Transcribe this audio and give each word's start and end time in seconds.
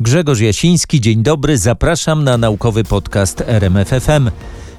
Grzegorz 0.00 0.40
Jasiński, 0.40 1.00
dzień 1.00 1.22
dobry, 1.22 1.58
zapraszam 1.58 2.24
na 2.24 2.38
naukowy 2.38 2.84
podcast 2.84 3.40
RMFFM. 3.46 4.30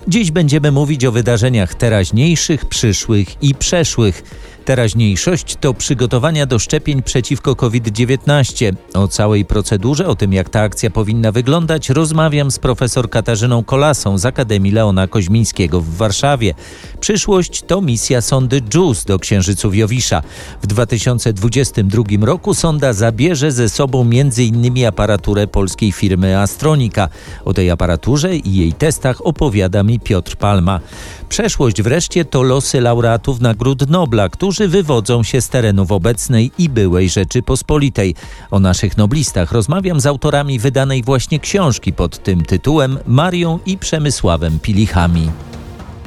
Dziś 0.08 0.32
będziemy 0.32 0.72
mówić 0.72 1.06
o 1.06 1.12
wydarzeniach 1.12 1.76
teraźniejszych, 1.76 2.66
przyszłych 2.66 3.44
i 3.44 3.56
przeszłych. 3.56 4.24
Teraźniejszość 4.66 5.58
to 5.62 5.74
przygotowania 5.74 6.46
do 6.46 6.60
szczepień 6.60 7.04
przeciwko 7.04 7.56
COVID-19. 7.56 8.74
O 8.94 9.08
całej 9.08 9.46
procedurze, 9.46 10.08
o 10.08 10.16
tym 10.16 10.34
jak 10.34 10.50
ta 10.50 10.62
akcja 10.62 10.90
powinna 10.90 11.32
wyglądać, 11.32 11.90
rozmawiam 11.90 12.52
z 12.52 12.60
profesor 12.60 13.10
Katarzyną 13.10 13.64
Kolasą 13.64 14.18
z 14.18 14.26
Akademii 14.26 14.72
Leona 14.72 15.08
Koźmińskiego 15.08 15.82
w 15.82 15.96
Warszawie. 15.96 16.54
Przyszłość 17.00 17.64
to 17.68 17.82
misja 17.82 18.22
sondy 18.22 18.62
JUICE 18.74 19.06
do 19.08 19.20
Księżyców 19.20 19.76
Jowisza. 19.76 20.22
W 20.62 20.68
2022 20.68 22.04
roku 22.22 22.54
sonda 22.54 22.94
zabierze 22.94 23.52
ze 23.52 23.70
sobą 23.70 24.02
m.in. 24.02 24.86
aparaturę 24.88 25.48
polskiej 25.48 25.92
firmy 25.92 26.40
Astronika. 26.40 27.10
O 27.46 27.54
tej 27.54 27.72
aparaturze 27.72 28.36
i 28.36 28.56
jej 28.56 28.74
testach 28.74 29.26
opowiada 29.26 29.84
mi 29.84 30.00
Piotr 30.00 30.36
Palma. 30.36 30.80
Przeszłość 31.30 31.82
wreszcie 31.82 32.26
to 32.26 32.44
losy 32.44 32.82
laureatów 32.82 33.42
Nagród 33.42 33.90
Nobla, 33.90 34.30
którzy 34.30 34.68
wywodzą 34.68 35.24
się 35.24 35.42
z 35.42 35.50
terenów 35.50 35.92
obecnej 35.92 36.52
i 36.58 36.70
byłej 36.70 37.10
Rzeczypospolitej. 37.10 38.16
O 38.52 38.60
naszych 38.60 38.98
noblistach 38.98 39.52
rozmawiam 39.52 40.00
z 40.00 40.06
autorami 40.06 40.60
wydanej 40.60 41.04
właśnie 41.04 41.40
książki 41.40 41.94
pod 41.94 42.24
tym 42.24 42.46
tytułem 42.46 43.00
Marią 43.08 43.60
i 43.66 43.78
Przemysławem 43.78 44.60
Pilichami. 44.60 45.32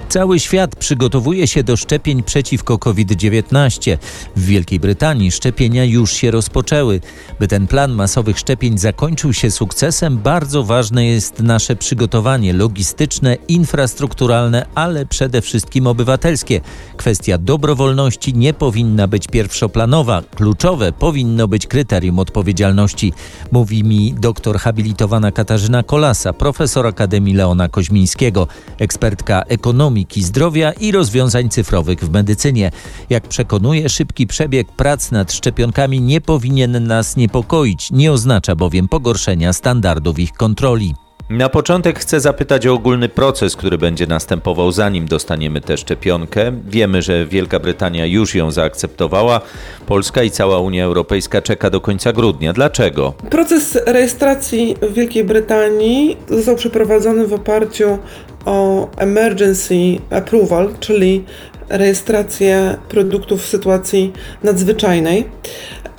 Cały 0.09 0.41
świat 0.41 0.77
przygotowuje 0.77 1.47
się 1.47 1.63
do 1.63 1.77
szczepień 1.77 2.23
przeciwko 2.23 2.79
COVID-19. 2.79 3.99
W 4.37 4.45
Wielkiej 4.45 4.81
Brytanii 4.81 5.31
szczepienia 5.31 5.85
już 5.85 6.13
się 6.13 6.31
rozpoczęły. 6.31 7.01
By 7.41 7.49
ten 7.49 7.67
plan 7.67 7.93
masowych 7.93 8.39
szczepień 8.39 8.79
zakończył 8.79 9.33
się 9.33 9.51
sukcesem, 9.51 10.19
bardzo 10.19 10.65
ważne 10.65 11.07
jest 11.07 11.41
nasze 11.41 11.77
przygotowanie 11.77 12.53
logistyczne, 12.53 13.37
infrastrukturalne, 13.49 14.67
ale 14.75 15.07
przede 15.07 15.43
wszystkim 15.43 15.87
obywatelskie. 15.87 16.61
Kwestia 16.97 17.39
dobrowolności 17.39 18.35
nie 18.35 18.55
powinna 18.55 19.09
być 19.09 19.27
pierwszoplanowa. 19.27 20.23
Kluczowe 20.37 20.93
powinno 20.93 21.49
być 21.49 21.67
kryterium 21.67 22.19
odpowiedzialności, 22.19 23.13
mówi 23.53 23.85
mi 23.85 24.15
doktor 24.19 24.59
habilitowana 24.59 25.33
Katarzyna 25.33 25.83
Kolasa, 25.83 26.33
profesor 26.33 26.87
Akademii 26.87 27.35
Leona 27.35 27.69
Koźmińskiego, 27.69 28.49
ekspertka 28.79 29.43
ekonomii 29.43 29.98
ekonomiki, 29.99 30.23
zdrowia 30.23 30.73
i 30.73 30.93
rozwiązań 30.93 31.49
cyfrowych 31.49 31.99
w 32.01 32.11
medycynie. 32.11 32.71
Jak 33.11 33.29
przekonuje, 33.29 33.89
szybki 33.89 34.27
przebieg 34.27 34.69
prac 34.73 35.11
nad 35.11 35.33
szczepionkami 35.33 36.01
nie 36.01 36.21
powinien 36.21 36.87
nas 36.87 37.17
niepokoić, 37.17 37.91
nie 37.91 38.13
oznacza 38.13 38.55
bowiem 38.55 38.89
pogorszenia 38.89 39.53
standardów 39.53 40.19
ich 40.19 40.33
kontroli. 40.33 41.08
Na 41.31 41.49
początek 41.49 41.99
chcę 41.99 42.21
zapytać 42.21 42.67
o 42.67 42.75
ogólny 42.75 43.09
proces, 43.09 43.57
który 43.57 43.79
będzie 43.79 44.07
następował 44.07 44.73
zanim 44.73 45.07
dostaniemy 45.07 45.61
tę 45.61 45.77
szczepionkę. 45.77 46.53
Wiemy, 46.67 47.03
że 47.03 47.27
Wielka 47.27 47.59
Brytania 47.59 48.07
już 48.07 48.35
ją 48.35 48.51
zaakceptowała. 48.51 49.41
Polska 49.87 50.23
i 50.23 50.31
cała 50.31 50.59
Unia 50.59 50.85
Europejska 50.85 51.43
czeka 51.43 51.71
do 51.71 51.81
końca 51.81 52.13
grudnia. 52.13 52.53
Dlaczego? 52.53 53.13
Proces 53.31 53.79
rejestracji 53.87 54.77
w 54.83 54.93
Wielkiej 54.93 55.25
Brytanii 55.25 56.17
został 56.29 56.57
przeprowadzony 56.57 57.27
w 57.27 57.33
oparciu 57.33 57.99
o 58.45 58.89
emergency 58.97 59.75
approval, 60.11 60.75
czyli 60.81 61.25
rejestrację 61.69 62.77
produktów 62.89 63.43
w 63.43 63.47
sytuacji 63.47 64.13
nadzwyczajnej. 64.43 65.25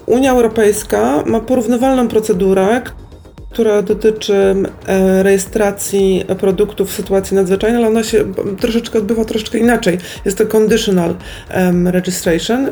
Unia 0.05 0.31
Europejska 0.31 1.23
ma 1.25 1.39
porównywalną 1.39 2.07
procedurę, 2.07 2.81
która 3.51 3.81
dotyczy 3.81 4.55
e, 4.87 5.23
rejestracji 5.23 6.25
produktów 6.39 6.89
w 6.89 6.93
sytuacji 6.93 7.35
nadzwyczajnej, 7.35 7.81
ale 7.81 7.87
ona 7.87 8.03
się 8.03 8.33
troszeczkę 8.59 8.99
odbywa 8.99 9.25
troszeczkę 9.25 9.57
inaczej. 9.57 9.97
Jest 10.25 10.37
to 10.37 10.45
conditional 10.57 11.15
registration 11.85 12.71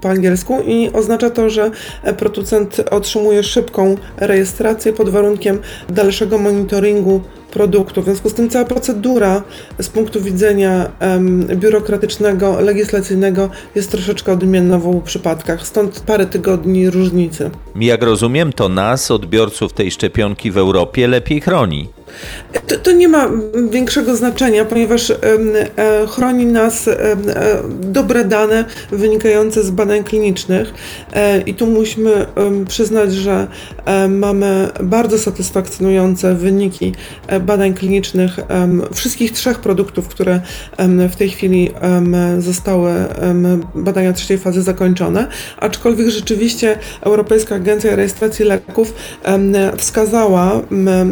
po 0.00 0.08
angielsku 0.08 0.60
i 0.66 0.90
oznacza 0.92 1.30
to, 1.30 1.50
że 1.50 1.70
producent 2.18 2.76
otrzymuje 2.90 3.42
szybką 3.42 3.96
rejestrację 4.16 4.92
pod 4.92 5.08
warunkiem 5.08 5.58
dalszego 5.88 6.38
monitoringu 6.38 7.20
produktu. 7.50 8.02
W 8.02 8.04
związku 8.04 8.28
z 8.28 8.34
tym 8.34 8.50
cała 8.50 8.64
procedura 8.64 9.42
z 9.80 9.88
punktu 9.88 10.20
widzenia 10.20 10.90
um, 11.00 11.46
biurokratycznego, 11.46 12.60
legislacyjnego 12.60 13.50
jest 13.74 13.90
troszeczkę 13.90 14.32
odmienna 14.32 14.78
w 14.78 14.88
obu 14.88 15.00
przypadkach, 15.00 15.66
stąd 15.66 16.00
parę 16.00 16.26
tygodni 16.26 16.90
różnicy. 16.90 17.50
Jak 17.76 18.02
rozumiem, 18.02 18.52
to 18.52 18.68
nas, 18.68 19.10
odbiorców 19.10 19.72
tej 19.72 19.90
szczepionki 19.90 20.50
w 20.50 20.58
Europie, 20.58 21.08
lepiej 21.08 21.40
chroni. 21.40 21.88
To, 22.66 22.76
to, 22.76 22.92
nie 22.92 23.08
ma 23.08 23.28
większego 23.70 24.16
znaczenia, 24.16 24.64
ponieważ 24.64 25.10
e, 25.10 25.16
chroni 26.08 26.46
nas 26.46 26.88
e, 26.88 27.16
dobre 27.80 28.24
dane 28.24 28.64
wynikające 28.92 29.62
z 29.62 29.70
badań 29.70 30.04
klinicznych 30.04 30.74
e, 31.12 31.40
i 31.40 31.54
tu 31.54 31.66
musimy 31.66 32.26
przyznać, 32.68 33.14
że 33.14 33.46
mamy 34.08 34.68
bardzo 34.82 35.18
satysfakcjonujące 35.18 36.34
wyniki 36.34 36.94
badań 37.40 37.74
klinicznych 37.74 38.36
wszystkich 38.94 39.32
trzech 39.32 39.58
produktów, 39.58 40.08
które 40.08 40.40
w 41.10 41.16
tej 41.16 41.30
chwili 41.30 41.70
zostały 42.38 42.92
badania 43.74 44.12
trzeciej 44.12 44.38
fazy 44.38 44.62
zakończone, 44.62 45.26
aczkolwiek 45.56 46.08
rzeczywiście 46.08 46.78
Europejska 47.00 47.54
Agencja 47.54 47.96
Rejestracji 47.96 48.44
Leków 48.44 48.94
wskazała 49.76 50.60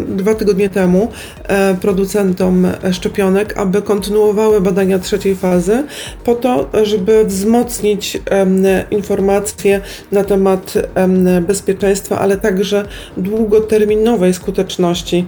dwa 0.08 0.34
tygodnie 0.34 0.68
temu, 0.68 0.87
temu 0.88 1.08
e, 1.44 1.74
producentom 1.74 2.66
szczepionek, 2.92 3.58
aby 3.58 3.82
kontynuowały 3.82 4.60
badania 4.60 4.98
trzeciej 4.98 5.36
fazy, 5.36 5.84
po 6.24 6.34
to, 6.34 6.70
żeby 6.82 7.24
wzmocnić 7.24 8.18
informacje 8.90 9.80
na 10.12 10.24
temat 10.24 10.74
bezpieczeństwa, 11.46 12.18
ale 12.18 12.36
także 12.36 12.84
długoterminowej 13.16 14.34
skuteczności 14.34 15.24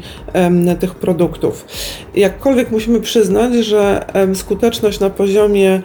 tych 0.80 0.94
produktów. 0.94 1.66
Jakkolwiek 2.14 2.70
musimy 2.70 3.00
przyznać, 3.00 3.54
że 3.54 4.04
skuteczność 4.34 5.00
na 5.00 5.10
poziomie 5.10 5.82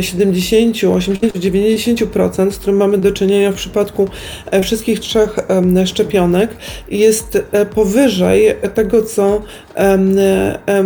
70, 0.00 0.84
80, 0.84 1.34
90%, 1.34 2.50
z 2.50 2.58
którym 2.58 2.76
mamy 2.76 2.98
do 2.98 3.12
czynienia 3.12 3.52
w 3.52 3.54
przypadku 3.54 4.08
e, 4.50 4.62
wszystkich 4.62 5.00
trzech 5.00 5.36
szczepionek, 5.84 6.50
jest 6.90 7.38
e, 7.52 7.66
powyżej 7.66 8.56
tego, 8.74 8.95
tego, 8.96 9.06
co, 9.06 9.42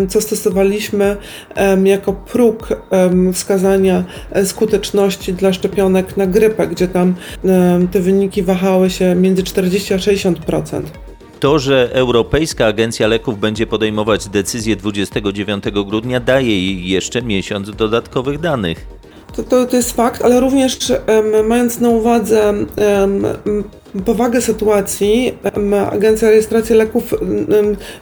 co 0.09 0.21
stosowaliśmy 0.21 1.16
jako 1.84 2.12
próg 2.12 2.69
wskazania 3.32 4.04
e, 4.31 4.47
skuteczności 4.47 5.32
dla 5.32 5.53
szczepionek 5.53 6.16
na 6.16 6.26
grypę, 6.26 6.66
gdzie 6.66 6.88
tam 6.88 7.15
te 7.93 8.00
wyniki 8.00 8.43
wahały 8.43 8.91
się 8.91 9.15
między 9.15 9.43
40 9.43 9.94
a 9.94 9.97
60%. 9.97 10.82
To, 11.41 11.59
że 11.59 11.88
Europejska 11.93 12.66
Agencja 12.66 13.06
Leków 13.06 13.41
będzie 13.41 13.66
podejmować 13.66 14.28
decyzję 14.28 14.77
29 14.77 15.65
grudnia, 15.87 16.21
daje 16.21 16.48
jej 16.48 16.88
jeszcze 16.88 17.22
miesiąc 17.22 17.71
dodatkowych 17.71 18.41
danych. 18.41 18.87
To, 19.37 19.42
to, 19.42 19.66
to 19.66 19.77
jest 19.77 19.97
fakt, 19.97 20.22
ale 20.22 20.41
również 20.41 20.91
um, 20.91 21.47
mając 21.47 21.81
na 21.81 21.88
uwadze 21.88 22.54
um, 22.54 23.25
powagę 24.05 24.41
sytuacji, 24.41 25.39
Agencja 25.91 26.31
Rejestracji 26.31 26.77
Leków 26.77 27.15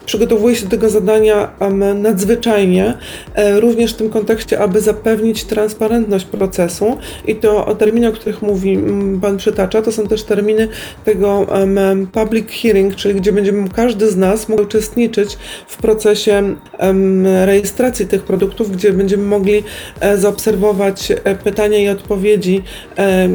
przygotowuje 0.07 0.57
się 0.57 0.65
do 0.65 0.71
tego 0.71 0.91
zadania 0.91 1.51
nadzwyczajnie, 1.95 2.95
e, 3.35 3.61
również 3.61 3.95
w 3.95 3.97
tym 3.97 4.11
kontekście, 4.11 4.59
aby 4.59 4.81
zapewnić 4.81 5.45
transparentność 5.45 6.25
procesu 6.25 6.99
i 7.27 7.37
to 7.37 7.75
terminy, 7.75 8.09
o 8.09 8.13
których 8.13 8.43
mówi 8.43 8.79
Pan 9.23 9.37
przytacza, 9.37 9.83
to 9.83 9.93
są 9.93 10.07
też 10.07 10.23
terminy 10.23 10.69
tego 11.05 11.47
public 12.13 12.49
hearing, 12.51 12.95
czyli 12.95 13.15
gdzie 13.15 13.33
będziemy 13.33 13.69
każdy 13.69 14.11
z 14.11 14.17
nas 14.17 14.49
mógł 14.49 14.63
uczestniczyć 14.63 15.39
w 15.69 15.77
procesie 15.77 16.57
rejestracji 17.45 18.07
tych 18.07 18.23
produktów, 18.23 18.73
gdzie 18.73 18.93
będziemy 18.93 19.23
mogli 19.23 19.63
e, 20.01 20.17
zaobserwować 20.17 21.11
e, 21.11 21.35
pytania 21.35 21.79
i 21.79 21.89
odpowiedzi, 21.89 22.63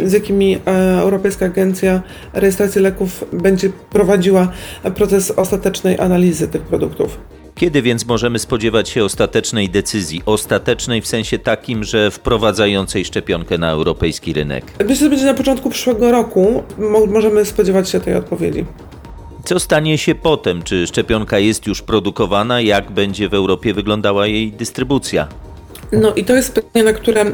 z 0.05 0.13
jakimi 0.13 0.59
Europejska 1.00 1.45
Agencja 1.45 2.01
rejestracji 2.33 2.42
leków 2.75 3.25
będzie 3.33 3.69
prowadziła 3.69 4.47
proces 4.95 5.31
ostatecznej 5.31 5.99
analizy 5.99 6.47
tych 6.47 6.61
produktów. 6.61 7.17
Kiedy 7.55 7.81
więc 7.81 8.05
możemy 8.05 8.39
spodziewać 8.39 8.89
się 8.89 9.03
ostatecznej 9.03 9.69
decyzji? 9.69 10.21
Ostatecznej 10.25 11.01
w 11.01 11.07
sensie 11.07 11.39
takim, 11.39 11.83
że 11.83 12.11
wprowadzającej 12.11 13.05
szczepionkę 13.05 13.57
na 13.57 13.71
europejski 13.71 14.33
rynek? 14.33 14.65
Myślę, 14.79 14.95
że 14.95 15.09
będzie 15.09 15.25
na 15.25 15.33
początku 15.33 15.69
przyszłego 15.69 16.11
roku. 16.11 16.63
Możemy 17.07 17.45
spodziewać 17.45 17.89
się 17.89 17.99
tej 17.99 18.15
odpowiedzi. 18.15 18.65
Co 19.43 19.59
stanie 19.59 19.97
się 19.97 20.15
potem? 20.15 20.63
Czy 20.63 20.87
szczepionka 20.87 21.39
jest 21.39 21.67
już 21.67 21.81
produkowana? 21.81 22.61
Jak 22.61 22.91
będzie 22.91 23.29
w 23.29 23.33
Europie 23.33 23.73
wyglądała 23.73 24.27
jej 24.27 24.51
dystrybucja? 24.51 25.27
No 25.93 26.13
i 26.13 26.25
to 26.25 26.35
jest 26.35 26.53
pytanie, 26.53 26.85
na 26.85 26.93
które 26.93 27.25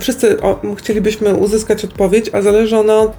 wszyscy 0.00 0.36
chcielibyśmy 0.76 1.34
uzyskać 1.34 1.84
odpowiedź, 1.84 2.30
a 2.32 2.42
zależy 2.42 2.78
ona 2.78 2.98
od 2.98 3.12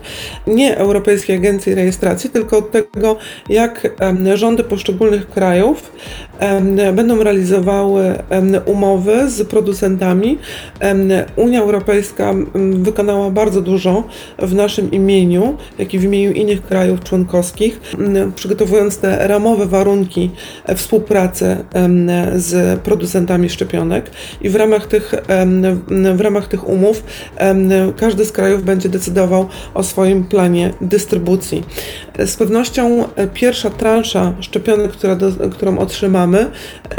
nie 0.47 0.77
Europejskiej 0.77 1.35
Agencji 1.35 1.75
Rejestracji, 1.75 2.29
tylko 2.29 2.57
od 2.57 2.71
tego, 2.71 3.17
jak 3.49 3.87
rządy 4.35 4.63
poszczególnych 4.63 5.29
krajów 5.29 5.91
będą 6.93 7.23
realizowały 7.23 8.15
umowy 8.65 9.29
z 9.29 9.47
producentami. 9.47 10.37
Unia 11.35 11.61
Europejska 11.61 12.33
wykonała 12.73 13.31
bardzo 13.31 13.61
dużo 13.61 14.03
w 14.39 14.53
naszym 14.53 14.91
imieniu, 14.91 15.57
jak 15.79 15.93
i 15.93 15.99
w 15.99 16.03
imieniu 16.03 16.31
innych 16.31 16.61
krajów 16.61 17.03
członkowskich, 17.03 17.81
przygotowując 18.35 18.97
te 18.97 19.27
ramowe 19.27 19.65
warunki 19.65 20.31
współpracy 20.75 21.57
z 22.35 22.79
producentami 22.79 23.49
szczepionek 23.49 24.11
i 24.41 24.49
w 24.49 24.55
ramach 24.55 24.87
tych, 24.87 25.13
w 26.15 26.21
ramach 26.21 26.47
tych 26.47 26.69
umów 26.69 27.03
każdy 27.97 28.25
z 28.25 28.31
krajów 28.31 28.63
będzie 28.63 28.89
decydował 28.89 29.47
o 29.73 29.83
swoim 29.83 30.23
planie 30.23 30.73
dystrybucji. 30.81 31.63
Z 32.25 32.35
pewnością 32.35 33.03
pierwsza 33.33 33.69
transza 33.69 34.33
szczepionek, 34.39 34.91
która 34.91 35.15
do, 35.15 35.49
którą 35.49 35.77
otrzymamy, 35.77 36.28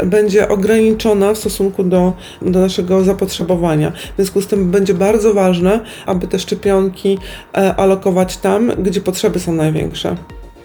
będzie 0.05 0.49
ograniczona 0.49 1.33
w 1.33 1.37
stosunku 1.37 1.83
do, 1.83 2.13
do 2.41 2.59
naszego 2.59 3.03
zapotrzebowania. 3.03 3.91
W 3.91 4.15
związku 4.15 4.41
z 4.41 4.47
tym 4.47 4.71
będzie 4.71 4.93
bardzo 4.93 5.33
ważne, 5.33 5.79
aby 6.05 6.27
te 6.27 6.39
szczepionki 6.39 7.17
e, 7.57 7.75
alokować 7.75 8.37
tam, 8.37 8.71
gdzie 8.83 9.01
potrzeby 9.01 9.39
są 9.39 9.53
największe. 9.53 10.15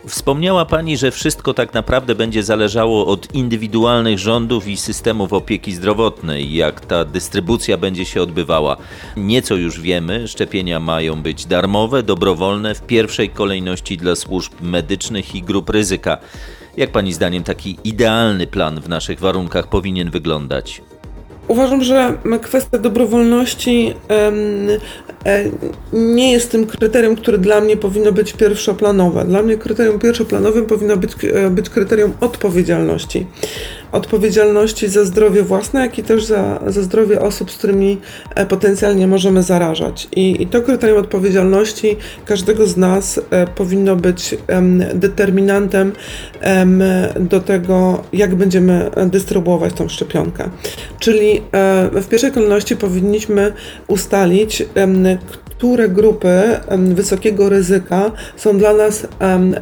Wspomniała 0.07 0.65
Pani, 0.65 0.97
że 0.97 1.11
wszystko 1.11 1.55
tak 1.55 1.75
naprawdę 1.75 2.15
będzie 2.15 2.43
zależało 2.43 3.07
od 3.07 3.35
indywidualnych 3.35 4.19
rządów 4.19 4.69
i 4.69 4.77
systemów 4.77 5.33
opieki 5.33 5.73
zdrowotnej, 5.73 6.55
jak 6.55 6.81
ta 6.81 7.05
dystrybucja 7.05 7.77
będzie 7.77 8.05
się 8.05 8.23
odbywała. 8.23 8.77
Nieco 9.17 9.55
już 9.55 9.81
wiemy, 9.81 10.29
szczepienia 10.29 10.81
mają 10.81 11.23
być 11.23 11.47
darmowe, 11.47 12.03
dobrowolne, 12.03 12.75
w 12.75 12.83
pierwszej 12.83 13.29
kolejności 13.29 13.97
dla 13.97 14.17
służb 14.17 14.53
medycznych 14.61 15.35
i 15.35 15.43
grup 15.43 15.71
ryzyka. 15.71 16.19
Jak 16.77 16.91
Pani 16.91 17.13
zdaniem 17.13 17.43
taki 17.43 17.79
idealny 17.85 18.47
plan 18.47 18.81
w 18.81 18.89
naszych 18.89 19.21
warunkach 19.21 19.69
powinien 19.69 20.11
wyglądać? 20.11 20.83
Uważam, 21.49 21.83
że 21.83 22.19
kwestia 22.43 22.79
dobrowolności 22.79 23.95
E, 25.27 25.45
nie 25.93 26.33
jest 26.33 26.51
tym 26.51 26.67
kryterium, 26.67 27.17
które 27.17 27.39
dla 27.39 27.61
mnie 27.61 27.77
powinno 27.77 28.13
być 28.13 28.33
pierwszoplanowe. 28.33 29.25
Dla 29.25 29.43
mnie 29.43 29.57
kryterium 29.57 29.99
pierwszoplanowym 29.99 30.67
powinno 30.67 30.97
być, 30.97 31.13
e, 31.35 31.51
być 31.51 31.71
kryterium 31.71 32.13
odpowiedzialności. 32.21 33.27
Odpowiedzialności 33.93 34.89
za 34.89 35.05
zdrowie 35.05 35.43
własne, 35.43 35.81
jak 35.81 35.99
i 35.99 36.03
też 36.03 36.25
za, 36.25 36.61
za 36.67 36.83
zdrowie 36.83 37.21
osób, 37.21 37.51
z 37.51 37.57
którymi 37.57 37.99
e, 38.35 38.47
potencjalnie 38.47 39.07
możemy 39.07 39.43
zarażać. 39.43 40.09
I, 40.17 40.43
i 40.43 40.47
to 40.47 40.63
kryterium 40.63 40.99
odpowiedzialności 40.99 41.97
każdego 42.25 42.67
z 42.67 42.77
nas 42.77 43.21
powinno 43.55 43.97
być 43.97 44.37
determinantem 44.95 45.93
do 47.21 47.41
tego, 47.41 48.03
jak 48.13 48.35
będziemy 48.35 48.91
dystrybuować 49.07 49.75
tą 49.75 49.89
szczepionkę. 49.89 50.51
Czyli 50.99 51.43
w 51.93 52.07
pierwszej 52.09 52.33
kolejności 52.33 52.77
powinniśmy 52.77 53.53
ustalić, 53.87 54.63
które 55.59 55.89
grupy 55.89 56.43
wysokiego 56.95 57.49
ryzyka 57.49 58.13
są 58.37 58.59
dla 58.59 58.75
nas 58.75 59.07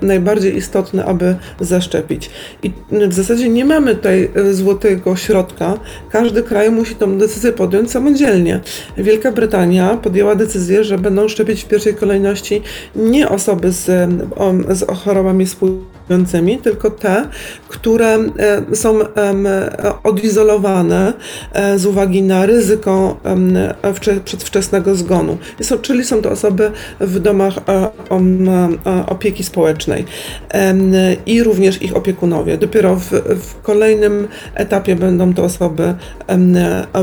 najbardziej 0.03 0.57
istotne, 0.57 1.05
aby 1.05 1.37
zaszczepić. 1.61 2.31
I 2.63 2.73
w 2.91 3.15
zasadzie 3.15 3.49
nie 3.49 3.65
mamy 3.65 3.95
tutaj 3.95 4.31
e, 4.35 4.55
złotego 4.55 5.17
środka. 5.17 5.79
Każdy 6.11 6.43
kraj 6.43 6.71
musi 6.71 6.95
tę 6.95 7.19
decyzję 7.19 7.53
podjąć 7.53 7.91
samodzielnie. 7.91 8.61
Wielka 8.97 9.33
Brytania 9.33 9.97
podjęła 9.97 10.35
decyzję, 10.35 10.85
że 10.85 10.99
będą 10.99 11.29
szczepić 11.29 11.65
w 11.65 11.69
pierwszej 11.69 11.95
kolejności 11.95 12.63
nie 12.97 13.29
osoby 13.29 13.73
z, 13.73 14.11
z 14.69 14.87
chorobami 15.05 15.47
tylko 16.63 16.91
te, 16.91 17.29
które 17.69 18.15
e, 18.15 18.29
są 18.77 18.99
odizolowane 20.03 21.13
e, 21.53 21.79
z 21.79 21.87
uwagi 21.87 22.23
na 22.23 22.47
ryzyko 22.47 23.21
przedwczesnego 24.25 24.95
zgonu. 24.95 25.39
Czyli 25.83 26.05
są 26.05 26.23
to 26.23 26.31
osoby 26.31 26.71
w 27.01 27.19
domach 27.19 27.55
e, 27.69 27.91
opieki 29.07 29.45
społecznej 29.45 30.05
i 31.27 31.43
również 31.43 31.83
ich 31.83 31.97
opiekunowie. 31.97 32.59
Dopiero 32.59 32.97
w, 32.97 33.11
kolejnym 33.63 34.29
etapie 34.55 34.97
będą 34.97 35.35
to 35.35 35.45
osoby 35.45 35.95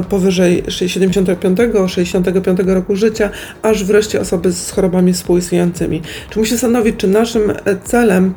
powyżej 0.10 0.64
75-65 0.64 2.74
roku 2.74 2.96
życia, 2.96 3.30
aż 3.62 3.84
wreszcie 3.84 4.22
osoby 4.22 4.52
z 4.52 4.72
chorobami 4.72 5.14
współistniejącymi. 5.14 6.02
Czy 6.30 6.40
musi 6.40 6.58
stanowić, 6.58 6.96
czy 6.98 7.08
naszym 7.08 7.54
celem 7.84 8.34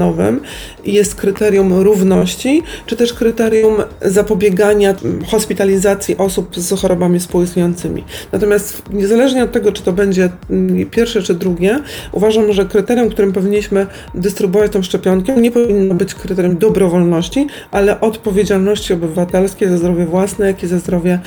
pierwszoplanowym 0.00 0.40
jest 0.84 1.14
kryterium 1.14 1.72
równości, 1.72 2.62
czy 2.86 2.96
też 2.96 3.12
kryterium 3.12 3.74
zapobiegania 4.02 4.94
hospitalizacji 5.26 6.16
osób 6.16 6.56
z 6.56 6.80
chorobami 6.80 7.18
współistniejącymi. 7.20 8.04
Natomiast 8.32 8.82
niezależnie 8.92 9.44
od 9.44 9.52
tego, 9.52 9.72
czy 9.72 9.82
to 9.82 9.92
będzie 9.92 10.30
pierwsze 10.90 11.22
czy 11.22 11.34
drugie, 11.34 11.78
uważam, 12.12 12.52
że 12.52 12.64
kryterium, 12.64 13.10
którym 13.10 13.32
powinniśmy 13.32 13.86
dystrybuować 14.14 14.72
tą 14.72 14.82
szczepionkę, 14.82 15.36
nie 15.36 15.50
powinno 15.50 15.94
być 15.94 16.14
kryterium 16.14 16.56
dobrowolności, 16.58 17.46
ale 17.70 18.00
odpowiedzialności 18.00 18.92
obywatelskiej 18.92 19.68
za 19.68 19.76
zdrowie 19.76 20.06
własne, 20.06 20.46
jak 20.46 20.62
i 20.62 20.66
za 20.66 20.78
zdrowie, 20.78 21.18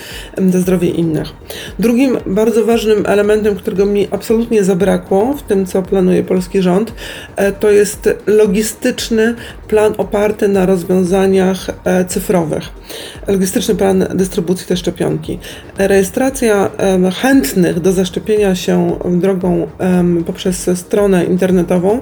za 0.49 0.59
zdrowie 0.59 0.89
innych. 0.89 1.27
Drugim 1.79 2.17
bardzo 2.25 2.65
ważnym 2.65 3.05
elementem, 3.05 3.55
którego 3.55 3.85
mi 3.85 4.07
absolutnie 4.11 4.63
zabrakło 4.63 5.33
w 5.33 5.43
tym, 5.43 5.65
co 5.65 5.81
planuje 5.81 6.23
polski 6.23 6.61
rząd, 6.61 6.93
e, 7.35 7.51
to 7.51 7.71
jest 7.71 8.09
logistyczny 8.63 9.35
plan 9.67 9.93
oparty 9.97 10.47
na 10.47 10.65
rozwiązaniach 10.65 11.69
e, 11.83 12.05
cyfrowych. 12.05 12.63
Logistyczny 13.27 13.75
plan 13.75 14.05
dystrybucji 14.13 14.67
tej 14.67 14.77
szczepionki. 14.77 15.39
Rejestracja 15.77 16.69
chętnych 17.21 17.79
do 17.79 17.91
zaszczepienia 17.91 18.55
się 18.55 18.99
drogą 19.11 19.67
poprzez 20.25 20.69
stronę 20.75 21.25
internetową 21.25 21.99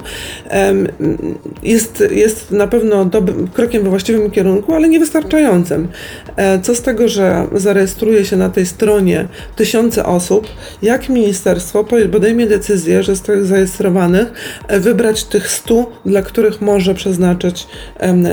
jest, 1.64 2.04
jest 2.12 2.52
na 2.52 2.68
pewno 2.68 3.06
dobrym, 3.06 3.48
krokiem 3.48 3.84
we 3.84 3.90
właściwym 3.90 4.32
kierunku, 4.32 4.74
ale 4.74 4.90
niewystarczającym. 4.90 5.88
E, 6.36 6.60
co 6.60 6.76
z 6.76 6.82
tego, 6.82 7.08
że 7.08 7.48
zarejestruje 7.56 8.26
się 8.26 8.38
na 8.38 8.50
tej 8.50 8.66
stronie 8.66 9.28
tysiące 9.56 10.06
osób, 10.06 10.48
jak 10.82 11.10
ministerstwo 11.10 11.84
podejmie 12.12 12.48
decyzję, 12.48 13.04
że 13.04 13.16
z 13.16 13.22
tych 13.22 13.46
zarejestrowanych 13.46 14.32
e, 14.68 14.80
wybrać 14.80 15.24
tych 15.24 15.52
stu, 15.52 15.86
dla 16.06 16.22
których 16.22 16.51
może 16.62 16.96
przeznaczyć 16.96 17.68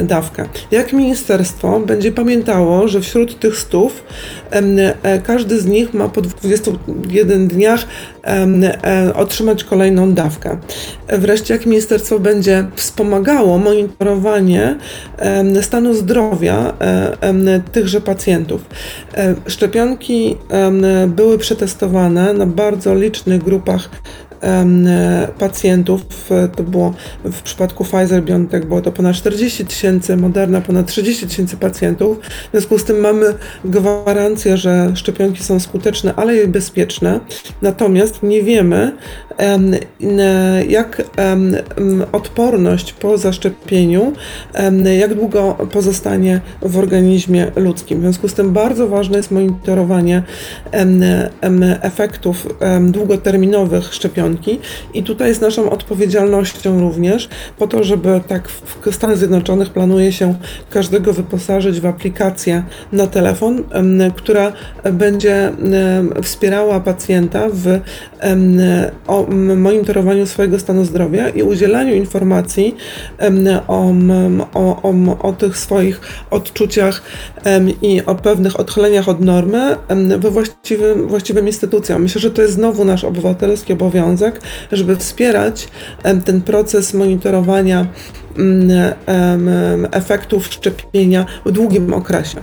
dawkę? 0.02 0.45
Jak 0.71 0.93
ministerstwo 0.93 1.81
będzie 1.81 2.12
pamiętało, 2.12 2.88
że 2.88 3.00
wśród 3.00 3.38
tych 3.38 3.57
stów 3.57 4.04
e, 4.50 5.19
każdy 5.19 5.61
z 5.61 5.66
nich 5.66 5.95
ma 5.95 6.09
po 6.09 6.21
21 6.21 7.49
dniach 7.49 7.87
E, 8.28 9.14
otrzymać 9.14 9.64
kolejną 9.64 10.14
dawkę. 10.14 10.59
Wreszcie, 11.09 11.54
jak 11.54 11.66
ministerstwo 11.66 12.19
będzie 12.19 12.66
wspomagało 12.75 13.59
monitorowanie 13.59 14.76
stanu 15.62 15.95
zdrowia 15.95 16.75
e, 16.81 17.61
tychże 17.73 18.00
pacjentów. 18.00 18.61
Szczepionki 19.47 20.37
były 21.07 21.38
przetestowane 21.38 22.33
na 22.33 22.47
bardzo 22.47 22.95
licznych 22.95 23.43
grupach 23.45 23.90
pacjentów. 25.38 26.02
To 26.57 26.62
było 26.62 26.95
w 27.25 27.42
przypadku 27.42 27.85
Pfizer 27.85 28.23
BioNTech 28.23 28.66
było 28.66 28.80
to 28.80 28.92
ponad 28.92 29.16
40 29.16 29.64
tysięcy, 29.64 30.16
Moderna 30.16 30.61
ponad 30.61 30.87
30 30.87 31.26
tysięcy 31.26 31.57
pacjentów. 31.57 32.18
W 32.21 32.50
związku 32.50 32.78
z 32.78 32.85
tym 32.85 33.00
mamy 33.00 33.35
gwarancję, 33.64 34.57
że 34.57 34.92
szczepionki 34.95 35.42
są 35.42 35.61
skuteczne, 35.61 36.14
ale 36.16 36.37
i 36.37 36.49
bezpieczne. 36.49 37.21
Natomiast 37.62 38.23
nie 38.23 38.42
wiemy, 38.42 38.92
jak 40.68 41.02
odporność 42.12 42.92
po 42.92 43.18
zaszczepieniu, 43.18 44.12
jak 44.99 45.14
długo 45.14 45.57
pozostanie 45.73 46.40
w 46.62 46.78
organizmie 46.78 47.52
ludzkim. 47.57 47.99
W 47.99 48.02
związku 48.02 48.28
z 48.28 48.35
tym 48.35 48.52
bardzo 48.52 48.88
ważne 48.88 49.16
jest 49.16 49.30
monitorowanie 49.30 50.23
efektów 51.83 52.47
długoterminowych 52.80 53.95
szczepionki 53.95 54.27
i 54.94 55.02
tutaj 55.02 55.28
jest 55.28 55.40
naszą 55.40 55.70
odpowiedzialnością 55.70 56.80
również 56.80 57.28
po 57.58 57.66
to, 57.66 57.85
żeby 57.85 58.20
tak 58.28 58.49
w 58.49 58.94
Stanach 58.94 59.16
Zjednoczonych 59.16 59.70
planuje 59.70 60.12
się 60.12 60.35
każdego 60.70 61.12
wyposażyć 61.12 61.80
w 61.80 61.87
aplikację 61.87 62.62
na 62.92 63.06
telefon, 63.06 63.64
która 64.16 64.52
będzie 64.92 65.52
wspierała 66.23 66.80
pacjenta 66.80 67.49
w 67.52 67.80
o 69.07 69.27
monitorowaniu 69.57 70.27
swojego 70.27 70.59
stanu 70.59 70.85
zdrowia 70.85 71.29
i 71.29 71.43
udzielaniu 71.43 71.95
informacji 71.95 72.77
o, 73.69 73.93
o, 74.55 74.83
o, 74.83 75.19
o 75.23 75.33
tych 75.33 75.59
swoich 75.59 76.01
odczuciach 76.31 77.03
i 77.83 78.03
o 78.07 78.15
pewnych 78.15 78.61
odchyleniach 78.61 79.09
od 79.09 79.21
normy 79.21 79.77
we 80.19 80.31
właściwym, 80.31 81.09
właściwym 81.09 81.47
instytucjom. 81.47 82.03
Myślę, 82.03 82.21
że 82.21 82.31
to 82.31 82.43
jest 82.43 82.55
znowu 82.55 82.85
nasz 82.85 83.05
obywatelski 83.05 83.73
obowiązek, 83.73 84.41
żeby 84.73 84.97
wspierać 84.97 85.69
ten 86.25 86.43
proces 86.43 86.95
monitorowania 86.95 87.87
efektów 89.90 90.47
szczepienia 90.47 91.26
w 91.47 91.52
długim 91.52 91.94
okresie. 91.94 92.40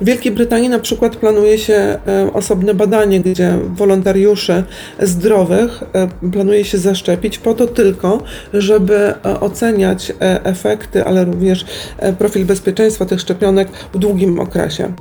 W 0.00 0.04
Wielkiej 0.04 0.32
Brytanii 0.32 0.68
na 0.68 0.78
przykład 0.78 1.16
planuje 1.16 1.58
się 1.58 1.98
osobne 2.32 2.74
badanie, 2.74 3.20
gdzie 3.20 3.58
wolontariuszy 3.74 4.64
zdrowych 4.98 5.82
planuje 6.32 6.64
się 6.64 6.78
zaszczepić 6.78 7.38
po 7.38 7.54
to 7.54 7.66
tylko, 7.66 8.22
żeby 8.52 8.96
e, 8.96 9.40
oceniać 9.40 10.10
e, 10.10 10.44
efekty, 10.44 11.04
ale 11.04 11.24
również 11.24 11.64
e, 11.98 12.12
profil 12.12 12.44
bezpieczeństwa 12.44 13.04
tych 13.04 13.20
szczepionek 13.20 13.68
w 13.94 13.98
długim 13.98 14.40
okresie. 14.40 14.92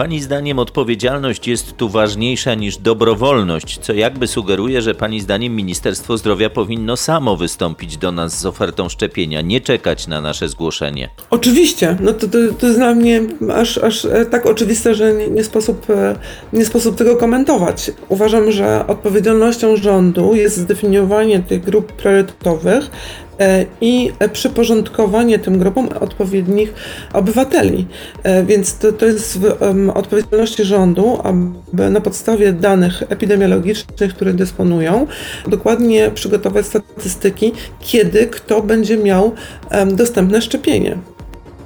Pani 0.00 0.20
zdaniem 0.20 0.58
odpowiedzialność 0.58 1.48
jest 1.48 1.76
tu 1.76 1.88
ważniejsza 1.88 2.54
niż 2.54 2.76
dobrowolność, 2.76 3.78
co 3.78 3.92
jakby 3.92 4.26
sugeruje, 4.26 4.82
że 4.82 4.94
Pani 4.94 5.20
zdaniem 5.20 5.56
Ministerstwo 5.56 6.18
Zdrowia 6.18 6.50
powinno 6.50 6.96
samo 6.96 7.36
wystąpić 7.36 7.96
do 7.96 8.12
nas 8.12 8.38
z 8.38 8.46
ofertą 8.46 8.88
szczepienia, 8.88 9.40
nie 9.40 9.60
czekać 9.60 10.06
na 10.06 10.20
nasze 10.20 10.48
zgłoszenie. 10.48 11.08
Oczywiście, 11.30 11.96
no 12.00 12.12
to, 12.12 12.28
to, 12.28 12.38
to 12.58 12.66
jest 12.66 12.78
dla 12.78 12.94
mnie 12.94 13.22
aż, 13.54 13.78
aż 13.78 14.04
e, 14.04 14.26
tak 14.26 14.46
oczywiste, 14.46 14.94
że 14.94 15.12
nie, 15.12 15.28
nie, 15.28 15.44
sposób, 15.44 15.90
e, 15.90 16.16
nie 16.52 16.64
sposób 16.64 16.96
tego 16.96 17.16
komentować. 17.16 17.90
Uważam, 18.08 18.52
że 18.52 18.86
odpowiedzialnością 18.86 19.76
rządu 19.76 20.34
jest 20.34 20.56
zdefiniowanie 20.56 21.38
tych 21.38 21.64
grup 21.64 21.92
priorytetowych, 21.92 22.90
i 23.80 24.12
przyporządkowanie 24.32 25.38
tym 25.38 25.58
grupom 25.58 25.88
odpowiednich 26.00 26.74
obywateli. 27.12 27.86
E, 28.22 28.44
więc 28.44 28.78
to, 28.78 28.92
to 28.92 29.06
jest 29.06 29.38
w 29.38 29.46
odpowiedzialności 29.94 30.64
rządu, 30.64 31.18
aby 31.22 31.90
na 31.90 32.00
podstawie 32.00 32.52
danych 32.52 33.02
epidemiologicznych, 33.08 34.14
które 34.14 34.32
dysponują, 34.32 35.06
dokładnie 35.46 36.10
przygotować 36.10 36.66
statystyki, 36.66 37.52
kiedy 37.80 38.26
kto 38.26 38.62
będzie 38.62 38.96
miał 38.96 39.32
dostępne 39.96 40.42
szczepienie. 40.42 40.98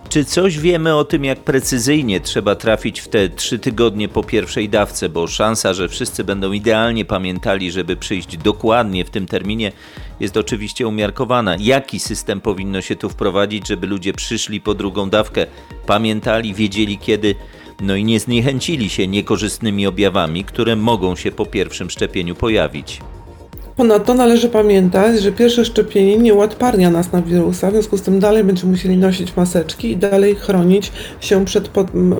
Czy 0.09 0.25
coś 0.25 0.59
wiemy 0.59 0.97
o 0.97 1.05
tym, 1.05 1.25
jak 1.25 1.39
precyzyjnie 1.39 2.21
trzeba 2.21 2.55
trafić 2.55 3.01
w 3.01 3.09
te 3.09 3.29
trzy 3.29 3.59
tygodnie 3.59 4.09
po 4.09 4.23
pierwszej 4.23 4.69
dawce, 4.69 5.09
bo 5.09 5.27
szansa, 5.27 5.75
że 5.75 5.89
wszyscy 5.89 6.25
będą 6.25 6.53
idealnie 6.53 7.05
pamiętali, 7.05 7.71
żeby 7.71 7.97
przyjść 7.97 8.37
dokładnie 8.37 9.05
w 9.05 9.11
tym 9.11 9.27
terminie, 9.27 9.73
jest 10.21 10.37
oczywiście 10.37 10.89
umiarkowana. 10.89 11.57
Jaki 11.61 12.01
system 12.01 12.41
powinno 12.41 12.81
się 12.81 12.97
tu 12.97 13.11
wprowadzić, 13.11 13.69
żeby 13.69 13.87
ludzie 13.87 14.13
przyszli 14.13 14.61
po 14.61 14.75
drugą 14.75 15.11
dawkę, 15.11 15.47
pamiętali, 15.87 16.55
wiedzieli 16.55 16.99
kiedy, 16.99 17.35
no 17.81 17.97
i 17.97 18.05
nie 18.05 18.21
zniechęcili 18.21 18.91
się 18.91 19.07
niekorzystnymi 19.07 19.87
objawami, 19.87 20.45
które 20.45 20.77
mogą 20.77 21.17
się 21.17 21.33
po 21.33 21.47
pierwszym 21.47 21.91
szczepieniu 21.91 22.35
pojawić? 22.35 23.01
Ponadto 23.77 24.15
należy 24.15 24.49
pamiętać, 24.49 25.21
że 25.21 25.33
pierwsze 25.33 25.65
szczepienie 25.65 26.19
nie 26.19 26.35
uodparnia 26.35 26.91
nas 26.91 27.13
na 27.13 27.23
wirusa, 27.23 27.71
w 27.71 27.73
związku 27.73 27.97
z 27.97 28.03
tym 28.03 28.21
dalej 28.21 28.45
będziemy 28.45 28.73
musieli 28.73 28.97
nosić 28.97 29.37
maseczki 29.37 29.91
i 29.91 29.97
dalej 29.97 30.35
chronić 30.35 30.93
się 31.21 31.45
przed 31.45 31.69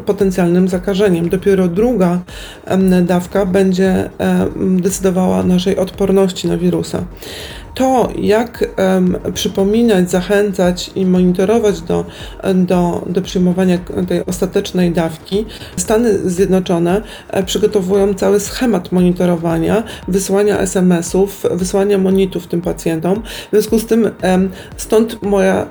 potencjalnym 0.07 0.69
zakażeniem. 0.69 1.29
Dopiero 1.29 1.69
druga 1.69 2.21
dawka 3.03 3.47
będzie 3.47 4.11
decydowała 4.57 5.43
naszej 5.43 5.77
odporności 5.77 6.49
na 6.49 6.57
wirusa 6.57 7.05
to, 7.75 8.09
jak 8.19 8.65
przypominać, 9.35 10.11
zachęcać 10.11 10.91
i 10.95 11.07
monitorować 11.07 11.81
do, 11.81 12.05
do, 12.55 13.03
do 13.07 13.23
przyjmowania 13.23 13.79
tej 14.09 14.27
ostatecznej 14.27 14.91
dawki, 14.91 15.47
Stany 15.77 16.31
Zjednoczone 16.31 17.03
e, 17.29 17.43
przygotowują 17.43 18.15
cały 18.15 18.41
schemat 18.41 18.93
monitorowania, 18.93 19.83
wysłania 20.09 20.59
SMS-ów, 20.59 21.43
wysłania 21.51 21.99
monitów 21.99 22.47
tym 22.47 22.61
pacjentom. 22.61 23.23
W 23.23 23.51
związku 23.51 23.79
z 23.79 23.87
tym 23.87 24.11
stąd 24.77 25.23
moja, 25.23 25.67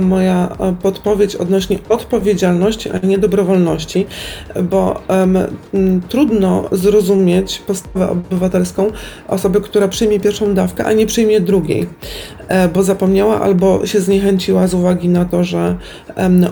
moja 0.00 0.56
podpowiedź 0.82 1.36
odnośnie 1.36 1.78
odpowiedzialności, 1.88 2.90
a 2.90 3.06
nie 3.06 3.18
dobrowolności, 3.18 4.06
bo 4.62 5.02
trudno 6.08 6.68
zrozumieć 6.72 7.58
postawę 7.58 8.10
obywatelską 8.10 8.90
osoby, 9.28 9.60
która 9.60 9.88
przyjmie 9.88 10.20
pierwszą 10.20 10.54
dawkę, 10.54 10.84
a 10.84 10.92
nie 10.92 11.06
przyjmie 11.06 11.37
drugiej, 11.40 11.86
e, 12.48 12.68
bo 12.68 12.82
zapomniała 12.82 13.40
albo 13.40 13.86
się 13.86 14.00
zniechęciła 14.00 14.66
z 14.66 14.74
uwagi 14.74 15.08
na 15.08 15.24
to, 15.24 15.44
że 15.44 15.76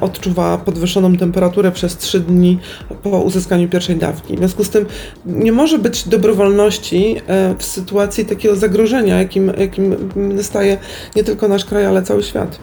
odczuwała 0.01 0.59
podwyższoną 0.59 1.17
temperaturę 1.17 1.73
przez 1.73 1.97
3 1.97 2.21
dni 2.21 2.59
po 3.03 3.11
uzyskaniu 3.11 3.69
pierwszej 3.69 3.97
dawki. 3.97 4.35
W 4.35 4.39
związku 4.39 4.65
z 4.65 4.71
tym 4.71 4.87
nie 5.27 5.53
może 5.53 5.79
być 5.79 6.09
dobrowolności 6.09 7.17
e, 7.27 7.55
w 7.59 7.65
sytuacji 7.65 8.25
takiego 8.25 8.57
zagrożenia, 8.57 9.19
jakim, 9.19 9.53
jakim 9.59 9.97
staje 10.43 10.79
nie 11.17 11.25
tylko 11.25 11.49
nasz 11.49 11.65
kraj, 11.65 11.87
ale 11.87 12.03
cały 12.03 12.23
świat. 12.23 12.59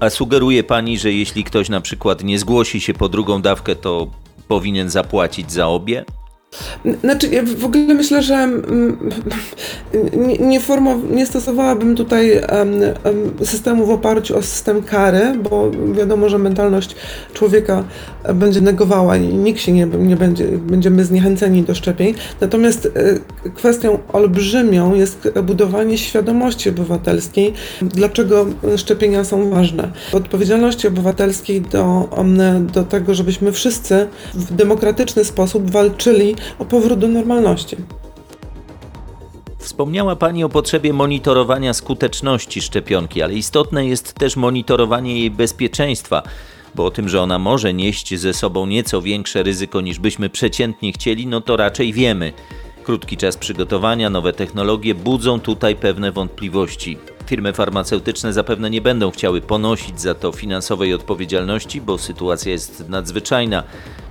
A 0.00 0.10
sugeruje 0.10 0.64
pani, 0.64 0.98
że 0.98 1.12
jeśli 1.12 1.44
ktoś 1.44 1.68
na 1.68 1.80
przykład 1.80 2.24
nie 2.24 2.38
zgłosi 2.38 2.80
się 2.80 2.94
po 2.94 3.08
drugą 3.08 3.42
dawkę, 3.42 3.76
to 3.76 4.06
powinien 4.48 4.90
zapłacić 4.90 5.52
za 5.52 5.68
obie? 5.68 6.04
Znaczy, 7.00 7.28
ja 7.28 7.42
w 7.58 7.64
ogóle 7.64 7.94
myślę, 7.94 8.22
że 8.22 8.34
mm, 8.34 9.10
nie, 10.26 10.38
nie, 10.38 10.60
nie 11.10 11.26
stosowałabym 11.26 11.96
tutaj 11.96 12.40
systemu 13.44 13.86
w 13.86 13.90
oparciu 13.90 14.38
o 14.38 14.42
system 14.42 14.82
kary, 14.82 15.38
bo 15.50 15.70
wiadomo, 15.94 16.28
że 16.28 16.38
mentalność 16.38 16.96
człowieka 17.32 17.84
będzie 18.34 18.60
negowała 18.60 19.16
i 19.16 19.34
nikt 19.34 19.60
się 19.60 19.72
nie, 19.72 19.86
nie 19.86 20.16
będzie, 20.16 20.44
będziemy 20.44 21.04
zniechęceni 21.04 21.62
do 21.62 21.74
szczepień. 21.74 22.14
Natomiast 22.40 22.86
e, 23.44 23.50
kwestią 23.50 23.98
olbrzymią 24.12 24.94
jest 24.94 25.28
budowanie 25.42 25.98
świadomości 25.98 26.68
obywatelskiej, 26.68 27.52
dlaczego 27.82 28.46
szczepienia 28.76 29.24
są 29.24 29.50
ważne. 29.50 29.90
Odpowiedzialności 30.12 30.88
obywatelskiej 30.88 31.60
do, 31.60 32.08
do 32.72 32.84
tego, 32.84 33.14
żebyśmy 33.14 33.52
wszyscy 33.52 34.06
w 34.34 34.54
demokratyczny 34.54 35.24
sposób 35.24 35.70
walczyli 35.70 36.36
o 36.58 36.64
powrót 36.64 36.98
do 36.98 37.08
normalności. 37.08 37.76
Wspomniała 39.58 40.16
Pani 40.16 40.44
o 40.44 40.48
potrzebie 40.48 40.92
monitorowania 40.92 41.74
skuteczności 41.74 42.62
szczepionki, 42.62 43.22
ale 43.22 43.34
istotne 43.34 43.86
jest 43.86 44.14
też 44.14 44.36
monitorowanie 44.36 45.18
jej 45.18 45.30
bezpieczeństwa, 45.30 46.22
bo 46.74 46.84
o 46.84 46.90
tym, 46.90 47.08
że 47.08 47.22
ona 47.22 47.38
może 47.38 47.74
nieść 47.74 48.18
ze 48.18 48.34
sobą 48.34 48.66
nieco 48.66 49.02
większe 49.02 49.42
ryzyko 49.42 49.80
niż 49.80 49.98
byśmy 49.98 50.30
przeciętnie 50.30 50.92
chcieli, 50.92 51.26
no 51.26 51.40
to 51.40 51.56
raczej 51.56 51.92
wiemy. 51.92 52.32
Krótki 52.82 53.16
czas 53.16 53.36
przygotowania, 53.36 54.10
nowe 54.10 54.32
technologie 54.32 54.94
budzą 54.94 55.40
tutaj 55.40 55.76
pewne 55.76 56.12
wątpliwości. 56.12 56.98
Firmy 57.26 57.52
farmaceutyczne 57.52 58.32
zapewne 58.32 58.70
nie 58.70 58.80
będą 58.80 59.10
chciały 59.10 59.40
ponosić 59.40 60.00
za 60.00 60.14
to 60.14 60.32
finansowej 60.32 60.94
odpowiedzialności, 60.94 61.80
bo 61.80 61.98
sytuacja 61.98 62.52
jest 62.52 62.88
nadzwyczajna. 62.88 63.62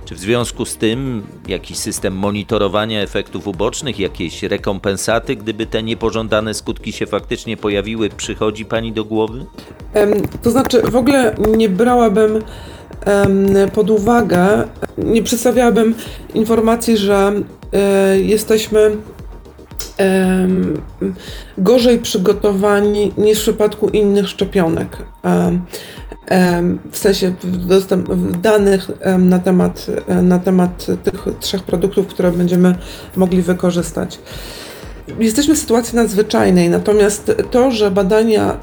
Czy 0.04 0.14
w 0.14 0.18
związku 0.18 0.64
z 0.64 0.76
tym 0.76 1.26
jakiś 1.48 1.78
system 1.78 2.16
monitorowania 2.16 3.02
efektów 3.02 3.46
ubocznych, 3.46 3.98
jakieś 3.98 4.42
rekompensaty, 4.42 5.36
gdyby 5.36 5.66
te 5.66 5.82
niepożądane 5.82 6.54
skutki 6.54 6.92
się 6.92 7.06
faktycznie 7.06 7.56
pojawiły, 7.56 8.08
przychodzi 8.10 8.64
Pani 8.64 8.92
do 8.92 9.04
głowy? 9.04 9.46
To 10.42 10.50
znaczy, 10.50 10.82
w 10.82 10.96
ogóle 10.96 11.34
nie 11.56 11.68
brałabym 11.68 12.42
pod 13.74 13.90
uwagę, 13.90 14.68
nie 14.98 15.22
przedstawiałabym 15.22 15.94
informacji, 16.34 16.96
że 16.96 17.32
e, 17.72 18.20
jesteśmy 18.20 18.96
gorzej 21.58 21.98
przygotowani 21.98 23.12
niż 23.18 23.38
w 23.38 23.42
przypadku 23.42 23.88
innych 23.88 24.28
szczepionek 24.28 24.96
w 26.90 26.98
sensie 26.98 27.34
danych 28.42 28.90
na 29.18 29.38
temat, 29.38 29.86
na 30.22 30.38
temat 30.38 30.86
tych 31.04 31.24
trzech 31.40 31.62
produktów, 31.62 32.06
które 32.06 32.32
będziemy 32.32 32.74
mogli 33.16 33.42
wykorzystać. 33.42 34.18
Jesteśmy 35.18 35.54
w 35.54 35.58
sytuacji 35.58 35.96
nadzwyczajnej, 35.96 36.70
natomiast 36.70 37.32
to, 37.50 37.70
że 37.70 37.90
badania 37.90 38.56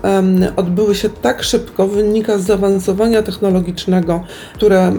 odbyły 0.56 0.96
się 0.96 1.10
tak 1.10 1.44
szybko, 1.44 1.88
wynika 1.88 2.38
z 2.38 2.46
zaawansowania 2.46 3.24
technologicznego, 3.24 4.24
które 4.54 4.94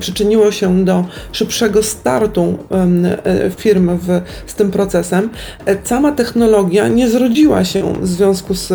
przyczyniło 0.00 0.52
się 0.52 0.84
do 0.84 1.04
szybszego 1.32 1.82
startu 1.82 2.58
e, 3.24 3.50
firm 3.50 3.98
w, 3.98 4.20
z 4.46 4.54
tym 4.54 4.70
procesem. 4.70 5.30
E, 5.66 5.76
sama 5.84 6.12
technologia 6.12 6.88
nie 6.88 7.08
zrodziła 7.08 7.64
się 7.64 7.92
w 8.00 8.08
związku 8.08 8.54
z, 8.54 8.68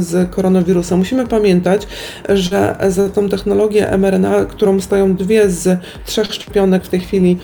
z 0.00 0.30
koronawirusem. 0.30 0.98
Musimy 0.98 1.26
pamiętać, 1.26 1.86
że 2.28 2.76
za 2.88 3.08
tą 3.08 3.28
technologię 3.28 3.98
mRNA, 3.98 4.44
którą 4.44 4.80
stoją 4.80 5.16
dwie 5.16 5.50
z 5.50 5.80
trzech 6.06 6.34
szczepionek 6.34 6.84
w 6.84 6.88
tej 6.88 7.00
chwili 7.00 7.38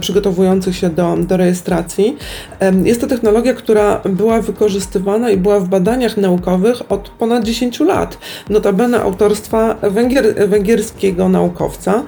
przygotowujących 0.00 0.76
się 0.76 0.90
do, 0.90 1.16
do 1.16 1.36
rejestracji. 1.36 2.16
Jest 2.84 3.00
to 3.00 3.06
technologia, 3.06 3.54
która 3.54 4.00
była 4.04 4.40
wykorzystywana 4.40 5.30
i 5.30 5.36
była 5.36 5.60
w 5.60 5.68
badaniach 5.68 6.16
naukowych 6.16 6.92
od 6.92 7.08
ponad 7.08 7.44
10 7.44 7.80
lat. 7.80 8.18
Notabene 8.48 9.00
autorstwa 9.00 9.76
węgier, 9.82 10.48
węgierskiego 10.48 11.28
naukowca. 11.28 12.02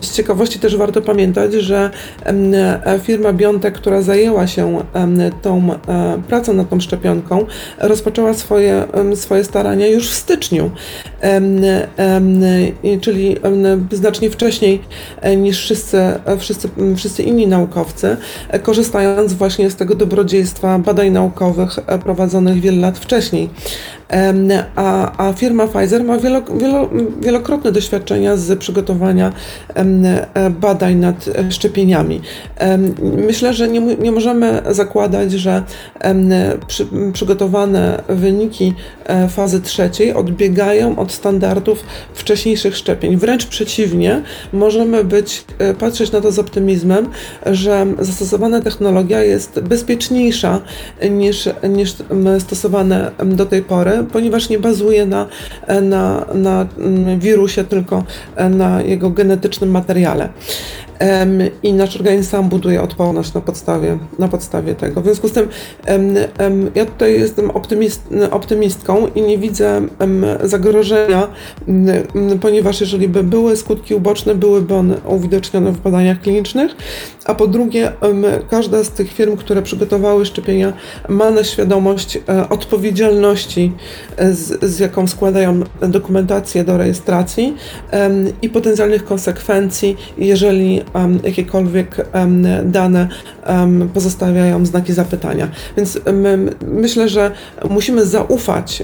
Z 0.00 0.16
ciekawości 0.16 0.58
też 0.58 0.76
warto 0.76 1.02
pamiętać, 1.02 1.52
że 1.52 1.90
firma 3.02 3.32
Biontech, 3.32 3.72
która 3.72 4.02
zajęła 4.02 4.46
się 4.46 4.78
tą 5.42 5.72
e, 5.72 6.22
pracą 6.28 6.52
nad 6.52 6.68
tą 6.68 6.80
szczepionką, 6.80 7.46
rozpoczęła 7.78 8.34
swoje, 8.34 8.84
swoje 9.14 9.44
starania 9.44 9.86
już 9.86 10.10
w 10.10 10.14
styczniu, 10.14 10.70
czyli 13.00 13.36
znacznie 13.90 14.30
wcześniej 14.30 14.80
e, 15.20 15.36
niż 15.36 15.58
wszyscy, 15.58 15.98
e, 15.98 16.13
wszyscy, 16.38 16.68
wszyscy 16.96 17.22
inni 17.22 17.46
naukowcy, 17.46 18.16
korzystając 18.62 19.32
właśnie 19.32 19.70
z 19.70 19.76
tego 19.76 19.94
dobrodziejstwa 19.94 20.78
badań 20.78 21.10
naukowych 21.10 21.76
prowadzonych 22.02 22.60
wiele 22.60 22.80
lat 22.80 22.98
wcześniej. 22.98 23.50
A, 24.76 25.28
a 25.28 25.32
firma 25.32 25.66
Pfizer 25.66 26.04
ma 26.04 26.18
wielo, 26.18 26.42
wielo, 26.42 26.90
wielokrotne 27.20 27.72
doświadczenia 27.72 28.36
z 28.36 28.58
przygotowania 28.58 29.32
badań 30.60 30.94
nad 30.94 31.24
szczepieniami. 31.50 32.20
Myślę, 33.02 33.54
że 33.54 33.68
nie, 33.68 33.80
nie 33.80 34.12
możemy 34.12 34.62
zakładać, 34.70 35.32
że 35.32 35.62
przy, 36.66 36.86
przygotowane 37.12 38.02
wyniki 38.08 38.74
e, 39.06 39.28
fazy 39.28 39.60
trzeciej 39.60 40.14
odbiegają 40.14 40.98
od 40.98 41.12
standardów 41.12 41.84
wcześniejszych 42.14 42.76
szczepień. 42.76 43.16
Wręcz 43.16 43.46
przeciwnie, 43.46 44.22
możemy 44.52 45.04
być, 45.04 45.44
e, 45.58 45.74
patrzeć 45.74 46.12
na 46.12 46.20
to 46.20 46.32
z 46.32 46.38
optymizmem, 46.38 47.08
że 47.46 47.86
zastosowana 47.98 48.60
technologia 48.60 49.22
jest 49.22 49.60
bezpieczniejsza 49.60 50.60
niż, 51.10 51.48
niż 51.68 51.94
stosowane 52.38 53.10
do 53.24 53.46
tej 53.46 53.62
pory 53.62 53.93
ponieważ 54.02 54.48
nie 54.48 54.58
bazuje 54.58 55.06
na, 55.06 55.26
na, 55.82 56.26
na 56.34 56.66
mm, 56.78 57.20
wirusie, 57.20 57.64
tylko 57.64 58.04
na 58.50 58.82
jego 58.82 59.10
genetycznym 59.10 59.70
materiale 59.70 60.28
i 61.62 61.72
nasz 61.72 61.96
organizm 61.96 62.30
sam 62.30 62.48
buduje 62.48 62.82
odporność 62.82 63.34
na 63.34 63.40
podstawie, 63.40 63.98
na 64.18 64.28
podstawie 64.28 64.74
tego. 64.74 65.00
W 65.00 65.04
związku 65.04 65.28
z 65.28 65.32
tym 65.32 65.48
ja 66.74 66.86
tutaj 66.86 67.20
jestem 67.20 67.50
optymist, 67.50 68.02
optymistką 68.30 69.06
i 69.14 69.22
nie 69.22 69.38
widzę 69.38 69.82
zagrożenia, 70.42 71.28
ponieważ 72.40 72.80
jeżeli 72.80 73.08
by 73.08 73.22
były 73.22 73.56
skutki 73.56 73.94
uboczne, 73.94 74.34
byłyby 74.34 74.74
one 74.74 74.96
uwidocznione 75.06 75.72
w 75.72 75.80
badaniach 75.80 76.20
klinicznych, 76.20 76.76
a 77.24 77.34
po 77.34 77.46
drugie 77.46 77.92
każda 78.50 78.84
z 78.84 78.90
tych 78.90 79.12
firm, 79.12 79.36
które 79.36 79.62
przygotowały 79.62 80.26
szczepienia 80.26 80.72
ma 81.08 81.30
na 81.30 81.44
świadomość 81.44 82.18
e, 82.28 82.48
odpowiedzialności, 82.48 83.72
e, 84.16 84.32
z, 84.32 84.64
z 84.64 84.78
jaką 84.78 85.06
składają 85.06 85.60
dokumentację 85.80 86.64
do 86.64 86.78
rejestracji 86.78 87.56
i 88.42 88.48
potencjalnych 88.48 89.04
konsekwencji, 89.04 89.96
jeżeli 90.18 90.83
jakiekolwiek 91.24 92.06
dane 92.64 93.08
pozostawiają 93.94 94.66
znaki 94.66 94.92
zapytania. 94.92 95.48
Więc 95.76 95.98
myślę, 96.66 97.08
że 97.08 97.30
musimy 97.70 98.06
zaufać 98.06 98.82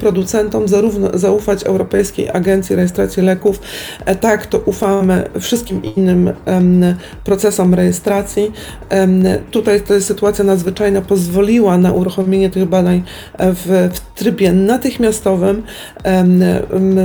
producentom, 0.00 0.68
zarówno 0.68 1.18
zaufać 1.18 1.62
Europejskiej 1.64 2.28
Agencji 2.32 2.76
Rejestracji 2.76 3.22
Leków, 3.22 3.60
e, 4.04 4.16
tak 4.16 4.46
to 4.46 4.58
ufamy 4.58 5.28
wszystkim 5.40 5.82
innym 5.96 6.32
procesom 7.24 7.74
rejestracji. 7.74 8.52
Tutaj 9.50 9.80
to 9.80 9.94
jest 9.94 10.06
sytuacja 10.06 10.44
nadzwyczajna, 10.44 11.00
pozwoliła 11.00 11.78
na 11.78 11.92
uruchomienie 11.92 12.50
tych 12.50 12.64
badań 12.64 13.02
w, 13.38 13.90
w 13.92 14.18
trybie 14.18 14.52
natychmiastowym, 14.52 15.62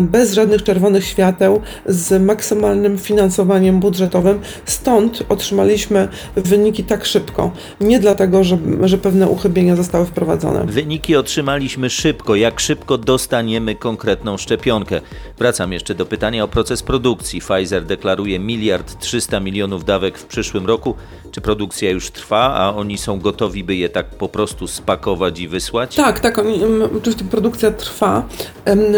bez 0.01 0.33
żadnych 0.33 0.63
czerwonych 0.63 1.05
świateł, 1.05 1.61
z 1.85 2.23
maksymalnym 2.23 2.97
finansowaniem 2.97 3.76
budżetowym. 3.79 4.39
Stąd 4.65 5.23
otrzymaliśmy 5.29 6.07
wyniki 6.35 6.83
tak 6.83 7.05
szybko. 7.05 7.51
Nie 7.81 7.99
dlatego, 7.99 8.43
że, 8.43 8.57
że 8.83 8.97
pewne 8.97 9.27
uchybienia 9.27 9.75
zostały 9.75 10.05
wprowadzone. 10.05 10.65
Wyniki 10.65 11.15
otrzymaliśmy 11.15 11.89
szybko. 11.89 12.35
Jak 12.35 12.59
szybko 12.59 12.97
dostaniemy 12.97 13.75
konkretną 13.75 14.37
szczepionkę? 14.37 15.01
Wracam 15.37 15.73
jeszcze 15.73 15.95
do 15.95 16.05
pytania 16.05 16.43
o 16.43 16.47
proces 16.47 16.83
produkcji. 16.83 17.41
Pfizer 17.41 17.85
deklaruje 17.85 18.39
miliard 18.39 18.99
300 18.99 19.39
milionów 19.39 19.85
dawek 19.85 20.17
w 20.17 20.25
przyszłym 20.25 20.65
roku. 20.65 20.95
Czy 21.37 21.41
produkcja 21.41 21.91
już 21.91 22.11
trwa, 22.11 22.53
a 22.53 22.75
oni 22.75 22.97
są 22.97 23.19
gotowi, 23.19 23.63
by 23.63 23.75
je 23.75 23.89
tak 23.89 24.05
po 24.05 24.29
prostu 24.29 24.67
spakować 24.67 25.39
i 25.39 25.47
wysłać? 25.47 25.95
Tak, 25.95 26.19
tak. 26.19 26.39
Oni, 26.39 26.59
oczywiście 26.97 27.25
produkcja 27.25 27.71
trwa. 27.71 28.27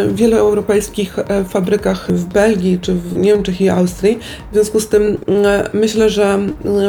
W 0.08 0.15
wielu 0.15 0.38
europejskich 0.38 1.19
e, 1.19 1.43
fabrykach 1.43 2.12
w 2.12 2.25
Belgii, 2.25 2.80
czy 2.82 2.93
w 2.93 3.17
Niemczech 3.17 3.62
i 3.62 3.69
Austrii. 3.69 4.19
W 4.52 4.54
związku 4.54 4.80
z 4.80 4.88
tym 4.88 5.17
myślę, 5.73 6.10
że 6.10 6.39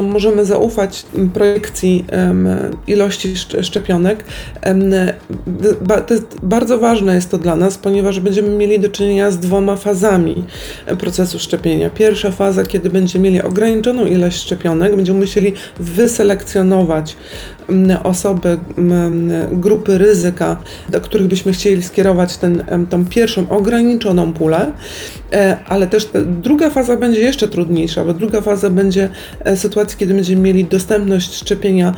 możemy 0.02 0.44
zaufać 0.44 1.04
projekcji 1.34 2.04
ilości 2.86 3.36
szczepionek. 3.62 4.24
Jest, 6.10 6.40
bardzo 6.42 6.78
ważne 6.78 7.14
jest 7.14 7.30
to 7.30 7.38
dla 7.38 7.56
nas, 7.56 7.78
ponieważ 7.78 8.20
będziemy 8.20 8.48
mieli 8.48 8.80
do 8.80 8.88
czynienia 8.88 9.30
z 9.30 9.38
dwoma 9.38 9.76
fazami 9.76 10.44
procesu 10.98 11.38
szczepienia. 11.38 11.90
Pierwsza 11.90 12.30
faza, 12.30 12.64
kiedy 12.64 12.90
będziemy 12.90 13.24
mieli 13.24 13.42
ograniczoną 13.42 14.06
ilość 14.06 14.42
szczepionek, 14.42 14.96
będziemy 14.96 15.20
musieli 15.20 15.39
wyselekcjonować 15.80 17.16
osoby, 18.02 18.58
grupy 19.52 19.98
ryzyka, 19.98 20.56
do 20.88 21.00
których 21.00 21.26
byśmy 21.26 21.52
chcieli 21.52 21.82
skierować 21.82 22.36
ten, 22.36 22.64
tą 22.90 23.06
pierwszą 23.06 23.48
ograniczoną 23.48 24.32
pulę, 24.32 24.72
e, 25.32 25.56
ale 25.66 25.86
też 25.86 26.08
druga 26.26 26.70
faza 26.70 26.96
będzie 26.96 27.20
jeszcze 27.20 27.48
trudniejsza, 27.48 28.04
bo 28.04 28.14
druga 28.14 28.40
faza 28.40 28.70
będzie 28.70 29.08
e, 29.44 29.56
sytuacji, 29.56 29.98
kiedy 29.98 30.14
będziemy 30.14 30.42
mieli 30.42 30.64
dostępność 30.64 31.34
szczepienia 31.34 31.94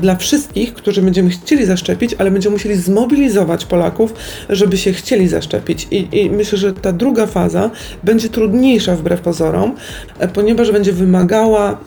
dla 0.00 0.16
wszystkich, 0.16 0.74
którzy 0.74 1.02
będziemy 1.02 1.30
chcieli 1.30 1.66
zaszczepić, 1.66 2.14
ale 2.18 2.30
będziemy 2.30 2.52
musieli 2.52 2.76
zmobilizować 2.76 3.64
Polaków, 3.64 4.14
żeby 4.48 4.76
się 4.76 4.92
chcieli 4.92 5.28
zaszczepić. 5.28 5.88
I, 5.90 6.08
i 6.12 6.30
myślę, 6.30 6.58
że 6.58 6.72
ta 6.72 6.92
druga 6.92 7.26
faza 7.26 7.70
będzie 8.04 8.28
trudniejsza 8.28 8.96
wbrew 8.96 9.20
pozorom, 9.20 9.74
e, 10.18 10.28
ponieważ 10.28 10.72
będzie 10.72 10.92
wymagała 10.92 11.78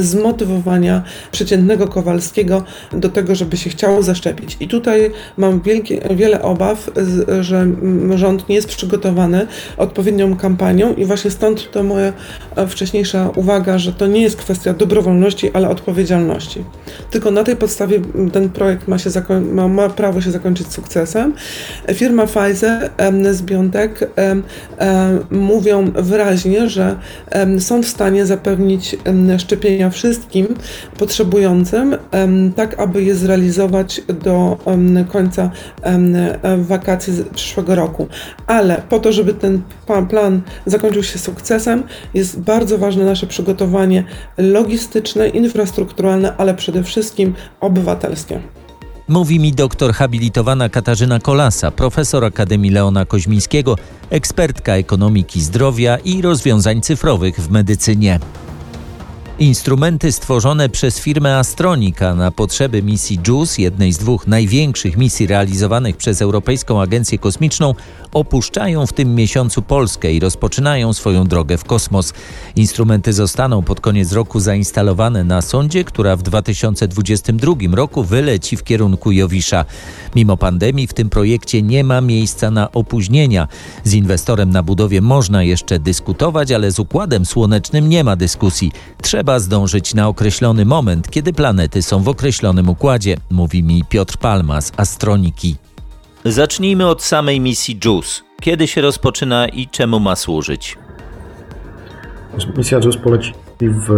zmotywowania 0.00 1.02
przeciętnego 1.32 1.87
Kowalskiego 1.88 2.62
do 2.92 3.08
tego, 3.08 3.34
żeby 3.34 3.56
się 3.56 3.70
chciało 3.70 4.02
zaszczepić. 4.02 4.56
I 4.60 4.68
tutaj 4.68 5.10
mam 5.36 5.60
wielkie, 5.60 6.00
wiele 6.10 6.42
obaw, 6.42 6.90
że 7.40 7.66
rząd 8.14 8.48
nie 8.48 8.54
jest 8.54 8.68
przygotowany 8.68 9.46
odpowiednią 9.76 10.36
kampanią 10.36 10.94
i 10.94 11.04
właśnie 11.04 11.30
stąd 11.30 11.70
to 11.70 11.82
moja 11.82 12.12
e, 12.56 12.66
wcześniejsza 12.66 13.30
uwaga, 13.36 13.78
że 13.78 13.92
to 13.92 14.06
nie 14.06 14.22
jest 14.22 14.36
kwestia 14.36 14.72
dobrowolności, 14.72 15.50
ale 15.52 15.68
odpowiedzialności. 15.68 16.64
Tylko 17.10 17.30
na 17.30 17.44
tej 17.44 17.56
podstawie 17.56 18.00
ten 18.32 18.48
projekt 18.50 18.88
ma, 18.88 18.98
się 18.98 19.10
ma, 19.52 19.68
ma 19.68 19.88
prawo 19.88 20.20
się 20.20 20.30
zakończyć 20.30 20.72
sukcesem. 20.72 21.34
Firma 21.94 22.26
Pfizer 22.26 22.90
z 23.30 23.42
BioNTech 23.42 24.02
mówią 25.30 25.90
wyraźnie, 25.94 26.68
że 26.68 26.96
są 27.58 27.82
w 27.82 27.86
stanie 27.86 28.26
zapewnić 28.26 28.96
szczepienia 29.38 29.90
wszystkim 29.90 30.46
potrzebującym, 30.98 31.77
tak 32.56 32.80
aby 32.80 33.02
je 33.02 33.14
zrealizować 33.14 34.00
do 34.24 34.58
końca 35.12 35.50
wakacji 36.58 37.12
przyszłego 37.34 37.74
roku. 37.74 38.06
Ale 38.46 38.82
po 38.88 38.98
to, 38.98 39.12
żeby 39.12 39.34
ten 39.34 39.62
plan 40.08 40.40
zakończył 40.66 41.02
się 41.02 41.18
sukcesem, 41.18 41.82
jest 42.14 42.40
bardzo 42.40 42.78
ważne 42.78 43.04
nasze 43.04 43.26
przygotowanie 43.26 44.04
logistyczne, 44.38 45.28
infrastrukturalne, 45.28 46.36
ale 46.36 46.54
przede 46.54 46.84
wszystkim 46.84 47.34
obywatelskie. 47.60 48.40
Mówi 49.08 49.40
mi 49.40 49.52
doktor 49.52 49.92
habilitowana 49.92 50.68
Katarzyna 50.68 51.20
Kolasa, 51.20 51.70
profesor 51.70 52.24
Akademii 52.24 52.70
Leona 52.70 53.04
Koźmińskiego, 53.04 53.76
ekspertka 54.10 54.76
ekonomiki 54.76 55.40
zdrowia 55.40 55.98
i 56.04 56.22
rozwiązań 56.22 56.80
cyfrowych 56.80 57.36
w 57.36 57.50
medycynie. 57.50 58.20
Instrumenty 59.38 60.12
stworzone 60.12 60.68
przez 60.68 61.00
firmę 61.00 61.38
Astronika 61.38 62.14
na 62.14 62.30
potrzeby 62.30 62.82
misji 62.82 63.20
JUICE, 63.28 63.62
jednej 63.62 63.92
z 63.92 63.98
dwóch 63.98 64.26
największych 64.26 64.96
misji 64.96 65.26
realizowanych 65.26 65.96
przez 65.96 66.22
Europejską 66.22 66.82
Agencję 66.82 67.18
Kosmiczną, 67.18 67.74
opuszczają 68.12 68.86
w 68.86 68.92
tym 68.92 69.14
miesiącu 69.14 69.62
Polskę 69.62 70.12
i 70.12 70.20
rozpoczynają 70.20 70.92
swoją 70.92 71.24
drogę 71.24 71.58
w 71.58 71.64
kosmos. 71.64 72.12
Instrumenty 72.56 73.12
zostaną 73.12 73.62
pod 73.62 73.80
koniec 73.80 74.12
roku 74.12 74.40
zainstalowane 74.40 75.24
na 75.24 75.42
sondzie, 75.42 75.84
która 75.84 76.16
w 76.16 76.22
2022 76.22 77.54
roku 77.72 78.04
wyleci 78.04 78.56
w 78.56 78.64
kierunku 78.64 79.12
Jowisza. 79.12 79.64
Mimo 80.16 80.36
pandemii 80.36 80.86
w 80.86 80.94
tym 80.94 81.10
projekcie 81.10 81.62
nie 81.62 81.84
ma 81.84 82.00
miejsca 82.00 82.50
na 82.50 82.72
opóźnienia. 82.72 83.48
Z 83.84 83.94
inwestorem 83.94 84.50
na 84.50 84.62
budowie 84.62 85.00
można 85.00 85.42
jeszcze 85.42 85.78
dyskutować, 85.78 86.52
ale 86.52 86.70
z 86.70 86.78
układem 86.78 87.26
słonecznym 87.26 87.88
nie 87.88 88.04
ma 88.04 88.16
dyskusji. 88.16 88.72
Trzeba 89.02 89.27
zdążyć 89.36 89.94
na 89.94 90.08
określony 90.08 90.64
moment, 90.64 91.10
kiedy 91.10 91.32
planety 91.32 91.82
są 91.82 92.02
w 92.02 92.08
określonym 92.08 92.68
układzie, 92.68 93.16
mówi 93.30 93.62
mi 93.62 93.84
Piotr 93.88 94.16
Palma 94.16 94.60
z 94.60 94.72
Astroniki. 94.76 95.56
Zacznijmy 96.24 96.86
od 96.86 97.02
samej 97.02 97.40
misji 97.40 97.78
JUICE. 97.84 98.22
Kiedy 98.40 98.66
się 98.66 98.80
rozpoczyna 98.80 99.48
i 99.48 99.66
czemu 99.66 100.00
ma 100.00 100.16
służyć? 100.16 100.78
Misja 102.56 102.78
JUICE 102.78 102.98
poleci 102.98 103.32
w, 103.60 103.88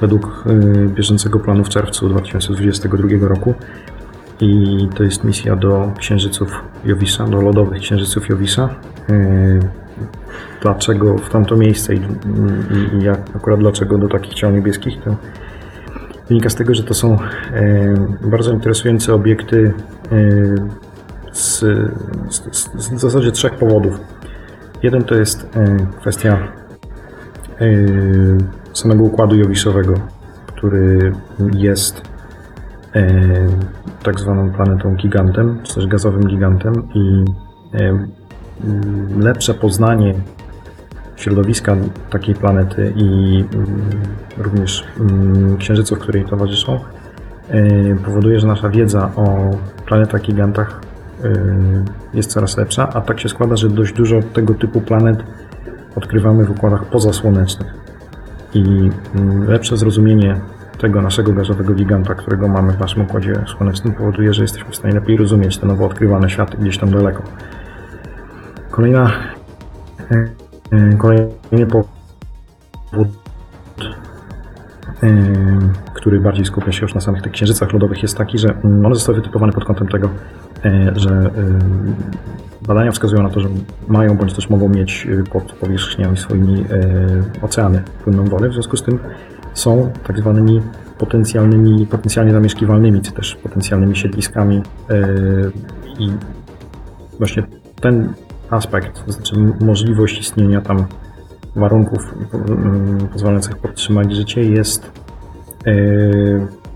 według 0.00 0.44
y, 0.46 0.88
bieżącego 0.88 1.38
planu 1.38 1.64
w 1.64 1.68
czerwcu 1.68 2.08
2022 2.08 3.28
roku 3.28 3.54
i 4.40 4.78
to 4.96 5.02
jest 5.02 5.24
misja 5.24 5.56
do 5.56 5.92
księżyców 5.98 6.50
Jowisa, 6.84 7.26
do 7.26 7.40
lodowych 7.40 7.82
księżyców 7.82 8.28
Jowisa. 8.28 8.68
Dlaczego 10.62 11.18
w 11.18 11.30
tamto 11.30 11.56
miejsce 11.56 11.94
i, 11.94 11.98
i, 11.98 12.96
i 12.96 13.04
jak, 13.04 13.36
akurat 13.36 13.60
dlaczego 13.60 13.98
do 13.98 14.08
takich 14.08 14.34
ciał 14.34 14.50
niebieskich, 14.50 15.02
to 15.04 15.16
wynika 16.28 16.50
z 16.50 16.54
tego, 16.54 16.74
że 16.74 16.82
to 16.82 16.94
są 16.94 17.14
y, 17.14 18.28
bardzo 18.28 18.52
interesujące 18.52 19.14
obiekty 19.14 19.72
z, 21.32 21.58
z, 22.30 22.60
z 22.74 22.90
w 22.90 22.98
zasadzie 22.98 23.32
trzech 23.32 23.54
powodów. 23.54 24.00
Jeden 24.82 25.04
to 25.04 25.14
jest 25.14 25.48
kwestia 26.00 26.38
samego 28.72 29.04
układu 29.04 29.36
jowiszowego, 29.36 29.94
który 30.46 31.12
jest 31.54 32.02
tak 34.02 34.20
zwaną 34.20 34.52
planetą 34.52 34.94
gigantem, 34.94 35.60
czy 35.62 35.74
też 35.74 35.86
gazowym 35.86 36.26
gigantem 36.26 36.88
i 36.94 37.24
lepsze 39.18 39.54
poznanie 39.54 40.14
środowiska 41.16 41.76
takiej 42.10 42.34
planety 42.34 42.92
i 42.96 43.44
również 44.38 44.84
księżyców, 45.58 45.98
które 45.98 46.18
jej 46.18 46.28
towarzyszą, 46.28 46.80
powoduje, 48.04 48.40
że 48.40 48.46
nasza 48.46 48.68
wiedza 48.68 49.10
o 49.16 49.50
planetach 49.86 50.22
gigantach 50.22 50.80
jest 52.14 52.30
coraz 52.30 52.56
lepsza, 52.56 52.88
a 52.92 53.00
tak 53.00 53.20
się 53.20 53.28
składa, 53.28 53.56
że 53.56 53.68
dość 53.68 53.92
dużo 53.92 54.20
tego 54.32 54.54
typu 54.54 54.80
planet 54.80 55.18
odkrywamy 55.96 56.44
w 56.44 56.50
układach 56.50 56.84
pozasłonecznych. 56.84 57.74
I 58.54 58.90
lepsze 59.48 59.76
zrozumienie 59.76 60.40
tego 60.78 61.02
naszego 61.02 61.32
gazowego 61.32 61.74
giganta, 61.74 62.14
którego 62.14 62.48
mamy 62.48 62.72
w 62.72 62.80
naszym 62.80 63.02
układzie 63.02 63.34
słonecznym, 63.56 63.94
powoduje, 63.94 64.34
że 64.34 64.42
jesteśmy 64.42 64.70
w 64.70 64.76
stanie 64.76 64.94
lepiej 64.94 65.16
rozumieć 65.16 65.58
te 65.58 65.66
nowo 65.66 65.86
odkrywane 65.86 66.30
światy 66.30 66.56
gdzieś 66.56 66.78
tam 66.78 66.90
daleko. 66.90 67.22
Kolejna, 68.76 69.12
kolejny 70.98 71.66
powód, 71.70 73.08
który 75.94 76.20
bardziej 76.20 76.44
skupia 76.44 76.72
się 76.72 76.82
już 76.82 76.94
na 76.94 77.00
samych 77.00 77.22
tych 77.22 77.32
księżycach 77.32 77.72
lodowych, 77.72 78.02
jest 78.02 78.16
taki, 78.18 78.38
że 78.38 78.54
one 78.84 78.94
zostały 78.94 79.18
wytypowane 79.18 79.52
pod 79.52 79.64
kątem 79.64 79.88
tego, 79.88 80.08
że 80.96 81.30
Badania 82.66 82.92
wskazują 82.92 83.22
na 83.22 83.30
to, 83.30 83.40
że 83.40 83.48
mają 83.88 84.16
bądź 84.16 84.34
też 84.34 84.50
mogą 84.50 84.68
mieć 84.68 85.08
pod 85.32 85.52
powierzchniami 85.52 86.16
swoimi 86.16 86.64
oceany 87.42 87.82
płynną 88.04 88.24
wodę, 88.24 88.48
w 88.48 88.52
związku 88.52 88.76
z 88.76 88.82
tym 88.82 88.98
są 89.54 89.92
tak 90.06 90.18
zwanymi 90.18 90.62
potencjalnymi, 90.98 91.86
potencjalnie 91.86 92.32
zamieszkiwalnymi, 92.32 93.02
czy 93.02 93.12
też 93.12 93.34
potencjalnymi 93.34 93.96
siedliskami 93.96 94.62
i 95.98 96.10
właśnie 97.18 97.42
ten 97.80 98.12
aspekt, 98.50 99.04
to 99.06 99.12
znaczy 99.12 99.34
możliwość 99.60 100.20
istnienia 100.20 100.60
tam 100.60 100.86
warunków 101.56 102.14
pozwalających 103.12 103.56
podtrzymać 103.56 104.14
życie 104.14 104.42
jest 104.42 104.92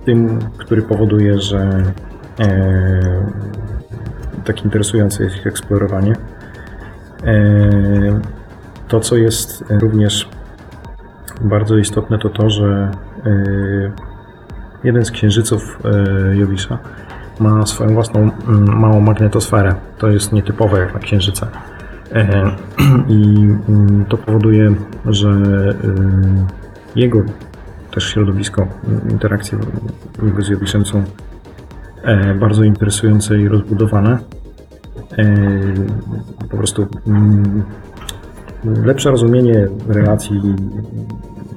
tym, 0.04 0.38
który 0.58 0.82
powoduje, 0.82 1.40
że 1.40 1.82
tak 4.44 4.64
interesujące 4.64 5.24
jest 5.24 5.36
ich 5.36 5.46
eksplorowanie. 5.46 6.12
E, 7.24 8.20
to, 8.88 9.00
co 9.00 9.16
jest 9.16 9.64
również 9.70 10.28
bardzo 11.40 11.76
istotne, 11.76 12.18
to 12.18 12.28
to, 12.28 12.50
że 12.50 12.90
e, 13.26 13.30
jeden 14.84 15.04
z 15.04 15.10
księżyców 15.10 15.78
e, 15.84 16.36
Jowisza 16.36 16.78
ma 17.40 17.66
swoją 17.66 17.94
własną 17.94 18.30
małą 18.76 19.00
magnetosferę. 19.00 19.74
To 19.98 20.08
jest 20.08 20.32
nietypowe 20.32 20.78
jak 20.78 20.94
na 20.94 21.00
księżyce. 21.00 21.46
I 23.08 23.48
to 24.08 24.16
powoduje, 24.16 24.74
że 25.06 25.30
jego 26.96 27.22
też 27.90 28.04
środowisko, 28.04 28.66
interakcje 29.10 29.58
jego 30.22 30.42
z 30.42 30.48
Jowiszem 30.48 30.86
są 30.86 31.04
bardzo 32.40 32.64
interesujące 32.64 33.38
i 33.38 33.48
rozbudowane. 33.48 34.18
Po 36.50 36.56
prostu 36.56 36.86
mm, 37.06 37.62
lepsze 38.64 39.10
rozumienie 39.10 39.68
relacji 39.88 40.40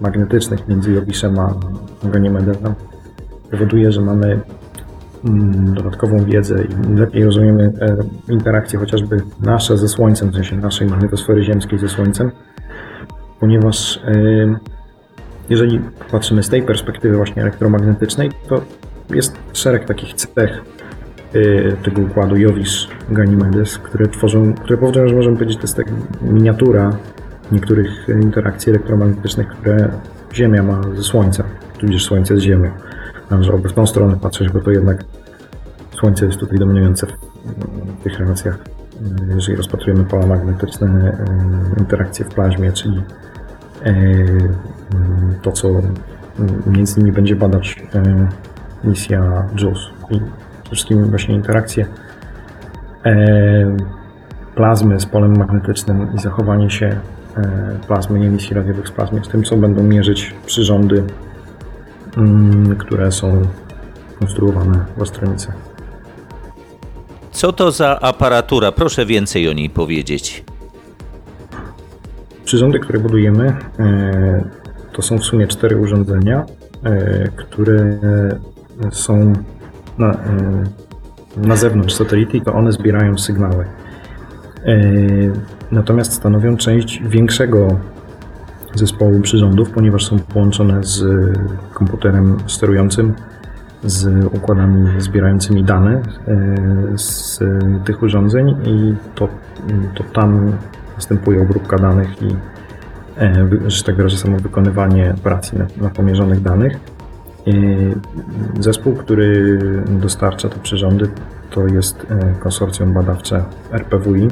magnetycznych 0.02 0.67
między 0.67 0.91
Jowiszem 0.91 1.39
a 1.39 1.54
Ganymedem 2.04 2.56
powoduje, 3.52 3.91
że 3.91 4.02
mamy 4.02 4.28
mm, 4.28 4.41
dodatkową 5.75 6.25
wiedzę 6.25 6.63
i 6.63 6.93
lepiej 6.93 7.23
rozumiemy 7.23 7.73
e, 7.81 7.97
interakcje 8.33 8.79
chociażby 8.79 9.21
nasze 9.41 9.77
ze 9.77 9.88
Słońcem, 9.88 10.29
w 10.29 10.33
sensie 10.33 10.55
naszej 10.55 10.88
magnetosfery 10.88 11.43
ziemskiej 11.43 11.79
ze 11.79 11.89
Słońcem, 11.89 12.31
ponieważ 13.39 13.99
jeżeli 15.49 15.79
patrzymy 16.12 16.43
z 16.43 16.49
tej 16.49 16.63
perspektywy 16.63 17.17
właśnie 17.17 17.41
elektromagnetycznej, 17.41 18.31
to 18.49 18.62
jest 19.09 19.38
szereg 19.53 19.86
takich 19.86 20.13
cech 20.13 20.63
y, 21.36 21.75
tego 21.83 22.01
układu 22.01 22.38
Jowisz 22.38 22.88
Ganymedes, 23.09 23.77
które 23.77 24.07
tworzą, 24.07 24.53
które 24.53 24.77
powodują, 24.77 25.07
że 25.07 25.15
możemy 25.15 25.36
powiedzieć, 25.36 25.57
to 25.57 25.63
jest 25.63 25.75
tak 25.75 25.88
miniatura 26.21 26.97
niektórych 27.51 28.07
interakcji 28.21 28.69
elektromagnetycznych, 28.69 29.47
które 29.47 29.89
Ziemia 30.33 30.63
ma 30.63 30.81
ze 30.95 31.03
Słońcem, 31.03 31.45
tudzież 31.79 32.03
Słońce 32.03 32.38
z 32.38 32.39
Ziemią. 32.39 32.71
Należałoby 33.34 33.69
w 33.69 33.74
tą 33.74 33.88
stronę 33.88 34.15
patrzeć, 34.22 34.50
bo 34.50 34.60
to 34.60 34.72
jednak 34.72 35.06
Słońce 35.91 36.26
jest 36.26 36.39
tutaj 36.39 36.60
dominujące 36.60 37.08
w 37.08 38.04
tych 38.04 38.19
relacjach. 38.19 38.56
Y, 38.56 39.36
jeżeli 39.36 39.58
rozpatrujemy 39.58 40.04
pola 40.04 40.26
magnetyczne, 40.26 41.17
y, 41.78 41.80
interakcje 41.80 42.26
w 42.26 42.30
plazmie, 42.30 42.72
czyli 42.72 43.04
to, 45.41 45.52
co 45.52 45.67
między 46.67 46.96
innymi 46.96 47.12
będzie 47.12 47.36
badać 47.36 47.84
misja 48.84 49.48
JUICE 49.62 49.80
i 50.10 50.19
przede 50.62 50.76
wszystkim 50.76 51.10
właśnie 51.10 51.36
interakcje 51.36 51.86
e, 53.06 53.78
plazmy 54.56 55.00
z 55.00 55.06
polem 55.06 55.38
magnetycznym 55.38 56.13
i 56.15 56.19
zachowanie 56.19 56.69
się 56.69 56.86
e, 57.38 57.78
plazmy 57.88 58.19
i 58.19 58.26
emisji 58.26 58.56
radiowych 58.56 58.88
z 58.88 58.91
plazmy 58.91 59.24
z 59.24 59.28
tym, 59.28 59.43
co 59.43 59.58
będą 59.58 59.84
mierzyć 59.84 60.36
przyrządy, 60.46 60.96
mm, 60.96 61.10
które 62.78 63.12
są 63.12 63.41
konstruowane 64.19 64.86
w 64.97 65.02
Ostronicy. 65.02 65.47
Co 67.32 67.54
to 67.54 67.71
za 67.71 67.99
aparatura? 67.99 68.71
Proszę 68.71 69.06
więcej 69.06 69.49
o 69.49 69.54
niej 69.54 69.69
powiedzieć. 69.69 70.43
Przyrządy, 72.45 72.80
które 72.80 72.99
budujemy, 72.99 73.56
e, 73.80 74.43
to 74.93 75.02
są 75.02 75.17
w 75.17 75.23
sumie 75.23 75.47
cztery 75.47 75.78
urządzenia, 75.78 76.45
które 77.36 77.97
są 78.91 79.34
na, 79.97 80.12
e, 80.12 80.63
na 81.38 81.56
zewnątrz 81.56 81.95
satelity, 81.95 82.41
to 82.41 82.54
one 82.54 82.71
zbierają 82.71 83.17
sygnały. 83.17 83.65
E, 84.65 84.78
natomiast 85.71 86.13
stanowią 86.13 86.58
część 86.58 87.02
większego 87.04 87.80
zespołu 88.75 89.21
przyrządów, 89.21 89.69
ponieważ 89.69 90.05
są 90.05 90.19
połączone 90.19 90.83
z 90.83 91.03
komputerem 91.73 92.38
sterującym, 92.47 93.13
z 93.83 94.25
układami 94.25 95.01
zbierającymi 95.01 95.63
dane 95.63 95.91
e, 95.91 96.01
z 96.97 97.39
tych 97.86 98.03
urządzeń 98.03 98.55
i 98.65 98.95
to, 99.15 99.27
to 99.95 100.03
tam 100.03 100.51
następuje 100.95 101.41
obróbka 101.41 101.77
danych 101.77 102.21
i 102.21 102.36
że 103.67 103.83
tak 103.83 103.95
wyrażę, 103.95 104.17
samo 104.17 104.38
wykonywanie 104.38 105.13
operacji 105.19 105.57
na, 105.57 105.65
na 105.81 105.89
pomierzonych 105.89 106.41
danych. 106.41 106.79
Zespół, 108.59 108.95
który 108.95 109.59
dostarcza 109.89 110.49
te 110.49 110.59
przyrządy, 110.59 111.07
to 111.49 111.67
jest 111.67 112.07
konsorcjum 112.39 112.93
badawcze 112.93 113.43
RPWI, 113.71 114.27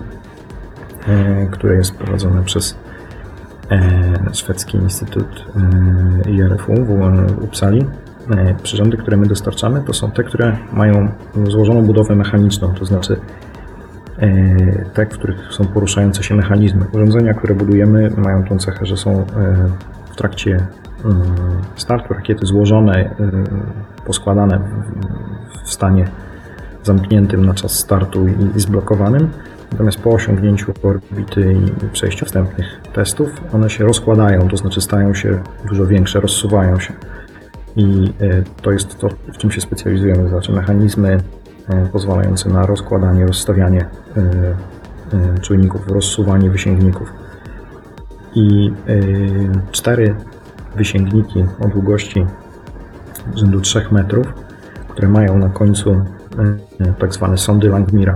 które 1.51 1.75
jest 1.75 1.95
prowadzone 1.95 2.43
przez 2.43 2.75
szwedzki 4.33 4.77
Instytut 4.77 5.45
IRFU 6.27 6.73
w 6.85 7.43
Uppsali. 7.43 7.85
Przyrządy, 8.63 8.97
które 8.97 9.17
my 9.17 9.25
dostarczamy, 9.25 9.81
to 9.81 9.93
są 9.93 10.11
te, 10.11 10.23
które 10.23 10.57
mają 10.73 11.09
złożoną 11.47 11.85
budowę 11.85 12.15
mechaniczną, 12.15 12.73
to 12.73 12.85
znaczy 12.85 13.15
te, 14.93 15.05
w 15.05 15.09
których 15.09 15.53
są 15.53 15.65
poruszające 15.65 16.23
się 16.23 16.35
mechanizmy. 16.35 16.85
Urządzenia, 16.93 17.33
które 17.33 17.55
budujemy, 17.55 18.11
mają 18.17 18.43
tą 18.43 18.57
cechę, 18.57 18.85
że 18.85 18.97
są 18.97 19.25
w 20.11 20.15
trakcie 20.15 20.57
startu 21.75 22.13
rakiety 22.13 22.45
złożone, 22.45 23.09
poskładane 24.05 24.59
w 25.65 25.73
stanie 25.73 26.07
zamkniętym 26.83 27.45
na 27.45 27.53
czas 27.53 27.71
startu 27.71 28.27
i 28.55 28.59
zblokowanym. 28.59 29.29
Natomiast 29.71 29.99
po 29.99 30.09
osiągnięciu 30.09 30.73
orbity 30.83 31.53
i 31.53 31.89
przejściu 31.89 32.25
wstępnych 32.25 32.65
testów, 32.93 33.29
one 33.53 33.69
się 33.69 33.83
rozkładają, 33.83 34.47
to 34.47 34.57
znaczy 34.57 34.81
stają 34.81 35.13
się 35.13 35.39
dużo 35.69 35.85
większe, 35.85 36.19
rozsuwają 36.19 36.79
się. 36.79 36.93
I 37.75 38.13
to 38.61 38.71
jest 38.71 38.97
to, 38.99 39.09
w 39.33 39.37
czym 39.37 39.51
się 39.51 39.61
specjalizujemy, 39.61 40.23
to 40.23 40.29
znaczy 40.29 40.51
mechanizmy 40.51 41.17
pozwalające 41.91 42.49
na 42.49 42.65
rozkładanie, 42.65 43.25
rozstawianie 43.25 43.85
czujników, 45.41 45.87
rozsuwanie 45.87 46.49
wysięgników. 46.49 47.13
I 48.35 48.73
cztery 49.71 50.15
wysięgniki 50.75 51.45
o 51.59 51.67
długości 51.67 52.25
rzędu 53.35 53.61
3 53.61 53.85
metrów, 53.91 54.27
które 54.87 55.07
mają 55.07 55.37
na 55.37 55.49
końcu 55.49 56.05
tak 56.99 57.13
zwane 57.13 57.37
sondy 57.37 57.69
Langmira. 57.69 58.13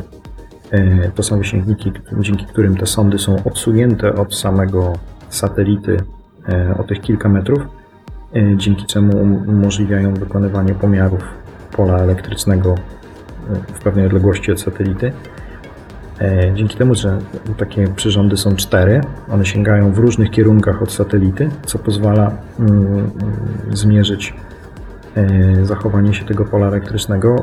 To 1.16 1.24
są 1.24 1.38
wysięgniki, 1.38 1.92
dzięki 2.20 2.46
którym 2.46 2.78
te 2.78 2.86
sondy 2.86 3.20
są 3.20 3.44
odsunięte 3.44 4.16
od 4.16 4.36
samego 4.36 4.94
satelity 5.30 5.98
o 6.78 6.84
tych 6.84 7.02
kilka 7.02 7.30
metrów, 7.30 7.62
dzięki 8.56 8.86
czemu 8.86 9.18
umożliwiają 9.48 10.14
wykonywanie 10.14 10.74
pomiarów 10.74 11.24
pola 11.72 11.98
elektrycznego 11.98 12.76
w 13.74 13.84
pewnej 13.84 14.06
odległości 14.06 14.52
od 14.52 14.62
satelity. 14.62 15.12
Dzięki 16.54 16.78
temu, 16.78 16.96
że 16.96 17.18
takie 17.58 17.88
przyrządy 17.88 18.38
są 18.38 18.56
cztery, 18.56 19.02
one 19.32 19.46
sięgają 19.46 19.92
w 19.92 19.98
różnych 19.98 20.32
kierunkach 20.32 20.82
od 20.82 20.92
satelity, 20.92 21.50
co 21.66 21.80
pozwala 21.80 22.32
zmierzyć 23.72 24.34
zachowanie 25.64 26.14
się 26.14 26.26
tego 26.26 26.46
pola 26.46 26.68
elektrycznego 26.68 27.36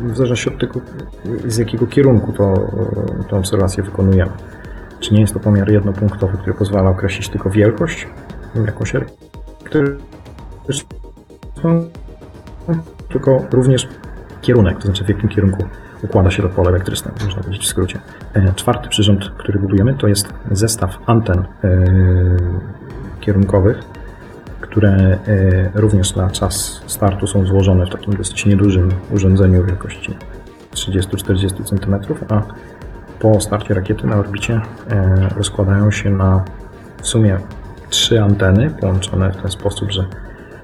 w 0.00 0.16
zależności 0.16 0.48
od 0.48 0.58
tego, 0.58 0.80
z 1.46 1.56
jakiego 1.56 1.86
kierunku 1.86 2.32
to, 2.32 2.70
tę 3.30 3.36
obserwację 3.36 3.82
wykonujemy. 3.82 4.32
Czy 5.00 5.14
nie 5.14 5.20
jest 5.20 5.34
to 5.34 5.40
pomiar 5.40 5.70
jednopunktowy, 5.70 6.38
który 6.38 6.54
pozwala 6.54 6.90
określić 6.90 7.28
tylko 7.28 7.50
wielkość, 7.50 8.08
jakąś 8.66 8.94
elektryczną, 8.94 9.98
tylko 13.08 13.44
również 13.50 13.88
kierunek, 14.40 14.76
to 14.76 14.82
znaczy 14.82 15.04
w 15.04 15.08
jakim 15.08 15.28
kierunku 15.28 15.64
układa 16.02 16.30
się 16.30 16.42
to 16.42 16.48
pole 16.48 16.68
elektryczne, 16.70 17.12
można 17.24 17.42
powiedzieć 17.42 17.62
w 17.62 17.66
skrócie. 17.66 17.98
Czwarty 18.56 18.88
przyrząd, 18.88 19.30
który 19.38 19.58
budujemy, 19.58 19.94
to 19.94 20.08
jest 20.08 20.34
zestaw 20.50 20.98
anten 21.06 21.44
kierunkowych, 23.20 23.82
które 24.70 25.18
również 25.74 26.16
na 26.16 26.30
czas 26.30 26.82
startu 26.86 27.26
są 27.26 27.46
złożone 27.46 27.86
w 27.86 27.90
takim 27.90 28.16
dosyć 28.16 28.46
niedużym 28.46 28.90
urządzeniu 29.10 29.64
wielkości 29.64 30.16
30-40 30.72 31.64
cm, 31.64 32.14
a 32.28 32.42
po 33.20 33.40
starcie 33.40 33.74
rakiety 33.74 34.06
na 34.06 34.16
orbicie 34.16 34.60
rozkładają 35.36 35.90
się 35.90 36.10
na 36.10 36.44
w 37.02 37.06
sumie 37.06 37.38
trzy 37.90 38.22
anteny 38.22 38.70
połączone 38.70 39.32
w 39.32 39.36
ten 39.36 39.50
sposób, 39.50 39.90
że 39.90 40.04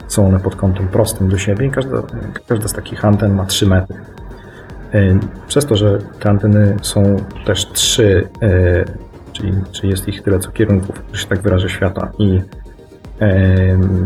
są 0.09 0.29
one 0.29 0.41
pod 0.41 0.57
kątem 0.57 0.89
prostym 0.89 1.29
do 1.29 1.39
siebie 1.39 1.67
i 1.67 1.71
każda, 1.71 2.03
każda 2.49 2.69
z 2.69 2.73
takich 2.73 3.05
anten 3.05 3.35
ma 3.35 3.47
3 3.47 3.67
metry. 3.67 3.97
Przez 5.47 5.67
to, 5.67 5.77
że 5.77 5.99
te 6.21 6.31
anteny 6.31 6.77
są 6.83 7.17
też 7.45 7.67
trzy, 7.73 8.29
czyli, 9.33 9.53
czyli 9.73 9.91
jest 9.91 10.09
ich 10.09 10.23
tyle 10.23 10.39
co 10.39 10.51
kierunków, 10.51 11.03
że 11.13 11.23
się 11.23 11.29
tak 11.29 11.43
wyrażę, 11.43 11.69
świata 11.69 12.11
i 12.19 12.41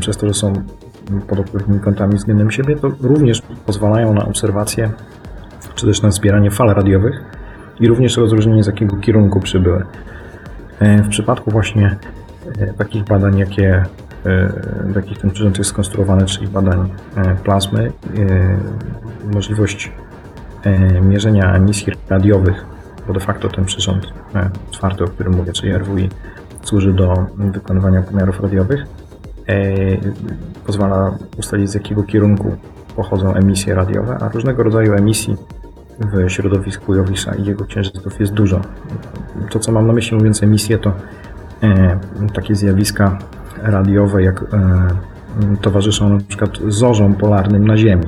przez 0.01 0.17
to, 0.17 0.29
że 0.29 0.35
są 0.35 0.53
pod 1.29 1.39
odpowiednimi 1.39 1.81
kątami 1.81 2.15
względem 2.15 2.51
siebie, 2.51 2.77
to 2.77 2.91
również 3.01 3.43
pozwalają 3.67 4.15
na 4.15 4.27
obserwację, 4.27 4.91
czy 5.75 5.87
też 5.87 6.03
na 6.03 6.11
zbieranie 6.11 6.51
fal 6.51 6.69
radiowych 6.75 7.25
i 7.81 7.89
również 7.89 8.17
rozróżnienie 8.17 8.65
z 8.65 8.67
jakiego 8.67 8.97
kierunku 8.97 9.41
przybyły. 9.41 9.85
W 10.81 11.09
przypadku 11.09 11.51
właśnie 11.51 11.97
takich 12.79 13.05
badań, 13.05 13.39
jakie 13.39 13.85
do 14.85 15.01
jakich 15.01 15.19
ten 15.19 15.31
przyrząd 15.31 15.59
jest 15.59 15.71
skonstruowany, 15.71 16.27
czyli 16.27 16.49
badań 16.49 16.91
plazmy, 17.45 17.93
możliwość 19.35 19.93
mierzenia 21.03 21.55
emisji 21.55 21.93
radiowych, 22.09 22.67
bo 23.07 23.13
de 23.13 23.21
facto 23.21 23.49
ten 23.49 23.65
przyrząd 23.65 24.07
czwarty, 24.71 25.05
o 25.05 25.07
którym 25.07 25.37
mówię, 25.37 25.53
czyli 25.53 25.79
RWI, 25.79 26.09
służy 26.63 26.93
do 26.93 27.27
wykonywania 27.37 28.03
pomiarów 28.03 28.41
radiowych, 28.41 28.87
pozwala 30.67 31.19
ustalić 31.39 31.71
z 31.71 31.75
jakiego 31.75 32.03
kierunku 32.03 32.57
pochodzą 32.97 33.35
emisje 33.35 33.75
radiowe, 33.75 34.19
a 34.21 34.29
różnego 34.29 34.63
rodzaju 34.63 34.93
emisji 34.93 35.37
w 35.99 36.31
środowisku 36.31 36.95
Jowisza 36.95 37.35
i 37.35 37.45
jego 37.45 37.65
księżyców 37.65 38.21
jest 38.21 38.33
dużo. 38.33 38.61
To, 39.51 39.59
co 39.59 39.73
mam 39.73 39.87
na 39.87 39.93
myśli 39.93 40.17
mówiąc 40.17 40.43
emisje, 40.43 40.79
to 40.79 40.93
takie 42.35 42.55
zjawiska 42.55 43.19
radiowe, 43.63 44.23
jak 44.23 44.45
towarzyszą 45.61 46.09
na 46.09 46.21
przykład 46.29 46.51
zorzom 46.69 47.15
polarnym 47.15 47.67
na 47.67 47.77
Ziemi. 47.77 48.07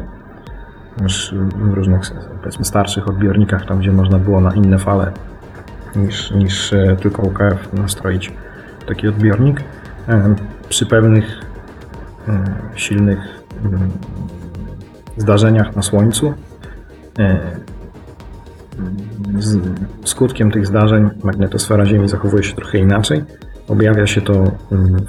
Już 1.02 1.34
w 1.56 1.72
różnych, 1.72 2.00
powiedzmy, 2.40 2.64
starszych 2.64 3.08
odbiornikach, 3.08 3.66
tam 3.66 3.78
gdzie 3.78 3.92
można 3.92 4.18
było 4.18 4.40
na 4.40 4.54
inne 4.54 4.78
fale 4.78 5.12
niż, 5.96 6.30
niż 6.30 6.74
tylko 7.02 7.22
UKF 7.22 7.72
nastroić 7.72 8.32
taki 8.86 9.08
odbiornik. 9.08 9.62
Przy 10.70 10.86
pewnych 10.86 11.40
silnych 12.74 13.18
zdarzeniach 15.16 15.76
na 15.76 15.82
Słońcu 15.82 16.34
skutkiem 20.04 20.50
tych 20.50 20.66
zdarzeń 20.66 21.10
magnetosfera 21.24 21.86
Ziemi 21.86 22.08
zachowuje 22.08 22.42
się 22.42 22.56
trochę 22.56 22.78
inaczej. 22.78 23.24
Objawia 23.68 24.06
się 24.06 24.20
to 24.20 24.44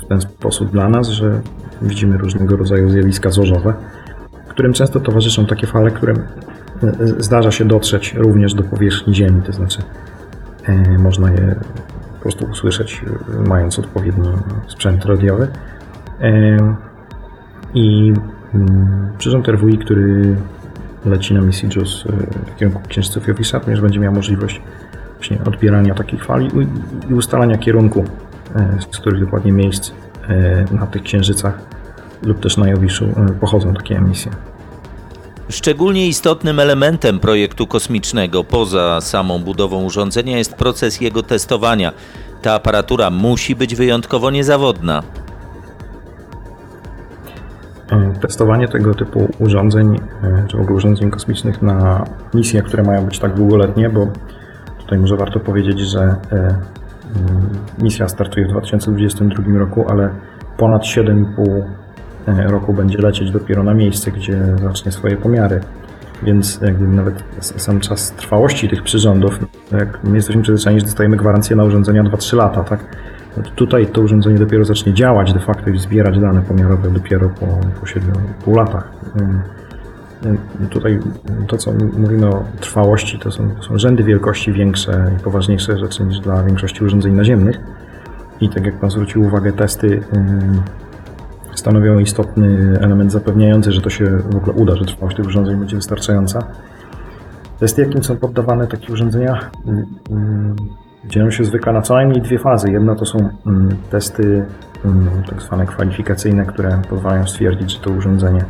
w 0.04 0.08
ten 0.10 0.21
sposób 0.21 0.71
dla 0.71 0.89
nas, 0.89 1.08
że 1.08 1.41
widzimy 1.82 2.17
różnego 2.17 2.58
rodzaju 2.58 2.89
zjawiska 2.89 3.30
zorzowe, 3.30 3.74
którym 4.50 4.74
często 4.74 5.00
towarzyszą 5.00 5.45
takie 5.45 5.67
fale, 5.67 5.91
którym 5.91 6.24
zdarza 7.17 7.52
się 7.52 7.65
dotrzeć 7.65 8.13
również 8.13 8.54
do 8.54 8.63
powierzchni 8.63 9.15
Ziemi, 9.15 9.41
to 9.41 9.54
znaczy 9.54 9.82
można 11.00 11.32
je 11.32 11.56
po 12.22 12.24
prostu 12.24 12.46
usłyszeć, 12.46 13.02
mając 13.48 13.80
odpowiedni 13.80 14.30
sprzęt 14.68 15.06
radiowy. 15.06 15.48
I 17.74 18.14
przyrząd 19.18 19.48
RWI, 19.50 19.78
który 19.78 20.36
leci 21.06 21.34
na 21.34 21.42
misji 21.42 21.70
JUICE 21.76 22.06
w 22.46 22.56
kierunku 22.56 22.82
księżyców 22.88 23.28
Jowisza, 23.28 23.60
również 23.60 23.82
będzie 23.82 24.00
miał 24.00 24.14
możliwość 24.14 24.62
właśnie 25.16 25.44
odbierania 25.44 25.94
takich 25.96 26.26
fali 26.26 26.50
i 27.10 27.14
ustalania 27.14 27.58
kierunku, 27.58 28.06
z 28.80 28.98
których 28.98 29.20
dokładnie 29.20 29.52
miejsc 29.52 29.92
na 30.72 30.88
tych 30.88 31.04
księżycach 31.04 31.60
lub 32.24 32.40
też 32.40 32.58
na 32.58 32.70
Jowiszu 32.70 33.06
pochodzą 33.40 33.74
takie 33.74 33.98
emisje. 33.98 34.32
Szczególnie 35.52 36.08
istotnym 36.08 36.60
elementem 36.60 37.20
projektu 37.20 37.68
kosmicznego 37.68 38.44
poza 38.44 39.02
samą 39.02 39.40
budową 39.40 39.84
urządzenia 39.84 40.38
jest 40.38 40.56
proces 40.56 41.02
jego 41.02 41.24
testowania. 41.24 41.92
Ta 42.42 42.54
aparatura 42.54 43.10
musi 43.10 43.56
być 43.56 43.76
wyjątkowo 43.76 44.32
niezawodna. 44.32 45.04
Testowanie 48.22 48.68
tego 48.68 48.94
typu 48.94 49.30
urządzeń, 49.40 50.00
czy 50.48 50.58
w 50.58 50.60
ogóle 50.62 50.76
urządzeń 50.76 51.12
kosmicznych 51.12 51.62
na 51.62 52.06
misje, 52.34 52.62
które 52.62 52.84
mają 52.84 53.06
być 53.06 53.20
tak 53.20 53.34
długoletnie, 53.36 53.90
bo 53.90 54.08
tutaj 54.80 55.00
może 55.00 55.16
warto 55.16 55.40
powiedzieć, 55.40 55.80
że 55.80 56.16
misja 57.82 58.08
startuje 58.08 58.46
w 58.46 58.50
2022 58.50 59.60
roku, 59.60 59.86
ale 59.90 60.10
ponad 60.58 60.82
7,5 60.82 61.64
roku 62.28 62.74
będzie 62.74 62.98
lecieć 62.98 63.32
dopiero 63.32 63.64
na 63.64 63.74
miejsce, 63.74 64.12
gdzie 64.12 64.40
zacznie 64.62 64.92
swoje 64.92 65.18
pomiary. 65.18 65.62
Więc 66.24 66.62
jakby 66.62 66.88
nawet 66.88 67.24
sam 67.40 67.80
czas 67.80 68.12
trwałości 68.12 68.70
tych 68.70 68.84
przyrządów, 68.84 69.40
jak 69.72 70.04
my 70.04 70.16
jesteśmy 70.16 70.42
przyzwyczajeni, 70.42 70.80
że 70.80 70.86
dostajemy 70.86 71.18
gwarancję 71.18 71.56
na 71.56 71.64
urządzenia 71.64 72.04
2-3 72.04 72.38
lata, 72.38 72.64
tak? 72.64 72.80
Tutaj 73.56 73.88
to 73.88 74.02
urządzenie 74.02 74.40
dopiero 74.40 74.66
zacznie 74.66 74.94
działać 74.94 75.34
de 75.34 75.40
facto 75.40 75.70
i 75.70 75.78
zbierać 75.78 76.20
dane 76.20 76.42
pomiarowe 76.42 76.92
dopiero 76.92 77.30
po, 77.30 77.46
po 77.80 77.86
7,5 77.86 78.56
latach. 78.56 78.92
Tutaj 80.70 81.00
to, 81.48 81.58
co 81.58 81.72
mówimy 81.98 82.28
o 82.28 82.44
trwałości, 82.60 83.20
to 83.20 83.32
są, 83.32 83.50
to 83.50 83.64
są 83.64 83.78
rzędy 83.78 84.04
wielkości 84.04 84.54
większe 84.54 85.12
i 85.20 85.24
poważniejsze 85.24 85.78
rzeczy 85.78 86.04
niż 86.04 86.20
dla 86.20 86.44
większości 86.44 86.84
urządzeń 86.84 87.14
naziemnych. 87.14 87.60
I 88.42 88.50
tak 88.50 88.66
jak 88.66 88.80
Pan 88.80 88.90
zwrócił 88.90 89.24
uwagę, 89.24 89.54
testy 89.54 90.04
stanowią 91.56 92.00
istotny 92.00 92.78
element 92.82 93.12
zapewniający, 93.12 93.72
że 93.72 93.82
to 93.82 93.90
się 93.90 94.06
w 94.06 94.36
ogóle 94.36 94.54
uda, 94.54 94.76
że 94.76 94.86
trwałość 94.86 95.18
tych 95.18 95.26
urządzeń 95.26 95.56
będzie 95.56 95.76
wystarczająca. 95.76 96.40
Testy, 97.60 97.82
jakim 97.82 98.04
są 98.04 98.18
poddawane 98.18 98.68
takie 98.68 98.94
urządzenia, 98.94 99.50
dzielą 101.06 101.32
się 101.32 101.46
zwykle 101.46 101.74
na 101.74 101.82
co 101.82 101.94
najmniej 101.94 102.22
dwie 102.22 102.40
fazy. 102.40 102.72
Jedna 102.72 102.96
to 102.96 103.06
są 103.06 103.30
testy 103.90 104.46
tak 105.30 105.42
zwane 105.42 105.66
kwalifikacyjne, 105.66 106.46
które 106.46 106.82
pozwalają 106.90 107.28
stwierdzić, 107.28 107.72
że 107.74 107.80
to 107.80 107.92
urządzenie 107.92 108.46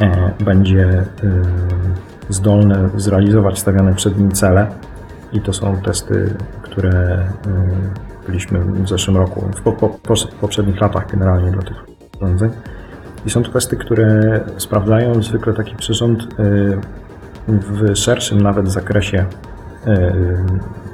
e, 0.00 0.30
będzie 0.44 0.86
e, 0.88 1.04
zdolne 2.28 2.88
zrealizować 2.96 3.58
stawiane 3.58 3.94
przed 3.94 4.18
nim 4.18 4.32
cele. 4.32 4.66
I 5.32 5.40
to 5.40 5.52
są 5.52 5.76
testy, 5.76 6.34
które 6.62 6.90
e, 6.90 7.28
byliśmy 8.26 8.60
w 8.60 8.88
zeszłym 8.88 9.16
roku, 9.16 9.44
w 9.56 9.62
po, 9.62 9.72
po, 9.72 10.14
poprzednich 10.40 10.80
latach 10.80 11.10
generalnie 11.10 11.50
dla 11.50 11.62
tych 11.62 11.89
I 13.26 13.30
są 13.30 13.42
to 13.42 13.50
testy, 13.52 13.76
które 13.76 14.40
sprawdzają 14.56 15.22
zwykle 15.22 15.52
taki 15.52 15.76
przyrząd 15.76 16.34
w 17.48 17.96
szerszym 17.96 18.40
nawet 18.40 18.72
zakresie 18.72 19.24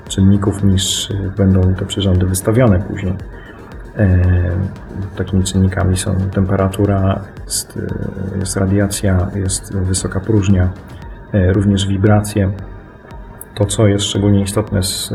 czynników 0.09 0.65
niż 0.65 1.12
będą 1.37 1.75
te 1.75 1.85
przyrządy 1.85 2.27
wystawione 2.27 2.79
później. 2.79 3.15
Takimi 5.17 5.45
czynnikami 5.45 5.97
są 5.97 6.17
temperatura, 6.17 7.21
jest, 7.45 7.79
jest 8.41 8.57
radiacja, 8.57 9.29
jest 9.35 9.77
wysoka 9.77 10.21
próżnia, 10.21 10.69
również 11.33 11.87
wibracje. 11.87 12.53
To, 13.55 13.65
co 13.65 13.87
jest 13.87 14.05
szczególnie 14.05 14.43
istotne 14.43 14.83
z 14.83 15.12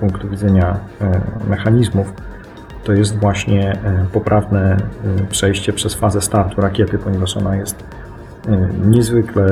punktu 0.00 0.28
widzenia 0.28 0.76
mechanizmów, 1.48 2.12
to 2.84 2.92
jest 2.92 3.18
właśnie 3.18 3.78
poprawne 4.12 4.76
przejście 5.30 5.72
przez 5.72 5.94
fazę 5.94 6.20
startu 6.20 6.60
rakiety, 6.60 6.98
ponieważ 6.98 7.36
ona 7.36 7.56
jest 7.56 7.84
niezwykle 8.86 9.46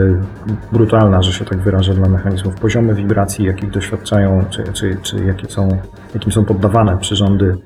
brutalna, 0.72 1.22
że 1.22 1.32
się 1.32 1.44
tak 1.44 1.58
wyrażę, 1.58 1.94
dla 1.94 2.08
mechanizmów. 2.08 2.54
Poziomy 2.54 2.94
wibracji, 2.94 3.44
jakich 3.44 3.70
doświadczają, 3.70 4.44
czy, 4.50 4.64
czy, 4.72 4.96
czy 5.02 5.24
jakie 5.24 5.48
są, 5.48 5.68
jakim 6.14 6.32
są 6.32 6.44
poddawane 6.44 6.98
przyrządy 6.98 7.56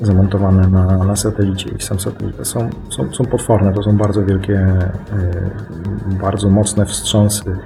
zamontowane 0.00 0.68
na, 0.68 1.04
na 1.04 1.16
satelicie 1.16 1.70
i 1.78 1.82
sam 1.82 2.00
satelita 2.00 2.44
są, 2.44 2.70
są, 2.90 3.12
są 3.12 3.24
potworne. 3.24 3.72
To 3.72 3.82
są 3.82 3.96
bardzo 3.96 4.24
wielkie, 4.24 4.58
e, 4.58 4.90
bardzo 6.20 6.48
mocne 6.48 6.86
wstrząsy 6.86 7.56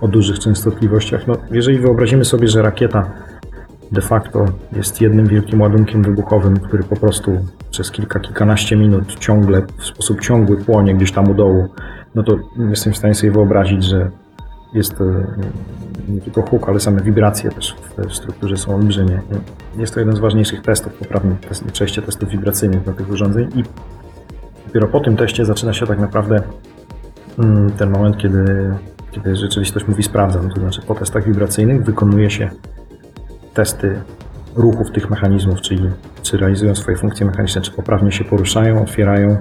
o 0.00 0.08
dużych 0.08 0.38
częstotliwościach. 0.38 1.26
No, 1.26 1.36
jeżeli 1.50 1.78
wyobrazimy 1.78 2.24
sobie, 2.24 2.48
że 2.48 2.62
rakieta 2.62 3.10
de 3.92 4.00
facto 4.00 4.44
jest 4.72 5.00
jednym 5.00 5.26
wielkim 5.26 5.60
ładunkiem 5.60 6.02
wybuchowym, 6.02 6.56
który 6.56 6.82
po 6.82 6.96
prostu 6.96 7.38
przez 7.70 7.90
kilka, 7.90 8.20
kilkanaście 8.20 8.76
minut 8.76 9.18
ciągle, 9.18 9.62
w 9.78 9.84
sposób 9.84 10.20
ciągły 10.20 10.56
płonie 10.56 10.94
gdzieś 10.94 11.12
tam 11.12 11.30
u 11.30 11.34
dołu, 11.34 11.68
no 12.14 12.22
to 12.22 12.38
jestem 12.70 12.92
w 12.92 12.96
stanie 12.96 13.14
sobie 13.14 13.32
wyobrazić, 13.32 13.84
że 13.84 14.10
jest 14.74 14.98
to 14.98 15.04
nie 16.08 16.20
tylko 16.20 16.42
huk, 16.42 16.68
ale 16.68 16.80
same 16.80 17.02
wibracje 17.02 17.50
też 17.50 17.76
w 18.08 18.14
strukturze 18.14 18.56
są 18.56 18.74
olbrzymie. 18.74 19.20
Jest 19.76 19.94
to 19.94 20.00
jeden 20.00 20.16
z 20.16 20.18
ważniejszych 20.18 20.62
testów, 20.62 20.92
poprawne 20.92 21.36
przejście 21.72 22.02
testów 22.02 22.28
wibracyjnych 22.28 22.82
dla 22.82 22.92
tych 22.92 23.10
urządzeń 23.10 23.48
i 23.54 23.62
dopiero 24.66 24.88
po 24.88 25.00
tym 25.00 25.16
teście 25.16 25.44
zaczyna 25.44 25.72
się 25.72 25.86
tak 25.86 25.98
naprawdę 25.98 26.42
mm, 27.38 27.70
ten 27.70 27.90
moment, 27.90 28.16
kiedy, 28.18 28.74
kiedy 29.10 29.36
rzeczywistość 29.36 29.88
mówi 29.88 30.02
sprawdzam, 30.02 30.50
to 30.50 30.60
znaczy 30.60 30.82
po 30.82 30.94
testach 30.94 31.24
wibracyjnych 31.24 31.84
wykonuje 31.84 32.30
się 32.30 32.50
testy 33.56 34.00
ruchów 34.56 34.90
tych 34.90 35.10
mechanizmów, 35.10 35.60
czyli 35.60 35.90
czy 36.22 36.36
realizują 36.36 36.74
swoje 36.74 36.96
funkcje 36.96 37.26
mechaniczne, 37.26 37.62
czy 37.62 37.70
poprawnie 37.70 38.12
się 38.12 38.24
poruszają, 38.24 38.82
otwierają 38.82 39.36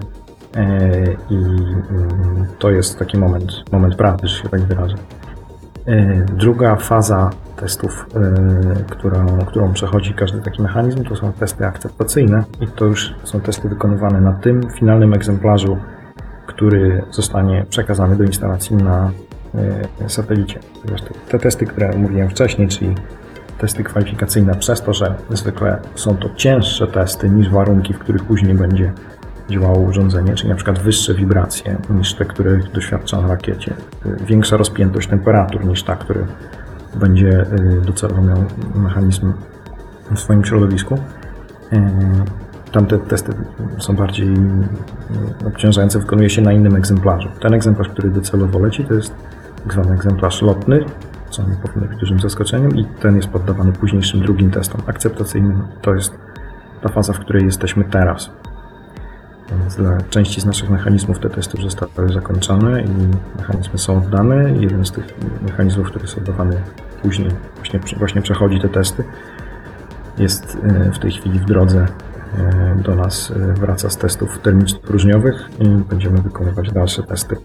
e, 0.56 0.90
i 1.30 1.36
mm, 1.36 2.46
to 2.60 2.72
jest 2.72 3.00
taki 3.00 3.18
moment, 3.18 3.52
moment 3.72 3.96
prawdy, 3.96 4.28
że 4.28 4.44
się 4.44 4.50
tak 4.50 4.62
wyrażę. 4.62 4.96
E, 5.86 6.26
druga 6.34 6.76
faza 6.76 7.30
testów, 7.56 8.06
e, 8.16 8.84
którą, 8.90 9.38
którą 9.46 9.74
przechodzi 9.74 10.14
każdy 10.14 10.42
taki 10.42 10.62
mechanizm, 10.62 11.04
to 11.04 11.16
są 11.16 11.34
testy 11.34 11.66
akceptacyjne 11.66 12.44
i 12.62 12.68
to 12.68 12.86
już 12.86 13.14
są 13.24 13.42
testy 13.42 13.70
wykonywane 13.70 14.22
na 14.22 14.34
tym 14.34 14.70
finalnym 14.80 15.14
egzemplarzu, 15.14 15.78
który 16.48 17.02
zostanie 17.12 17.66
przekazany 17.70 18.16
do 18.16 18.24
instalacji 18.24 18.76
na 18.76 19.12
satelicie. 20.08 20.60
Te 21.30 21.40
testy, 21.40 21.66
które 21.66 21.98
mówiłem 21.98 22.30
wcześniej, 22.30 22.68
czyli 22.68 22.96
testy 23.58 23.84
kwalifikacyjne 23.84 24.56
przez 24.56 24.82
to, 24.82 24.94
że 24.94 25.16
zwykle 25.30 25.80
są 25.96 26.18
to 26.18 26.30
cięższe 26.36 26.88
testy 26.88 27.30
niż 27.30 27.50
warunki, 27.50 27.94
w 27.94 28.00
których 28.00 28.24
później 28.24 28.54
będzie 28.54 28.94
działało 29.50 29.80
urządzenie, 29.80 30.34
czyli 30.34 30.50
na 30.50 30.56
przykład 30.56 30.80
wyższe 30.80 31.14
wibracje 31.14 31.78
niż 31.90 32.14
te, 32.14 32.26
które 32.26 32.60
doświadcza 32.74 33.22
na 33.22 33.28
rakiecie, 33.28 33.74
większa 34.26 34.58
rozpiętość 34.58 35.08
temperatur 35.08 35.66
niż 35.66 35.84
ta, 35.84 35.96
która 35.96 36.22
będzie 36.96 37.42
y, 37.42 37.82
docelowo 37.86 38.22
miał 38.22 38.38
mechanizm 38.76 39.34
w 40.12 40.20
swoim 40.20 40.46
środowisku. 40.46 40.96
Y, 41.74 41.80
tamte 42.72 42.98
testy 42.98 43.32
są 43.78 43.96
bardziej 43.96 44.28
y, 44.34 45.48
obciążające, 45.48 46.00
wykonuje 46.00 46.30
się 46.30 46.42
na 46.42 46.54
innym 46.54 46.76
egzemplarzu. 46.76 47.30
Ten 47.42 47.54
egzemplarz, 47.54 47.90
który 47.90 48.10
docelowo 48.10 48.60
leci, 48.60 48.84
to 48.84 48.94
jest 48.94 49.14
tak 49.64 49.74
zwany 49.74 49.94
egzemplarz 49.94 50.42
lotny, 50.42 50.86
co 51.36 51.44
nie 51.44 51.56
powinno 51.56 51.88
być 51.88 52.00
dużym 52.00 52.20
zaskoczeniem 52.20 52.76
i 52.76 52.86
ten 52.86 53.16
jest 53.16 53.28
poddawany 53.28 53.74
późniejszym 53.74 54.20
drugim 54.20 54.52
testom 54.52 54.82
akceptacyjnym. 54.86 55.62
To 55.82 55.96
jest 55.96 56.14
ta 56.82 56.90
faza, 56.90 57.14
w 57.14 57.20
której 57.20 57.46
jesteśmy 57.46 57.84
teraz. 57.84 58.30
Więc 59.50 59.76
dla 59.76 59.98
części 60.02 60.42
z 60.42 60.46
naszych 60.46 60.70
mechanizmów 60.70 61.20
te 61.20 61.30
testy 61.30 61.58
już 61.58 61.66
zostały 61.66 62.14
zakończone 62.14 62.82
i 62.82 62.90
mechanizmy 63.38 63.80
są 63.80 63.98
oddane. 63.98 64.52
Jeden 64.60 64.86
z 64.86 64.92
tych 64.92 65.06
mechanizmów, 65.42 65.88
który 65.88 66.06
jest 66.06 66.18
oddawany 66.18 66.62
później, 67.02 67.30
właśnie, 67.56 67.80
właśnie 67.98 68.22
przechodzi 68.22 68.60
te 68.60 68.70
testy, 68.70 69.04
jest 70.18 70.58
e, 70.64 70.92
w 70.92 71.00
tej 71.00 71.12
chwili 71.12 71.40
w 71.40 71.46
drodze 71.46 71.88
e, 72.38 72.76
do 72.84 72.96
nas, 72.96 73.32
e, 73.32 73.54
wraca 73.54 73.90
z 73.90 73.98
testów 73.98 74.40
termiczno-próżniowych 74.40 75.50
i 75.60 75.68
będziemy 75.68 76.22
wykonywać 76.22 76.72
dalsze 76.72 77.04
testy 77.04 77.36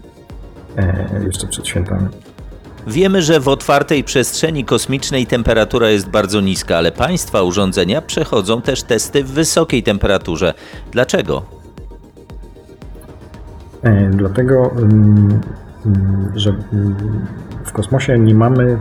jeszcze 1.25 1.47
przed 1.47 1.67
świętami. 1.67 2.07
Wiemy, 2.87 3.21
że 3.21 3.39
w 3.39 3.47
otwartej 3.47 4.03
przestrzeni 4.03 4.65
kosmicznej 4.65 5.27
temperatura 5.27 5.89
jest 5.89 6.09
bardzo 6.09 6.41
niska, 6.41 6.77
ale 6.77 6.91
państwa 6.91 7.41
urządzenia 7.41 8.01
przechodzą 8.01 8.61
też 8.61 8.83
testy 8.83 9.23
w 9.23 9.31
wysokiej 9.31 9.83
temperaturze. 9.83 10.53
Dlaczego? 10.91 11.41
E, 13.83 14.09
dlatego, 14.09 14.71
mm, 14.71 15.41
mm, 15.85 16.31
że 16.35 16.49
mm, 16.49 16.95
w 17.65 17.71
kosmosie 17.71 18.19
nie 18.19 18.35
mamy 18.35 18.79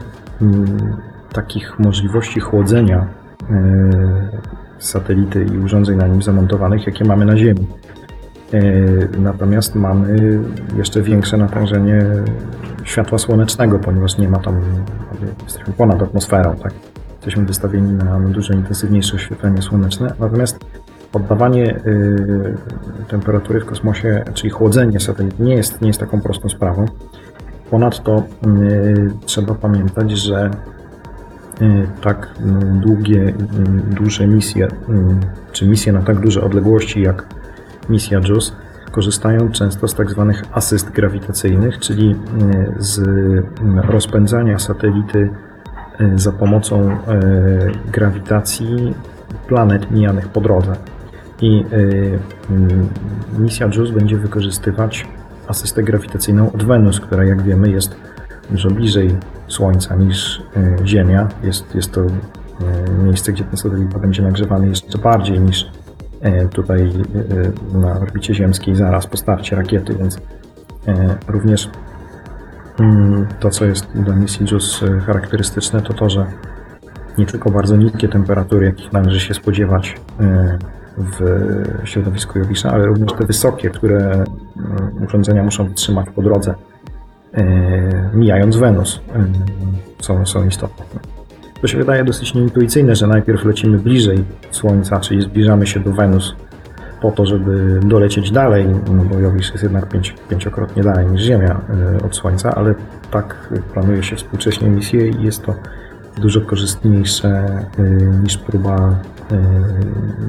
takich 1.33 1.79
możliwości 1.79 2.41
chłodzenia 2.41 3.07
e, 3.51 4.41
satelity 4.79 5.47
i 5.55 5.59
urządzeń 5.59 5.97
na 5.97 6.07
nim 6.07 6.23
zamontowanych, 6.23 6.87
jakie 6.87 7.05
mamy 7.05 7.25
na 7.25 7.37
Ziemi. 7.37 7.67
E, 8.53 9.19
natomiast 9.19 9.75
mamy 9.75 10.41
jeszcze 10.77 11.03
większe 11.03 11.37
natężenie 11.37 12.05
światła 12.85 13.19
słonecznego, 13.19 13.79
ponieważ 13.79 14.19
nie 14.19 14.29
ma 14.29 14.39
tam, 14.39 14.61
jesteśmy 15.45 15.73
ponad 15.73 16.03
atmosferą, 16.03 16.57
tak? 16.63 16.73
Jesteśmy 17.15 17.45
wystawieni 17.45 17.93
na 17.93 18.21
dużo 18.21 18.55
intensywniejsze 18.55 19.17
oświetlenie 19.17 19.63
słoneczne. 19.63 20.15
Natomiast 20.21 20.59
poddawanie 21.13 21.77
y, 21.77 22.57
temperatury 23.09 23.61
w 23.61 23.67
kosmosie, 23.67 24.25
czyli 24.35 24.51
chłodzenie 24.51 25.01
satelit 25.01 25.39
nie 25.39 25.55
jest, 25.55 25.81
nie 25.81 25.89
jest 25.89 26.01
taką 26.01 26.21
prostą 26.21 26.49
sprawą. 26.49 26.87
Ponadto 27.71 28.23
y, 28.47 29.11
trzeba 29.27 29.55
pamiętać, 29.55 30.11
że 30.11 30.51
tak 32.03 32.35
długie, 32.81 33.33
duże 33.91 34.27
misje, 34.27 34.69
czy 35.53 35.69
misje 35.69 35.93
na 35.93 36.03
tak 36.03 36.21
duże 36.21 36.43
odległości 36.43 37.03
jak 37.03 37.27
misja 37.91 38.21
JUICE 38.29 38.53
korzystają 38.91 39.51
często 39.51 39.89
z 39.89 39.95
tak 39.95 40.11
zwanych 40.11 40.43
asyst 40.53 40.91
grawitacyjnych, 40.91 41.79
czyli 41.79 42.17
z 42.79 43.01
rozpędzania 43.89 44.59
satelity 44.59 45.31
za 46.15 46.33
pomocą 46.33 46.97
grawitacji 47.93 48.95
planet 49.49 49.91
mijanych 49.91 50.29
po 50.29 50.41
drodze 50.41 50.77
i 51.41 51.65
misja 53.39 53.67
JUICE 53.67 53.93
będzie 53.93 54.17
wykorzystywać 54.17 55.07
asystę 55.49 55.83
grawitacyjną 55.83 56.53
od 56.53 56.65
Wenus, 56.65 57.01
która 57.01 57.25
jak 57.25 57.43
wiemy 57.43 57.71
jest 57.71 57.97
dużo 58.51 58.71
bliżej 58.71 59.17
Słońca 59.49 59.97
niż 59.97 60.43
Ziemia. 60.85 61.29
Jest, 61.43 61.75
jest 61.75 61.93
to 61.93 62.01
miejsce, 63.05 63.33
gdzie 63.33 63.45
ten 63.45 63.57
satelita 63.57 63.99
będzie 63.99 64.23
nagrzewany 64.23 64.69
jeszcze 64.69 64.99
bardziej 64.99 65.41
niż 65.41 65.71
tutaj 66.53 66.93
na 67.73 68.01
orbicie 68.01 68.35
ziemskiej 68.35 68.77
zaraz 68.77 69.07
po 69.07 69.17
starcie 69.17 69.57
rakiety, 69.57 69.95
więc 69.95 70.19
również 71.29 71.71
mm, 72.81 73.27
to, 73.41 73.51
co 73.51 73.65
jest 73.65 73.87
dla 73.95 74.17
misji 74.17 74.47
JUICE 74.51 75.01
charakterystyczne, 75.01 75.83
to 75.83 75.95
to, 75.95 76.11
że 76.11 76.27
nie 77.19 77.27
tylko 77.27 77.51
bardzo 77.51 77.77
niskie 77.77 78.09
temperatury, 78.09 78.67
jakich 78.67 78.93
należy 78.93 79.21
się 79.21 79.35
spodziewać 79.35 79.97
w 80.97 81.21
środowisku 81.85 82.39
Jowisza, 82.39 82.71
ale 82.71 82.87
również 82.87 83.13
te 83.13 83.27
wysokie, 83.27 83.71
które 83.71 84.13
mm, 84.13 84.27
urządzenia 85.05 85.43
muszą 85.43 85.69
wytrzymać 85.69 86.07
po 86.15 86.23
drodze, 86.23 86.55
mijając 88.15 88.57
Wenus, 88.57 89.01
są 90.25 90.47
istotne. 90.47 90.85
To 91.61 91.67
się 91.67 91.79
wydaje 91.79 92.05
dosyć 92.05 92.35
nieintuicyjne, 92.35 92.97
że 92.97 93.07
najpierw 93.07 93.45
lecimy 93.45 93.79
bliżej 93.79 94.25
Słońca, 94.51 95.01
czyli 95.01 95.23
zbliżamy 95.23 95.67
się 95.67 95.81
do 95.81 95.93
Wenus 95.93 96.35
po 97.01 97.11
to, 97.11 97.27
żeby 97.27 97.81
dolecieć 97.85 98.31
dalej, 98.31 98.67
no 98.95 99.05
bo 99.05 99.19
Jowisz 99.19 99.51
jest 99.51 99.63
jednak 99.63 99.89
pięć, 99.89 100.15
pięciokrotnie 100.29 100.83
dalej 100.83 101.07
niż 101.07 101.23
Ziemia 101.23 101.61
e, 102.01 102.05
od 102.07 102.17
Słońca, 102.17 102.55
ale 102.55 102.75
tak 103.11 103.49
planuje 103.73 104.03
się 104.03 104.17
współcześnie 104.17 104.69
misję 104.69 105.09
i 105.09 105.23
jest 105.23 105.43
to 105.43 105.55
dużo 106.17 106.41
korzystniejsze 106.41 107.29
e, 107.29 107.83
niż 108.23 108.39
próba 108.39 108.97
e, 109.33 109.39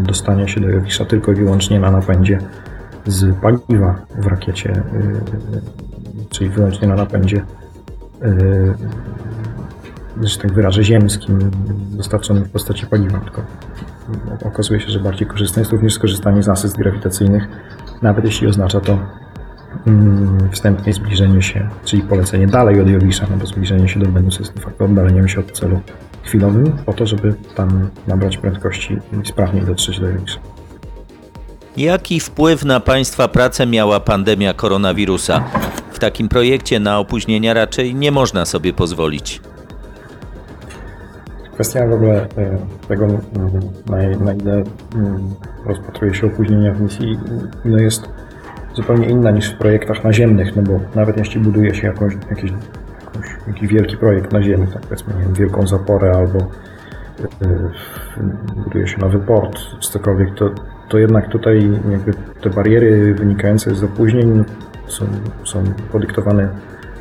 dostania 0.03 0.47
się 0.47 0.61
do 0.61 0.69
Jowisza 0.69 1.05
tylko 1.05 1.31
i 1.31 1.35
wyłącznie 1.35 1.79
na 1.79 1.91
napędzie 1.91 2.39
z 3.07 3.35
paliwa 3.35 3.95
w 4.15 4.27
rakiecie, 4.27 4.83
czyli 6.29 6.49
wyłącznie 6.49 6.87
na 6.87 6.95
napędzie 6.95 7.45
że 10.23 10.37
tak 10.37 10.53
wyrażę, 10.53 10.83
ziemskim, 10.83 11.51
dostarczonym 11.91 12.43
w 12.45 12.49
postaci 12.49 12.85
paliwa, 12.85 13.19
tylko 13.19 13.43
okazuje 14.45 14.79
się, 14.79 14.89
że 14.89 14.99
bardziej 14.99 15.27
korzystne 15.27 15.61
jest 15.61 15.71
również 15.71 15.93
skorzystanie 15.93 16.43
z 16.43 16.49
asyst 16.49 16.77
grawitacyjnych, 16.77 17.47
nawet 18.01 18.25
jeśli 18.25 18.47
oznacza 18.47 18.79
to 18.79 18.99
mm, 19.87 20.49
wstępnie 20.51 20.93
zbliżenie 20.93 21.41
się, 21.41 21.69
czyli 21.85 22.01
polecenie 22.01 22.47
dalej 22.47 22.81
od 22.81 22.89
Jowisza, 22.89 23.27
no 23.31 23.37
bo 23.37 23.45
zbliżenie 23.45 23.89
się 23.89 23.99
do 23.99 24.11
Wenus 24.11 24.39
jest 24.39 24.53
de 24.55 24.61
facto 24.61 24.85
oddaleniem 24.85 25.27
się 25.27 25.39
od 25.39 25.51
celu 25.51 25.81
chwilowym, 26.23 26.71
po 26.85 26.93
to, 26.93 27.05
żeby 27.05 27.33
tam 27.55 27.89
nabrać 28.07 28.37
prędkości 28.37 28.97
i 29.23 29.27
sprawniej 29.27 29.65
dotrzeć 29.65 29.99
do 29.99 30.09
Jowisza. 30.09 30.39
Jaki 31.77 32.19
wpływ 32.19 32.65
na 32.65 32.79
Państwa 32.79 33.27
pracę 33.27 33.67
miała 33.67 33.99
pandemia 33.99 34.53
koronawirusa? 34.53 35.43
W 35.91 35.99
takim 35.99 36.29
projekcie 36.29 36.79
na 36.79 36.99
opóźnienia 36.99 37.53
raczej 37.53 37.95
nie 37.95 38.11
można 38.11 38.45
sobie 38.45 38.73
pozwolić. 38.73 39.41
Kwestia 41.61 41.87
w 41.87 41.93
ogóle 41.93 42.27
e, 42.37 42.57
tego, 42.87 43.05
mm, 43.05 43.19
na, 43.89 44.25
na 44.25 44.33
ile 44.33 44.63
mm, 44.95 45.33
rozpatruje 45.65 46.13
się 46.13 46.27
opóźnienia 46.27 46.73
w 46.73 46.81
misji, 46.81 47.19
no 47.65 47.77
jest 47.77 48.09
zupełnie 48.73 49.07
inna 49.07 49.31
niż 49.31 49.53
w 49.53 49.57
projektach 49.57 50.03
naziemnych, 50.03 50.55
no 50.55 50.61
bo 50.61 50.79
nawet 50.95 51.17
jeśli 51.17 51.41
buduje 51.41 51.75
się 51.75 51.87
jakąś, 51.87 52.13
jakieś, 52.29 52.51
jakąś, 53.05 53.25
jakiś 53.47 53.69
wielki 53.69 53.97
projekt 53.97 54.33
na 54.33 54.43
Ziemi, 54.43 54.67
tak 54.73 54.81
powiedzmy, 54.81 55.13
wiem, 55.19 55.33
wielką 55.33 55.67
zaporę 55.67 56.11
albo 56.11 56.39
yy, 57.41 58.63
buduje 58.63 58.87
się 58.87 58.97
nowy 58.97 59.19
port 59.19 59.59
cokolwiek, 59.81 60.35
to, 60.35 60.49
to 60.89 60.97
jednak 60.97 61.29
tutaj 61.29 61.79
te 62.41 62.49
bariery 62.49 63.13
wynikające 63.13 63.75
z 63.75 63.83
opóźnień 63.83 64.43
są, 64.87 65.05
są 65.43 65.63
podyktowane 65.91 66.49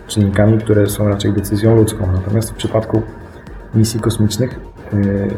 czynnikami, 0.06 0.58
które 0.58 0.86
są 0.86 1.08
raczej 1.08 1.32
decyzją 1.32 1.76
ludzką. 1.76 2.12
Natomiast 2.12 2.50
w 2.50 2.54
przypadku 2.54 3.02
misji 3.74 4.00
kosmicznych 4.00 4.60
y, 4.94 5.30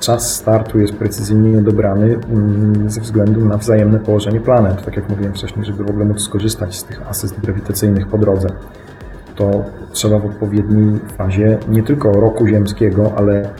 czas 0.00 0.34
startu 0.34 0.78
jest 0.78 0.94
precyzyjnie 0.94 1.62
dobrany 1.62 2.18
mm, 2.30 2.90
ze 2.90 3.00
względu 3.00 3.44
na 3.44 3.56
wzajemne 3.56 3.98
położenie 3.98 4.40
planet. 4.40 4.84
Tak 4.84 4.96
jak 4.96 5.08
mówiłem 5.08 5.34
wcześniej, 5.34 5.64
żeby 5.64 5.84
w 5.84 5.90
ogóle 5.90 6.04
móc 6.04 6.22
skorzystać 6.22 6.76
z 6.76 6.84
tych 6.84 7.08
asyst 7.08 7.40
grawitacyjnych 7.40 8.08
po 8.08 8.18
drodze, 8.18 8.48
to 9.36 9.64
trzeba 9.92 10.18
w 10.18 10.26
odpowiedniej 10.26 11.00
fazie 11.18 11.58
nie 11.68 11.82
tylko 11.82 12.12
roku 12.12 12.46
ziemskiego, 12.46 13.12
ale 13.16 13.50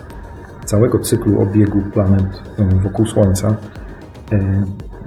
całego 0.65 0.99
cyklu 0.99 1.41
obiegu 1.41 1.83
planet 1.93 2.43
y, 2.59 2.65
wokół 2.83 3.07
Słońca 3.07 3.57
y, 4.33 4.37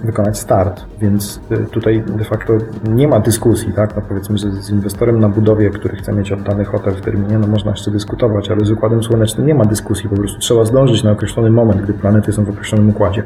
wykonać 0.04 0.39
start, 0.39 0.86
więc 1.02 1.41
y, 1.52 1.58
tutaj 1.72 2.04
de 2.08 2.24
facto 2.24 2.54
nie 2.89 3.08
ma 3.08 3.20
dyskusji, 3.20 3.74
tak? 3.74 3.95
No 3.95 4.02
powiedzmy, 4.10 4.38
że 4.38 4.52
z 4.52 4.70
inwestorem 4.70 5.20
na 5.20 5.30
budowie, 5.30 5.70
który 5.70 5.95
chce 5.95 6.14
mieć 6.14 6.32
oddany 6.32 6.66
hotel 6.66 6.93
w 6.93 7.02
terminie, 7.02 7.39
no 7.39 7.47
można 7.47 7.72
jeszcze 7.72 7.91
dyskutować, 7.91 8.52
ale 8.52 8.66
z 8.66 8.72
układem 8.72 9.04
słonecznym 9.04 9.47
nie 9.47 9.56
ma 9.56 9.66
dyskusji, 9.66 10.10
po 10.10 10.16
prostu 10.16 10.39
trzeba 10.39 10.66
zdążyć 10.66 11.04
na 11.04 11.12
określony 11.12 11.50
moment, 11.50 11.82
gdy 11.82 11.93
planety 11.93 12.32
są 12.32 12.45
w 12.45 12.50
określonym 12.50 12.89
układzie. 12.89 13.24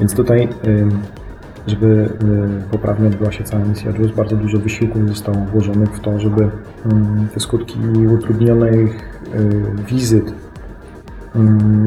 Więc 0.00 0.14
tutaj, 0.14 0.48
żeby 1.66 1.86
y, 1.86 2.70
poprawnie 2.70 3.08
odbyła 3.08 3.32
się 3.32 3.44
cała 3.44 3.64
misja 3.64 3.90
JUICE, 3.90 4.14
bardzo 4.16 4.36
dużo 4.36 4.58
wysiłków 4.58 5.08
zostało 5.08 5.36
włożonych 5.36 5.88
w 5.88 6.00
to, 6.00 6.20
żeby 6.20 6.48
te 7.34 7.40
skutki 7.40 7.78
utrudnionych 8.14 9.20
y, 9.34 9.84
wizyt 9.86 10.32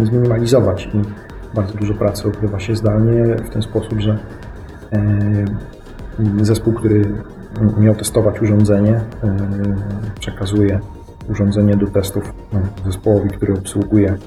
zminimalizować. 0.03 0.89
I 0.93 1.30
bardzo 1.53 1.73
dużo 1.73 1.93
pracy 1.93 2.27
odbywa 2.27 2.59
się 2.59 2.75
zdalnie 2.75 3.35
w 3.35 3.49
ten 3.49 3.61
sposób, 3.61 3.99
że 3.99 4.17
e, 4.93 5.45
zespół, 6.41 6.73
który 6.73 7.13
miał 7.79 7.95
testować 7.95 8.41
urządzenie, 8.41 8.95
e, 8.95 9.37
przekazuje 10.19 10.79
urządzenie 11.29 11.77
do 11.77 11.87
testów 11.87 12.33
no, 12.53 12.59
zespołowi, 12.85 13.29
który 13.29 13.53
obsługuje 13.53 14.17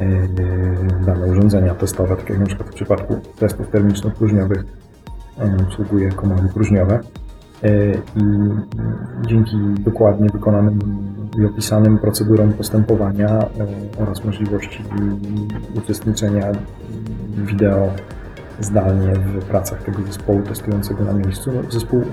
e, 0.00 0.28
dane 1.06 1.26
urządzenia 1.26 1.74
testowe, 1.74 2.16
tak 2.16 2.30
jak 2.30 2.38
na 2.38 2.46
przykład 2.46 2.68
w 2.68 2.74
przypadku 2.74 3.20
testów 3.38 3.68
termiczno-próżniowych 3.68 4.64
obsługuje 5.66 6.12
komody 6.12 6.48
próżniowe. 6.48 7.00
I 8.16 8.22
dzięki 9.26 9.56
dokładnie 9.78 10.28
wykonanym 10.28 10.78
i 11.38 11.44
opisanym 11.44 11.98
procedurom 11.98 12.52
postępowania 12.52 13.28
e, 13.28 13.48
oraz 14.02 14.24
możliwości 14.24 14.84
uczestniczenia 15.74 16.52
wideo 17.36 17.92
zdalnie 18.60 19.12
w 19.12 19.44
pracach 19.44 19.82
tego 19.82 20.02
zespołu 20.02 20.42
testującego 20.42 21.04
na 21.04 21.12
miejscu. 21.12 21.52
No, 21.54 21.70
zespół, 21.70 22.00
e, 22.00 22.04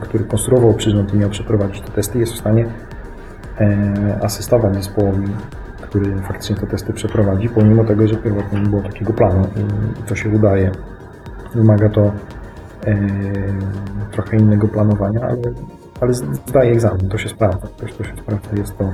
który 0.00 0.24
konstruował 0.24 0.74
przyrząd 0.74 1.14
i 1.14 1.16
miał 1.16 1.30
przeprowadzić 1.30 1.80
te 1.80 1.92
testy, 1.92 2.18
jest 2.18 2.32
w 2.32 2.38
stanie 2.38 2.66
e, 3.60 4.18
asystować 4.22 4.74
zespołowi, 4.74 5.26
który 5.80 6.16
faktycznie 6.16 6.56
te 6.56 6.66
testy 6.66 6.92
przeprowadzi, 6.92 7.48
pomimo 7.48 7.84
tego, 7.84 8.08
że 8.08 8.16
pierwotnie 8.16 8.60
nie 8.60 8.68
było 8.68 8.82
takiego 8.82 9.12
planu 9.12 9.48
i 10.00 10.02
to 10.02 10.14
się 10.14 10.28
udaje. 10.28 10.70
Wymaga 11.54 11.88
to 11.88 12.12
trochę 14.12 14.36
innego 14.36 14.68
planowania, 14.68 15.20
ale 15.20 15.36
ale 16.00 16.14
zdaje 16.14 16.72
egzamin, 16.72 17.08
to 17.08 17.18
się 17.18 17.28
sprawdza, 17.28 17.66
to, 17.66 17.86
to 17.86 18.04
się 18.04 18.16
sprawdza, 18.16 18.56
jest 18.56 18.78
to, 18.78 18.92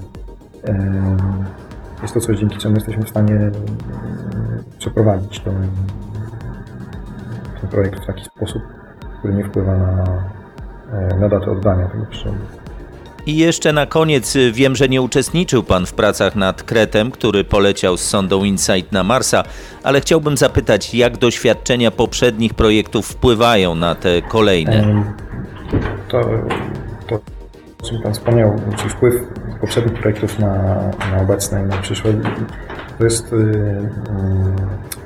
jest 2.02 2.14
to 2.14 2.20
coś, 2.20 2.38
dzięki 2.38 2.58
czemu 2.58 2.74
jesteśmy 2.74 3.02
w 3.02 3.08
stanie 3.08 3.50
przeprowadzić 4.78 5.40
ten, 5.40 5.54
ten 7.60 7.70
projekt 7.70 8.00
w 8.00 8.06
taki 8.06 8.24
sposób, 8.24 8.62
który 9.18 9.34
nie 9.34 9.44
wpływa 9.44 9.76
na, 9.76 10.04
e, 10.92 11.18
na 11.18 11.28
datę 11.28 11.50
oddania 11.50 11.88
tego 11.88 12.06
przyrządu. 12.06 12.63
I 13.26 13.36
jeszcze 13.36 13.72
na 13.72 13.86
koniec 13.86 14.36
y, 14.36 14.52
wiem, 14.52 14.76
że 14.76 14.88
nie 14.88 15.02
uczestniczył 15.02 15.62
Pan 15.62 15.86
w 15.86 15.92
pracach 15.92 16.36
nad 16.36 16.62
Kretem, 16.62 17.10
który 17.10 17.44
poleciał 17.44 17.96
z 17.96 18.00
sondą 18.00 18.44
InSight 18.44 18.92
na 18.92 19.02
Marsa, 19.02 19.42
ale 19.82 20.00
chciałbym 20.00 20.36
zapytać, 20.36 20.94
jak 20.94 21.16
doświadczenia 21.16 21.90
poprzednich 21.90 22.54
projektów 22.54 23.06
wpływają 23.06 23.74
na 23.74 23.94
te 23.94 24.22
kolejne? 24.22 25.04
To 26.08 26.20
to, 27.08 27.14
o 27.82 27.86
czym 27.86 28.02
Pan 28.02 28.12
wspomniał, 28.12 28.60
czyli 28.76 28.90
wpływ 28.90 29.14
poprzednich 29.60 29.94
projektów 29.94 30.38
na, 30.38 30.54
na 31.12 31.20
obecne 31.22 31.62
i 31.62 31.66
na 31.66 31.76
przyszłe, 31.76 32.12
to 32.98 33.04
jest 33.04 33.32
yy, 33.32 33.90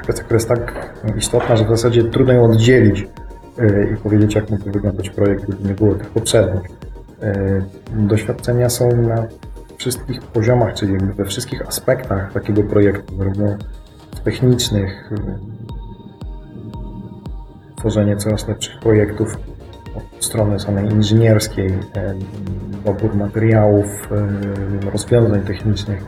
kwestia, 0.03 0.25
która 0.25 0.37
jest 0.37 0.49
tak 0.49 0.95
istotna, 1.17 1.57
że 1.57 1.65
w 1.65 1.69
zasadzie 1.69 2.05
trudno 2.05 2.33
ją 2.33 2.45
oddzielić 2.45 3.07
yy, 3.59 3.95
i 3.95 3.97
powiedzieć, 3.97 4.35
jak 4.35 4.51
mógłby 4.51 4.71
wyglądać 4.71 5.11
projekt, 5.11 5.45
gdyby 5.45 5.69
nie 5.69 5.75
było 5.75 5.95
tych 5.95 6.11
poprzednich. 6.11 6.71
Yy, 7.23 8.07
doświadczenia 8.07 8.71
są 8.71 9.03
na 9.03 9.27
wszystkich 9.77 10.21
poziomach, 10.21 10.75
czyli 10.75 10.93
jakby 10.93 11.15
we 11.15 11.25
wszystkich 11.25 11.69
aspektach 11.69 12.33
takiego 12.33 12.63
projektu, 12.63 13.17
zarówno 13.17 13.57
technicznych, 14.25 15.11
tworzenie 17.77 18.17
coraz 18.17 18.49
lepszych 18.49 18.81
projektów, 18.81 19.37
od 19.97 20.25
strony 20.25 20.61
samej 20.61 20.93
inżynierskiej, 20.93 21.79
dobór 22.85 23.17
materiałów, 23.17 24.09
rozwiązań 24.93 25.43
technicznych, 25.43 26.05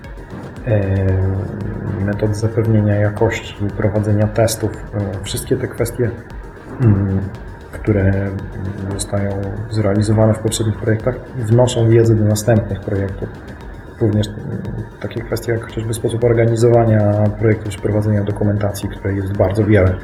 metod 2.04 2.36
zapewnienia 2.36 2.94
jakości, 2.94 3.54
prowadzenia 3.76 4.26
testów. 4.26 4.70
Wszystkie 5.22 5.56
te 5.56 5.68
kwestie, 5.68 6.10
mm, 6.80 7.20
które 7.72 8.30
zostają 8.92 9.30
zrealizowane 9.70 10.34
w 10.34 10.38
poprzednich 10.38 10.76
projektach, 10.76 11.14
wnoszą 11.36 11.88
wiedzę 11.88 12.14
do 12.14 12.24
następnych 12.24 12.80
projektów. 12.80 13.28
również 14.00 14.26
takie 15.00 15.20
kwestie 15.20 15.52
jak 15.52 15.64
chociażby 15.64 15.94
sposób 15.94 16.24
organizowania 16.24 17.12
projektu 17.38 17.70
czy 17.70 17.80
prowadzenia 17.80 18.24
dokumentacji, 18.24 18.88
której 18.88 19.16
jest 19.16 19.36
bardzo 19.36 19.64
wiele. 19.64 19.94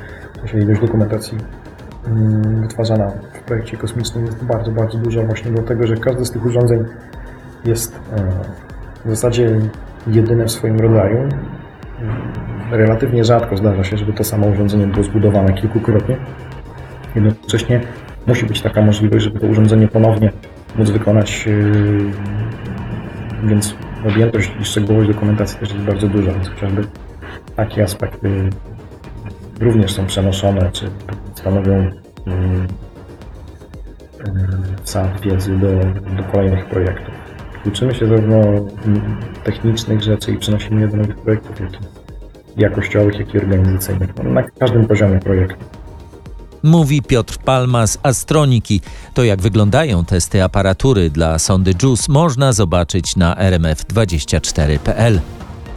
Się 0.45 0.59
ilość 0.59 0.81
dokumentacji 0.81 1.39
mm, 2.07 2.63
wytwarzana 2.63 3.11
w 3.33 3.41
projekcie 3.41 3.77
kosmicznym 3.77 4.27
jest 4.27 4.45
bardzo, 4.45 4.71
bardzo 4.71 4.99
duża 4.99 5.23
właśnie 5.23 5.51
dlatego, 5.51 5.87
że 5.87 5.97
każde 5.97 6.25
z 6.25 6.31
tych 6.31 6.47
urządzeń 6.47 6.85
jest 7.65 8.01
w 9.05 9.11
zasadzie 9.11 9.61
jedyne 10.07 10.45
w 10.45 10.51
swoim 10.51 10.81
rodzaju. 10.81 11.29
Relatywnie 12.71 13.25
rzadko 13.25 13.57
zdarza 13.57 13.85
się, 13.85 13.97
żeby 13.97 14.13
to 14.13 14.25
samo 14.25 14.47
urządzenie 14.47 14.87
było 14.87 15.05
zbudowane 15.05 15.53
kilkukrotnie. 15.53 16.17
Jednocześnie 17.17 17.81
musi 18.27 18.47
być 18.47 18.63
taka 18.63 18.83
możliwość, 18.83 19.25
żeby 19.25 19.41
to 19.41 19.47
urządzenie 19.47 19.89
ponownie 19.89 20.33
móc 20.77 20.91
wykonać, 20.91 21.49
więc 23.45 23.75
objętość 24.09 24.53
i 24.61 24.65
szczegółowość 24.65 25.09
dokumentacji 25.09 25.59
też 25.59 25.73
jest 25.73 25.85
bardzo 25.85 26.09
duża, 26.09 26.33
więc 26.33 26.49
chociażby 26.49 26.85
takie 27.57 27.83
aspekty 27.83 28.51
również 29.61 29.93
są 29.93 30.07
przenoszone, 30.07 30.71
czy 30.73 30.91
stanowią 31.35 31.91
wsad 34.83 35.21
wiedzy 35.21 35.59
do, 35.59 35.69
do 36.17 36.23
kolejnych 36.33 36.67
projektów. 36.67 37.15
Uczymy 37.67 37.95
się 37.95 38.07
zarówno 38.07 38.43
technicznych 39.45 40.03
rzeczy 40.03 40.33
i 40.33 40.39
przenosimy 40.39 40.81
je 40.81 40.89
do 40.89 40.97
nowych 40.97 41.17
projektów, 41.17 41.61
jak 41.61 41.73
i 41.73 41.77
jakościowych, 42.57 43.19
jak 43.19 43.35
i 43.35 43.39
organizacyjnych, 43.39 44.11
no, 44.25 44.31
na 44.31 44.43
każdym 44.43 44.87
poziomie 44.87 45.19
projektu. 45.19 45.65
Mówi 46.67 47.03
Piotr 47.03 47.39
Palma 47.39 47.87
z 47.87 47.99
Astroniki. 48.03 48.81
To 49.15 49.25
jak 49.25 49.41
wyglądają 49.41 50.05
testy 50.05 50.45
aparatury 50.45 51.11
dla 51.11 51.39
sondy 51.39 51.75
JUICE 51.83 52.13
można 52.13 52.53
zobaczyć 52.53 53.17
na 53.17 53.35
rmf24.pl 53.35 55.21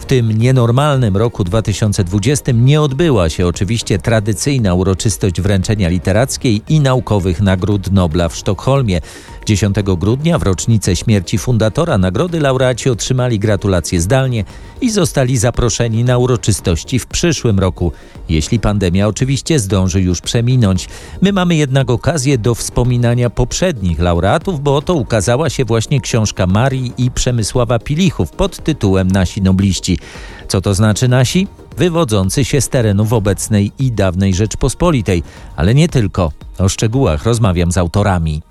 tym 0.10 0.32
nienormalnym 0.32 1.18
roku 1.18 1.44
2020 1.44 2.52
nie 2.52 2.82
odbyła 2.82 3.30
się 3.30 3.48
oczywiście 3.48 4.00
tradycyjna 4.00 4.74
uroczystość 4.74 5.42
wręczenia 5.42 5.90
literackiej 5.90 6.62
i 6.70 6.80
naukowych 6.80 7.42
nagród 7.42 7.92
Nobla 7.92 8.30
w 8.30 8.36
Sztokholmie. 8.36 9.02
10 9.50 9.76
grudnia 9.98 10.40
w 10.40 10.44
rocznicę 10.44 10.96
śmierci 10.96 11.38
fundatora 11.38 11.98
nagrody 11.98 12.40
laureaci 12.40 12.90
otrzymali 12.90 13.40
gratulacje 13.40 14.02
zdalnie 14.02 14.44
i 14.82 14.90
zostali 14.90 15.38
zaproszeni 15.38 16.04
na 16.04 16.18
uroczystości 16.18 17.00
w 17.00 17.08
przyszłym 17.08 17.60
roku, 17.60 17.92
jeśli 18.30 18.60
pandemia 18.60 19.08
oczywiście 19.08 19.60
zdąży 19.60 20.02
już 20.02 20.22
przeminąć. 20.22 20.90
My 21.22 21.34
mamy 21.34 21.56
jednak 21.56 21.90
okazję 21.90 22.38
do 22.38 22.56
wspominania 22.56 23.30
poprzednich 23.30 24.00
laureatów, 24.00 24.64
bo 24.64 24.76
oto 24.76 24.94
ukazała 24.94 25.50
się 25.50 25.66
właśnie 25.66 26.02
książka 26.02 26.48
Marii 26.48 26.94
i 26.98 27.12
Przemysława 27.12 27.80
Pilichów 27.80 28.32
pod 28.32 28.64
tytułem 28.64 29.08
Nasi 29.08 29.42
Nobliści. 29.42 30.00
Co 30.48 30.62
to 30.62 30.74
znaczy 30.74 31.08
nasi? 31.08 31.48
Wywodzący 31.78 32.46
się 32.46 32.62
z 32.62 32.70
terenów 32.70 33.14
obecnej 33.14 33.72
i 33.80 33.92
dawnej 33.92 34.34
Rzeczpospolitej, 34.34 35.24
ale 35.56 35.76
nie 35.76 35.88
tylko. 35.88 36.32
O 36.60 36.70
szczegółach 36.70 37.24
rozmawiam 37.24 37.72
z 37.72 37.78
autorami. 37.78 38.42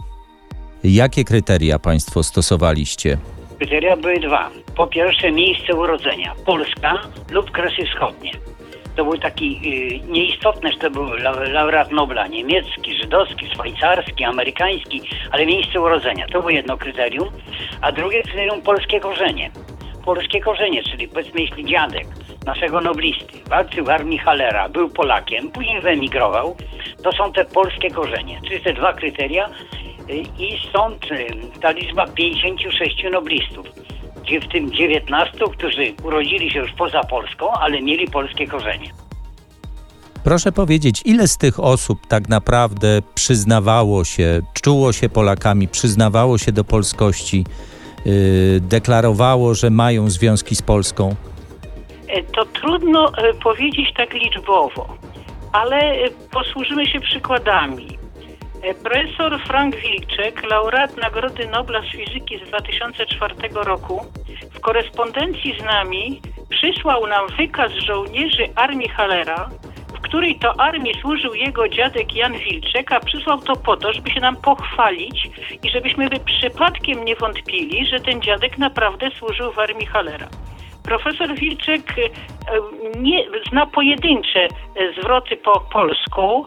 Jakie 0.84 1.24
kryteria 1.24 1.78
Państwo 1.78 2.22
stosowaliście? 2.22 3.18
Kryteria 3.58 3.96
były 3.96 4.20
dwa. 4.20 4.50
Po 4.76 4.86
pierwsze 4.86 5.32
miejsce 5.32 5.74
urodzenia, 5.74 6.34
Polska 6.46 6.94
lub 7.30 7.50
Kresy 7.50 7.86
Wschodnie. 7.86 8.32
To 8.96 9.04
był 9.04 9.18
taki 9.18 9.60
y, 10.06 10.12
nieistotne, 10.12 10.72
że 10.72 10.78
to 10.78 10.90
był 10.90 11.06
laureat 11.52 11.92
Nobla 11.92 12.26
niemiecki, 12.26 12.94
żydowski, 12.94 13.46
szwajcarski, 13.54 14.24
amerykański, 14.24 15.02
ale 15.30 15.46
miejsce 15.46 15.80
urodzenia. 15.80 16.26
To 16.26 16.38
było 16.38 16.50
jedno 16.50 16.76
kryterium. 16.76 17.28
A 17.80 17.92
drugie 17.92 18.22
kryterium 18.22 18.62
polskie 18.62 19.00
korzenie. 19.00 19.50
Polskie 20.04 20.40
korzenie, 20.40 20.82
czyli 20.82 21.08
powiedzmy 21.08 21.40
jeśli 21.40 21.64
dziadek 21.64 22.06
naszego 22.46 22.80
noblisty 22.80 23.38
walczył 23.46 23.84
w 23.84 23.88
armii 23.88 24.18
Halera, 24.18 24.68
był 24.68 24.90
Polakiem, 24.90 25.50
później 25.50 25.80
wyemigrował, 25.80 26.56
to 27.02 27.12
są 27.12 27.32
te 27.32 27.44
polskie 27.44 27.90
korzenie. 27.90 28.40
Czyli 28.48 28.60
te 28.60 28.72
dwa 28.72 28.92
kryteria 28.92 29.50
i 30.14 30.68
stąd 30.68 31.06
ta 31.60 31.70
liczba 31.70 32.06
56 32.06 33.04
noblistów, 33.12 33.66
w 34.42 34.52
tym 34.52 34.72
19, 34.72 35.38
którzy 35.52 35.94
urodzili 36.02 36.50
się 36.50 36.58
już 36.58 36.72
poza 36.72 37.04
Polską, 37.04 37.50
ale 37.50 37.82
mieli 37.82 38.08
polskie 38.08 38.46
korzenie. 38.46 38.90
Proszę 40.24 40.52
powiedzieć, 40.52 41.02
ile 41.04 41.28
z 41.28 41.36
tych 41.36 41.60
osób 41.60 42.06
tak 42.06 42.28
naprawdę 42.28 43.02
przyznawało 43.14 44.04
się, 44.04 44.40
czuło 44.62 44.92
się 44.92 45.08
Polakami, 45.08 45.68
przyznawało 45.68 46.38
się 46.38 46.52
do 46.52 46.64
polskości, 46.64 47.44
yy, 48.04 48.60
deklarowało, 48.60 49.54
że 49.54 49.70
mają 49.70 50.10
związki 50.10 50.56
z 50.56 50.62
Polską? 50.62 51.14
E, 52.08 52.22
to 52.22 52.44
trudno 52.44 53.12
powiedzieć 53.44 53.92
tak 53.96 54.14
liczbowo, 54.14 54.96
ale 55.52 55.96
posłużymy 56.30 56.86
się 56.86 57.00
przykładami. 57.00 57.98
E, 58.62 58.74
profesor 58.74 59.38
Frank 59.46 59.76
Wilczek, 59.76 60.50
laureat 60.50 60.96
Nagrody 60.96 61.46
Nobla 61.48 61.82
z 61.82 61.84
Fizyki 61.84 62.38
z 62.38 62.48
2004 62.48 63.34
roku, 63.52 64.06
w 64.54 64.60
korespondencji 64.60 65.54
z 65.60 65.64
nami 65.64 66.20
przysłał 66.48 67.06
nam 67.06 67.26
wykaz 67.38 67.72
żołnierzy 67.72 68.48
armii 68.54 68.88
Halera, 68.88 69.50
w 69.94 70.00
której 70.00 70.38
to 70.38 70.60
armii 70.60 70.94
służył 71.00 71.34
jego 71.34 71.68
dziadek 71.68 72.14
Jan 72.14 72.32
Wilczek, 72.32 72.92
a 72.92 73.00
przysłał 73.00 73.38
to 73.38 73.56
po 73.56 73.76
to, 73.76 73.92
żeby 73.92 74.10
się 74.10 74.20
nam 74.20 74.36
pochwalić 74.36 75.30
i 75.62 75.70
żebyśmy 75.70 76.08
by 76.08 76.20
przypadkiem 76.20 77.04
nie 77.04 77.16
wątpili, 77.16 77.86
że 77.86 78.00
ten 78.00 78.22
dziadek 78.22 78.58
naprawdę 78.58 79.10
służył 79.10 79.52
w 79.52 79.58
armii 79.58 79.86
Halera. 79.86 80.28
Profesor 80.84 81.34
Wilczek 81.34 81.94
e, 81.98 82.10
nie 83.00 83.24
zna 83.50 83.66
pojedyncze 83.66 84.40
e, 84.40 84.48
zwroty 85.00 85.36
po 85.36 85.60
polsku, 85.60 86.46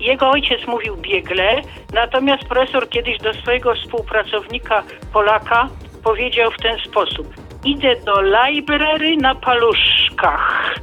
jego 0.00 0.30
ojciec 0.30 0.66
mówił 0.66 0.96
biegle, 0.96 1.62
natomiast 1.92 2.44
profesor 2.44 2.88
kiedyś 2.88 3.18
do 3.18 3.34
swojego 3.34 3.74
współpracownika 3.74 4.82
Polaka 5.12 5.68
powiedział 6.04 6.50
w 6.50 6.62
ten 6.62 6.78
sposób: 6.78 7.26
Idę 7.64 7.96
do 7.96 8.22
library 8.22 9.16
na 9.16 9.34
paluszkach. 9.34 10.74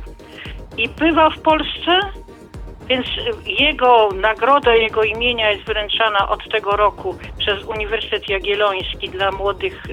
I 0.78 0.90
bywa 0.90 1.30
w 1.30 1.40
Polsce, 1.40 2.00
więc 2.88 3.06
jego 3.60 4.10
nagroda 4.16 4.76
jego 4.76 5.04
imienia 5.04 5.52
jest 5.52 5.66
wręczana 5.66 6.30
od 6.30 6.52
tego 6.52 6.72
roku 6.72 7.16
przez 7.38 7.64
Uniwersytet 7.64 8.30
Jagielloński 8.30 9.10
dla 9.10 9.32
młodych 9.32 9.84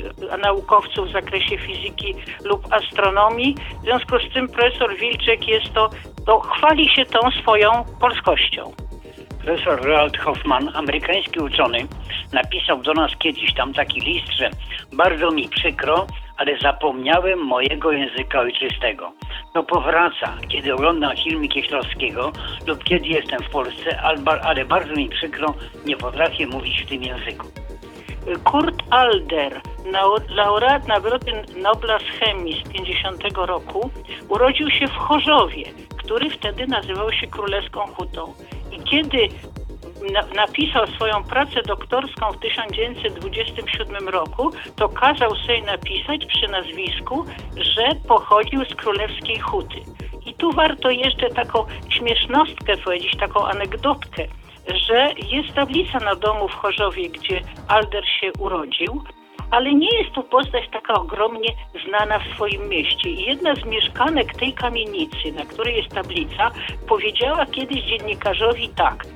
naukowców 0.42 1.09
w 1.09 1.12
zakresie 1.12 1.59
fizyki 1.59 2.14
lub 2.44 2.72
astronomii. 2.72 3.57
W 3.80 3.84
związku 3.84 4.18
z 4.18 4.34
tym 4.34 4.48
profesor 4.48 4.96
Wilczek 4.96 5.48
jest 5.48 5.72
to, 5.72 5.90
to 6.26 6.40
chwali 6.40 6.88
się 6.88 7.05
tą 7.05 7.30
swoją 7.42 7.70
polskością. 8.00 8.72
Profesor 9.45 9.80
Roald 9.84 10.16
Hoffman, 10.18 10.70
amerykański 10.74 11.40
uczony, 11.40 11.86
napisał 12.32 12.82
do 12.82 12.95
nas 12.95 13.11
kiedyś 13.18 13.55
tam 13.55 13.74
taki 13.74 14.01
list, 14.01 14.32
że 14.32 14.51
bardzo 14.93 15.30
mi 15.30 15.49
przykro, 15.49 16.07
ale 16.36 16.59
zapomniałem 16.59 17.38
mojego 17.38 17.93
języka 17.93 18.40
ojczystego. 18.40 19.12
To 19.55 19.62
powraca, 19.62 20.36
kiedy 20.49 20.74
oglądam 20.74 21.16
filmy 21.24 21.49
Kieślowskiego 21.49 22.32
lub 22.66 22.84
kiedy 22.84 23.09
jestem 23.09 23.43
w 23.43 23.51
Polsce, 23.51 24.01
ale 24.43 24.64
bardzo 24.64 24.95
mi 24.95 25.09
przykro, 25.09 25.55
nie 25.86 25.97
potrafię 25.97 26.47
mówić 26.47 26.82
w 26.82 26.88
tym 26.88 27.03
języku. 27.03 27.47
Kurt 28.45 28.82
Alder, 28.90 29.61
laureat 30.28 30.88
Nagrody 30.88 31.32
Nobla 31.62 31.99
z 31.99 32.03
chemii 32.03 32.64
z 32.64 32.68
50 32.68 33.22
roku, 33.36 33.90
urodził 34.28 34.70
się 34.70 34.86
w 34.86 34.97
Chorzowie, 34.97 35.64
który 35.97 36.30
wtedy 36.30 36.66
nazywał 36.66 37.12
się 37.12 37.26
Królewską 37.26 37.80
Hutą. 37.80 38.34
Kiedy 38.91 39.29
na, 40.12 40.23
napisał 40.35 40.87
swoją 40.87 41.25
pracę 41.25 41.62
doktorską 41.66 42.33
w 42.33 42.39
1927 42.39 44.09
roku, 44.09 44.51
to 44.77 44.89
kazał 44.89 45.37
sobie 45.37 45.62
napisać 45.62 46.27
przy 46.27 46.49
nazwisku, 46.49 47.25
że 47.57 47.83
pochodził 48.09 48.64
z 48.64 48.75
królewskiej 48.75 49.39
huty. 49.39 49.81
I 50.27 50.35
tu 50.35 50.53
warto 50.53 50.91
jeszcze 50.91 51.31
taką 51.31 51.64
śmiesznostkę 51.89 52.77
powiedzieć, 52.77 53.16
taką 53.16 53.47
anegdotkę, 53.47 54.27
że 54.89 55.14
jest 55.33 55.55
tablica 55.55 55.99
na 55.99 56.14
domu 56.14 56.49
w 56.49 56.55
Chorzowie, 56.55 57.09
gdzie 57.09 57.41
Alder 57.68 58.05
się 58.20 58.33
urodził, 58.39 59.03
ale 59.53 59.74
nie 59.74 59.98
jest 59.98 60.14
to 60.14 60.22
postać 60.22 60.64
taka 60.72 60.94
ogromnie 60.94 61.48
znana 61.86 62.18
w 62.18 62.34
swoim 62.34 62.68
mieście. 62.68 63.11
I 63.11 63.24
jedna 63.24 63.55
z 63.55 63.64
mieszkanek 63.64 64.34
tej 64.34 64.53
kamienicy, 64.53 65.32
na 65.34 65.44
której 65.44 65.76
jest 65.76 65.88
tablica, 65.88 66.50
powiedziała 66.88 67.46
kiedyś 67.46 67.82
dziennikarzowi 67.82 68.68
tak, 68.68 69.07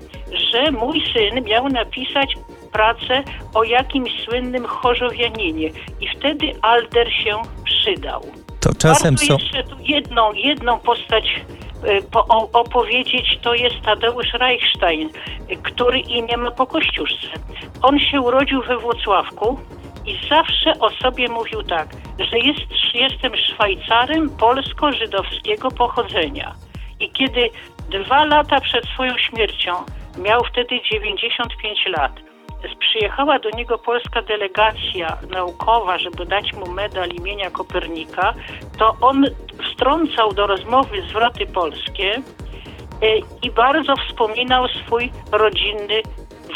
że 0.52 0.70
mój 0.70 1.02
syn 1.12 1.44
miał 1.44 1.68
napisać 1.68 2.34
pracę 2.72 3.22
o 3.54 3.64
jakimś 3.64 4.24
słynnym 4.24 4.64
chorzowianinie 4.64 5.70
i 6.00 6.08
wtedy 6.16 6.52
Alder 6.62 7.12
się 7.12 7.42
przydał. 7.64 8.22
To 8.60 8.74
czasem 8.74 9.16
Warto 9.16 9.26
są... 9.26 9.38
jeszcze 9.38 9.64
tu 9.64 9.76
jedną, 9.80 10.32
jedną 10.32 10.78
postać 10.78 11.40
po, 12.10 12.48
opowiedzieć, 12.52 13.38
to 13.42 13.54
jest 13.54 13.80
Tadeusz 13.84 14.32
Reichstein, 14.32 15.10
który 15.62 15.98
imię 15.98 16.36
ma 16.36 16.50
po 16.50 16.66
Kościuszce. 16.66 17.28
On 17.82 17.98
się 17.98 18.20
urodził 18.20 18.62
we 18.62 18.78
Włocławku, 18.78 19.58
i 20.06 20.28
zawsze 20.28 20.72
o 20.80 20.90
sobie 20.90 21.28
mówił 21.28 21.62
tak, 21.62 21.88
że 22.30 22.38
jest, 22.38 22.60
jestem 22.94 23.36
Szwajcarem 23.36 24.30
polsko-żydowskiego 24.30 25.70
pochodzenia. 25.70 26.54
I 27.00 27.10
kiedy 27.10 27.50
dwa 27.90 28.24
lata 28.24 28.60
przed 28.60 28.84
swoją 28.84 29.18
śmiercią, 29.18 29.72
miał 30.18 30.44
wtedy 30.44 30.80
95 30.92 31.86
lat, 31.86 32.12
przyjechała 32.78 33.38
do 33.38 33.50
niego 33.50 33.78
polska 33.78 34.22
delegacja 34.22 35.18
naukowa, 35.30 35.98
żeby 35.98 36.26
dać 36.26 36.52
mu 36.52 36.66
medal 36.72 37.08
imienia 37.08 37.50
Kopernika, 37.50 38.34
to 38.78 38.96
on 39.00 39.24
wtrącał 39.72 40.32
do 40.32 40.46
rozmowy 40.46 41.02
zwroty 41.02 41.46
polskie 41.46 42.14
e, 42.14 43.18
i 43.42 43.50
bardzo 43.50 43.94
wspominał 43.96 44.68
swój 44.68 45.12
rodzinny 45.32 46.02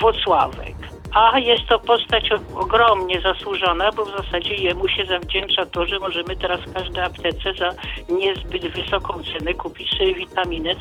Włocławek. 0.01 0.90
A 1.15 1.39
jest 1.39 1.67
to 1.69 1.79
postać 1.79 2.31
ogromnie 2.55 3.21
zasłużona, 3.21 3.91
bo 3.93 4.05
w 4.05 4.11
zasadzie 4.11 4.55
jemu 4.55 4.89
się 4.89 5.05
zawdzięcza 5.07 5.67
to, 5.67 5.87
że 5.87 5.99
możemy 5.99 6.37
teraz 6.37 6.61
w 6.61 6.73
każdej 6.73 7.05
aptece 7.05 7.55
za 7.59 7.71
niezbyt 8.15 8.73
wysoką 8.73 9.15
cenę 9.23 9.55
kupić 9.55 9.91
sobie 9.91 10.15
witaminę 10.15 10.75
C. 10.75 10.81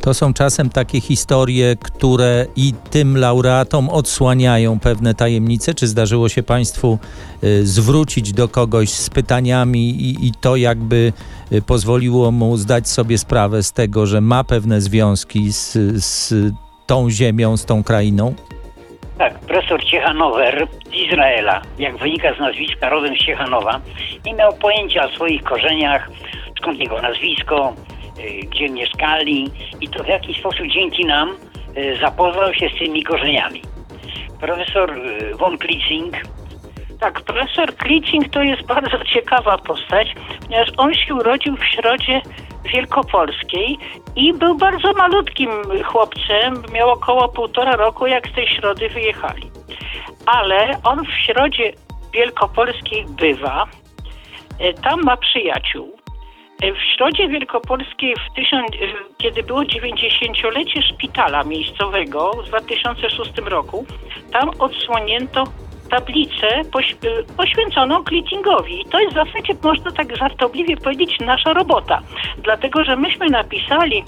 To 0.00 0.14
są 0.14 0.34
czasem 0.34 0.70
takie 0.70 1.00
historie, 1.00 1.76
które 1.76 2.46
i 2.56 2.72
tym 2.90 3.16
laureatom 3.16 3.88
odsłaniają 3.90 4.80
pewne 4.80 5.14
tajemnice. 5.14 5.74
Czy 5.74 5.86
zdarzyło 5.86 6.28
się 6.28 6.42
Państwu 6.42 6.98
y, 7.44 7.66
zwrócić 7.66 8.32
do 8.32 8.48
kogoś 8.48 8.90
z 8.90 9.10
pytaniami 9.10 9.90
i, 9.90 10.26
i 10.26 10.32
to 10.40 10.56
jakby 10.56 11.12
y, 11.52 11.62
pozwoliło 11.62 12.30
mu 12.30 12.56
zdać 12.56 12.88
sobie 12.88 13.18
sprawę 13.18 13.62
z 13.62 13.72
tego, 13.72 14.06
że 14.06 14.20
ma 14.20 14.44
pewne 14.44 14.80
związki 14.80 15.52
z, 15.52 15.72
z 16.04 16.34
tą 16.86 17.10
ziemią, 17.10 17.56
z 17.56 17.64
tą 17.64 17.82
krainą? 17.84 18.34
Tak, 19.18 19.38
profesor 19.38 19.84
Ciechanower 19.84 20.66
z 20.90 20.94
Izraela, 20.94 21.62
jak 21.78 21.96
wynika 21.96 22.34
z 22.34 22.38
nazwiska 22.38 22.88
rodem 22.88 23.16
z 23.16 23.18
Ciechanowa, 23.18 23.80
nie 24.26 24.34
miał 24.34 24.52
pojęcia 24.52 25.04
o 25.04 25.08
swoich 25.08 25.42
korzeniach, 25.42 26.10
skąd 26.58 26.78
jego 26.78 27.02
nazwisko, 27.02 27.74
y, 28.18 28.46
gdzie 28.46 28.68
mieszkali 28.68 29.50
i 29.80 29.88
to 29.88 30.04
w 30.04 30.08
jaki 30.08 30.34
sposób 30.34 30.66
dzięki 30.66 31.04
nam 31.04 31.36
y, 31.76 31.96
zapoznał 32.00 32.54
się 32.54 32.68
z 32.68 32.78
tymi 32.78 33.02
korzeniami. 33.02 33.62
Profesor 34.40 34.90
y, 34.90 35.34
von 35.34 35.58
Klitzing 35.58 36.16
tak, 37.02 37.20
profesor 37.20 37.76
Klitzing 37.76 38.28
to 38.28 38.42
jest 38.42 38.62
bardzo 38.62 39.04
ciekawa 39.04 39.58
postać, 39.58 40.14
ponieważ 40.40 40.68
on 40.76 40.94
się 40.94 41.14
urodził 41.14 41.56
w 41.56 41.64
środzie 41.64 42.20
Wielkopolskiej 42.74 43.78
i 44.16 44.32
był 44.32 44.54
bardzo 44.54 44.92
malutkim 44.92 45.50
chłopcem, 45.84 46.62
miał 46.72 46.90
około 46.90 47.28
półtora 47.28 47.76
roku, 47.76 48.06
jak 48.06 48.28
z 48.28 48.34
tej 48.34 48.48
środy 48.48 48.88
wyjechali. 48.88 49.50
Ale 50.26 50.78
on 50.84 51.04
w 51.06 51.10
środzie 51.26 51.72
Wielkopolskiej 52.12 53.06
bywa, 53.08 53.66
e, 54.58 54.72
tam 54.72 55.02
ma 55.02 55.16
przyjaciół. 55.16 55.98
E, 56.62 56.72
w 56.72 56.78
Środzie 56.96 57.28
Wielkopolskiej, 57.28 58.14
w 58.14 58.34
tysiąc, 58.34 58.68
e, 58.68 58.76
kiedy 59.18 59.42
było 59.42 59.64
90-lecie 59.64 60.82
szpitala 60.82 61.44
miejscowego 61.44 62.30
w 62.32 62.48
2006 62.48 63.38
roku, 63.38 63.86
tam 64.32 64.50
odsłonięto 64.58 65.44
tablicę 65.92 66.62
poświęconą 67.36 68.04
Klittingowi. 68.04 68.80
I 68.80 68.84
to 68.84 69.00
jest 69.00 69.12
w 69.12 69.26
zasadzie, 69.26 69.54
można 69.62 69.90
tak 69.90 70.16
żartobliwie 70.16 70.76
powiedzieć, 70.76 71.20
nasza 71.20 71.52
robota. 71.52 72.00
Dlatego, 72.38 72.84
że 72.84 72.96
myśmy 72.96 73.26
napisali 73.26 74.04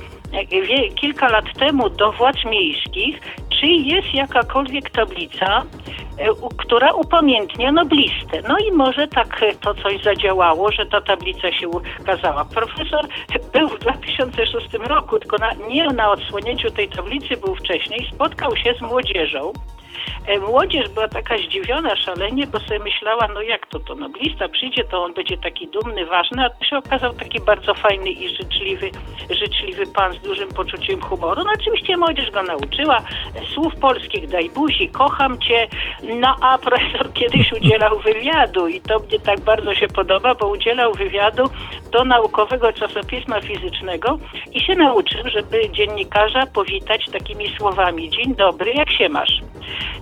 kilka 0.95 1.29
lat 1.29 1.45
temu 1.59 1.91
do 1.91 2.13
władz 2.13 2.45
miejskich, 2.45 3.21
czy 3.61 3.67
jest 3.67 4.15
jakakolwiek 4.15 4.91
tablica, 4.91 5.63
e, 6.19 6.27
która 6.57 6.93
upamiętnia 6.93 7.73
noblistę. 7.73 8.43
No 8.49 8.57
i 8.59 8.73
może 8.73 9.09
tak 9.09 9.43
e, 9.43 9.55
to 9.55 9.75
coś 9.75 10.03
zadziałało, 10.03 10.73
że 10.73 10.87
ta 10.87 11.01
tablica 11.01 11.53
się 11.53 11.69
ukazała. 11.69 12.45
Profesor 12.45 13.07
był 13.53 13.69
w 13.69 13.79
2006 13.79 14.73
roku, 14.73 15.19
tylko 15.19 15.37
na, 15.39 15.53
nie 15.53 15.87
na 15.87 16.11
odsłonięciu 16.11 16.71
tej 16.71 16.89
tablicy 16.89 17.37
był 17.37 17.55
wcześniej, 17.55 18.11
spotkał 18.15 18.57
się 18.57 18.75
z 18.79 18.81
młodzieżą 18.81 19.53
młodzież 20.41 20.89
była 20.89 21.09
taka 21.09 21.39
zdziwiona 21.39 21.97
szalenie, 21.97 22.47
bo 22.47 22.61
sobie 22.61 22.79
myślała, 22.79 23.29
no 23.35 23.43
jak 23.43 23.67
to, 23.67 23.81
to 23.81 23.95
noblista 23.95 24.49
przyjdzie, 24.49 24.85
to 24.85 25.05
on 25.05 25.15
będzie 25.15 25.37
taki 25.39 25.69
dumny, 25.69 26.07
ważny, 26.07 26.45
a 26.45 26.51
to 26.51 26.65
się 26.65 26.77
okazał 26.77 27.13
taki 27.13 27.41
bardzo 27.41 27.75
fajny 27.75 28.11
i 28.11 28.29
życzliwy, 28.29 28.91
życzliwy 29.31 29.87
pan 29.87 30.13
z 30.13 30.19
dużym 30.19 30.49
poczuciem 30.49 31.01
humoru. 31.01 31.45
No 31.45 31.51
oczywiście 31.61 31.97
młodzież 31.97 32.31
go 32.31 32.43
nauczyła 32.43 33.03
słów 33.55 33.77
polskich, 33.77 34.29
daj 34.29 34.51
buzi, 34.51 34.89
kocham 34.89 35.39
cię, 35.39 35.69
no 36.03 36.37
a 36.41 36.59
profesor 36.59 37.13
kiedyś 37.13 37.53
udzielał 37.53 37.99
wywiadu 37.99 38.69
i 38.69 38.81
to 38.81 38.99
mnie 38.99 39.21
tak 39.21 39.41
bardzo 39.41 39.75
się 39.75 39.89
podoba, 39.89 40.35
bo 40.35 40.49
udzielał 40.49 40.93
wywiadu 40.93 41.51
do 41.93 42.05
naukowego 42.05 42.73
czasopisma 42.73 43.41
fizycznego 43.41 44.19
i 44.53 44.61
się 44.61 44.75
nauczył, 44.75 45.21
żeby 45.29 45.71
dziennikarza 45.71 46.47
powitać 46.47 47.11
takimi 47.13 47.57
słowami, 47.57 48.11
dzień 48.11 48.35
dobry, 48.35 48.73
jak 48.73 48.91
się 48.91 49.09
masz? 49.09 49.41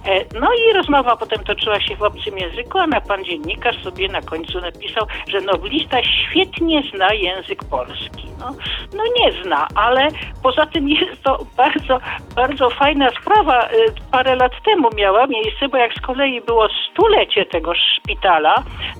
E, 0.06 0.40
no 0.40 0.48
i 0.52 0.72
rozmowa 0.72 1.16
potem 1.16 1.44
toczyła 1.44 1.80
się 1.80 1.96
w 1.96 2.02
obcym 2.02 2.38
języku, 2.38 2.78
a 2.78 3.00
pan 3.00 3.24
dziennikarz 3.24 3.82
sobie 3.82 4.08
na 4.08 4.22
końcu 4.22 4.60
napisał, 4.60 5.06
że 5.28 5.40
noblista 5.40 6.02
świetnie 6.02 6.82
zna 6.94 7.14
język 7.14 7.64
polski. 7.64 8.28
No, 8.38 8.50
no 8.96 9.02
nie 9.18 9.42
zna, 9.42 9.68
ale 9.74 10.08
poza 10.42 10.66
tym 10.66 10.88
jest 10.88 11.22
to 11.22 11.46
bardzo, 11.56 11.98
bardzo 12.36 12.70
fajna 12.70 13.10
sprawa. 13.10 13.62
E, 13.62 13.70
parę 14.10 14.36
lat 14.36 14.52
temu 14.64 14.88
miała 14.96 15.26
miejsce, 15.26 15.68
bo 15.68 15.76
jak 15.76 15.94
z 15.94 16.00
kolei 16.00 16.40
było 16.40 16.68
stulecie 16.90 17.46
tego 17.46 17.72
szpitala, 17.74 18.54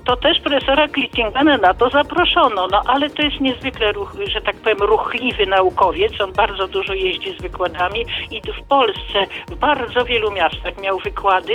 to 0.04 0.16
też 0.16 0.40
profesora 0.40 0.88
Klittingana 0.88 1.56
na 1.56 1.74
to 1.74 1.90
zaproszono. 1.90 2.66
No 2.70 2.82
ale 2.86 3.10
to 3.10 3.22
jest 3.22 3.40
niezwykle, 3.40 3.92
ruch, 3.92 4.16
że 4.26 4.40
tak 4.40 4.56
powiem, 4.56 4.78
ruchliwy 4.78 5.46
naukowiec. 5.46 6.20
On 6.20 6.32
bardzo 6.32 6.68
dużo 6.68 6.94
jeździ 6.94 7.38
z 7.38 7.42
wykładami 7.42 8.04
i 8.30 8.40
w 8.40 8.68
Polsce 8.68 9.26
w 9.48 9.54
bardzo 9.54 10.04
wielu 10.04 10.30
miastach 10.30 10.71
miał 10.78 10.98
wykłady, 10.98 11.54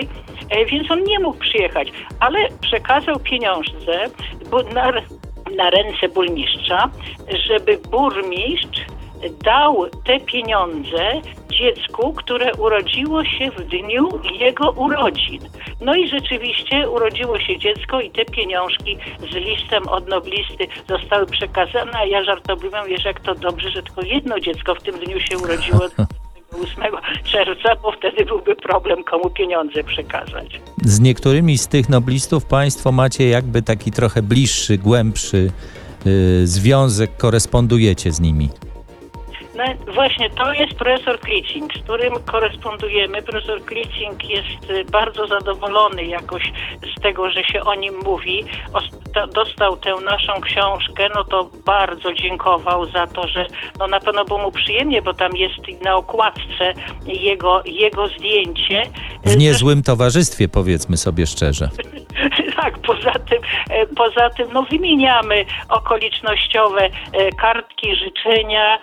e, 0.49 0.65
więc 0.65 0.91
on 0.91 1.03
nie 1.03 1.19
mógł 1.19 1.39
przyjechać, 1.39 1.91
ale 2.19 2.39
przekazał 2.61 3.19
pieniądze 3.19 4.05
na, 4.73 4.91
na 5.55 5.69
ręce 5.69 6.09
burmistrza, 6.09 6.89
żeby 7.47 7.77
burmistrz 7.91 8.85
dał 9.43 9.85
te 10.03 10.19
pieniądze 10.19 11.21
dziecku, 11.51 12.13
które 12.13 12.53
urodziło 12.53 13.25
się 13.25 13.51
w 13.51 13.63
dniu 13.63 14.09
jego 14.39 14.71
urodzin. 14.71 15.39
No 15.81 15.95
i 15.95 16.07
rzeczywiście 16.07 16.89
urodziło 16.89 17.39
się 17.39 17.57
dziecko 17.57 18.01
i 18.01 18.11
te 18.11 18.25
pieniążki 18.25 18.97
z 19.31 19.35
listem 19.35 19.87
od 19.87 20.07
noblisty 20.07 20.67
zostały 20.89 21.25
przekazane, 21.25 21.91
a 21.93 22.05
ja 22.05 22.23
żartobliwie 22.23 22.77
wiesz 22.87 23.05
jak 23.05 23.19
to 23.19 23.35
dobrze, 23.35 23.69
że 23.69 23.83
tylko 23.83 24.01
jedno 24.01 24.39
dziecko 24.39 24.75
w 24.75 24.83
tym 24.83 24.95
dniu 24.99 25.19
się 25.19 25.37
urodziło. 25.37 25.79
8 26.51 26.83
czerwca, 27.23 27.75
bo 27.83 27.91
wtedy 27.91 28.25
byłby 28.25 28.55
problem, 28.55 29.03
komu 29.03 29.29
pieniądze 29.29 29.83
przekazać. 29.83 30.61
Z 30.83 30.99
niektórymi 30.99 31.57
z 31.57 31.67
tych 31.67 31.89
noblistów 31.89 32.45
Państwo 32.45 32.91
macie 32.91 33.29
jakby 33.29 33.61
taki 33.61 33.91
trochę 33.91 34.21
bliższy, 34.21 34.77
głębszy 34.77 35.51
yy, 36.05 36.47
związek, 36.47 37.17
korespondujecie 37.17 38.11
z 38.11 38.19
nimi. 38.19 38.49
No 39.57 39.93
właśnie, 39.93 40.29
to 40.29 40.53
jest 40.53 40.73
profesor 40.73 41.19
Klitzing, 41.19 41.73
z 41.73 41.83
którym 41.83 42.13
korespondujemy. 42.25 43.21
Profesor 43.21 43.65
Klitzing 43.65 44.29
jest 44.29 44.91
bardzo 44.91 45.27
zadowolony 45.27 46.05
jakoś 46.05 46.51
z 46.97 47.01
tego, 47.01 47.31
że 47.31 47.43
się 47.43 47.61
o 47.61 47.75
nim 47.75 47.93
mówi. 48.05 48.45
Dostał 49.33 49.77
tę 49.77 49.95
naszą 50.05 50.41
książkę, 50.41 51.07
no 51.15 51.23
to 51.23 51.49
bardzo 51.65 52.13
dziękował 52.13 52.85
za 52.85 53.07
to, 53.07 53.27
że 53.27 53.45
no 53.79 53.87
na 53.87 53.99
pewno 53.99 54.25
było 54.25 54.39
mu 54.39 54.51
przyjemnie, 54.51 55.01
bo 55.01 55.13
tam 55.13 55.31
jest 55.35 55.83
na 55.83 55.95
okładce 55.95 56.73
jego, 57.05 57.61
jego 57.65 58.07
zdjęcie. 58.07 58.83
W 59.25 59.37
niezłym 59.37 59.83
towarzystwie, 59.83 60.49
powiedzmy 60.49 60.97
sobie 60.97 61.27
szczerze. 61.27 61.69
tak, 62.61 62.79
poza 62.79 63.11
tym, 63.11 63.39
e, 63.69 63.85
poza 63.85 64.29
tym 64.29 64.47
no 64.53 64.63
wymieniamy 64.63 65.45
okolicznościowe 65.69 66.81
e, 66.81 67.31
kartki, 67.31 67.95
życzenia 67.95 68.79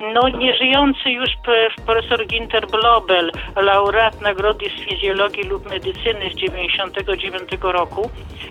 no 0.00 0.28
nieżyjący 0.28 1.10
już 1.10 1.30
profesor 1.86 2.26
Ginter 2.26 2.66
Blobel, 2.66 3.30
laureat 3.56 4.20
Nagrody 4.20 4.66
z 4.70 4.88
Fizjologii 4.88 5.44
lub 5.44 5.70
Medycyny 5.70 6.30
z 6.30 6.36
99 6.36 7.50
roku, 7.62 8.10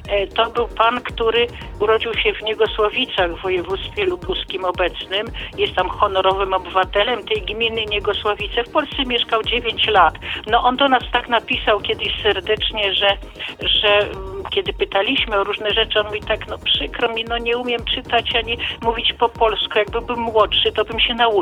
e, 0.10 0.28
to 0.28 0.50
był 0.50 0.68
pan, 0.68 1.02
który 1.02 1.48
urodził 1.80 2.14
się 2.14 2.34
w 2.34 2.41
Niegosławicach 2.41 3.32
w 3.32 3.41
województwie 3.41 4.06
lubuskim 4.06 4.66
obecnym. 4.66 5.28
Jest 5.58 5.76
tam 5.76 5.89
honorowym 5.89 6.54
obywatelem 6.54 7.24
tej 7.24 7.41
gminy 7.41 7.86
Niegosławice. 7.86 8.64
W 8.64 8.72
Polsce 8.72 9.06
mieszkał 9.06 9.43
9 9.43 9.88
lat. 9.88 10.16
No 10.48 10.64
on 10.64 10.78
do 10.78 10.89
nas 10.89 11.04
tak 11.12 11.30
napisał 11.30 11.80
kiedyś 11.80 12.24
serdecznie, 12.24 12.93
że, 12.93 13.18
że 13.60 14.10
kiedy 14.50 14.74
pytaliśmy 14.74 15.39
o 15.39 15.43
różne 15.43 15.72
rzeczy, 15.72 16.00
on 16.00 16.06
mówi 16.06 16.22
tak, 16.22 16.48
no 16.48 16.58
przykro 16.58 17.14
mi, 17.14 17.24
no 17.24 17.38
nie 17.38 17.58
umiem 17.58 17.86
czytać 17.96 18.36
ani 18.36 18.58
mówić 18.82 19.14
po 19.14 19.30
polsku. 19.30 19.80
Jakby 19.80 20.02
był 20.02 20.18
młodszy, 20.18 20.72
to 20.72 20.86
bym 20.86 21.00
się 21.00 21.14
nauczył. 21.14 21.35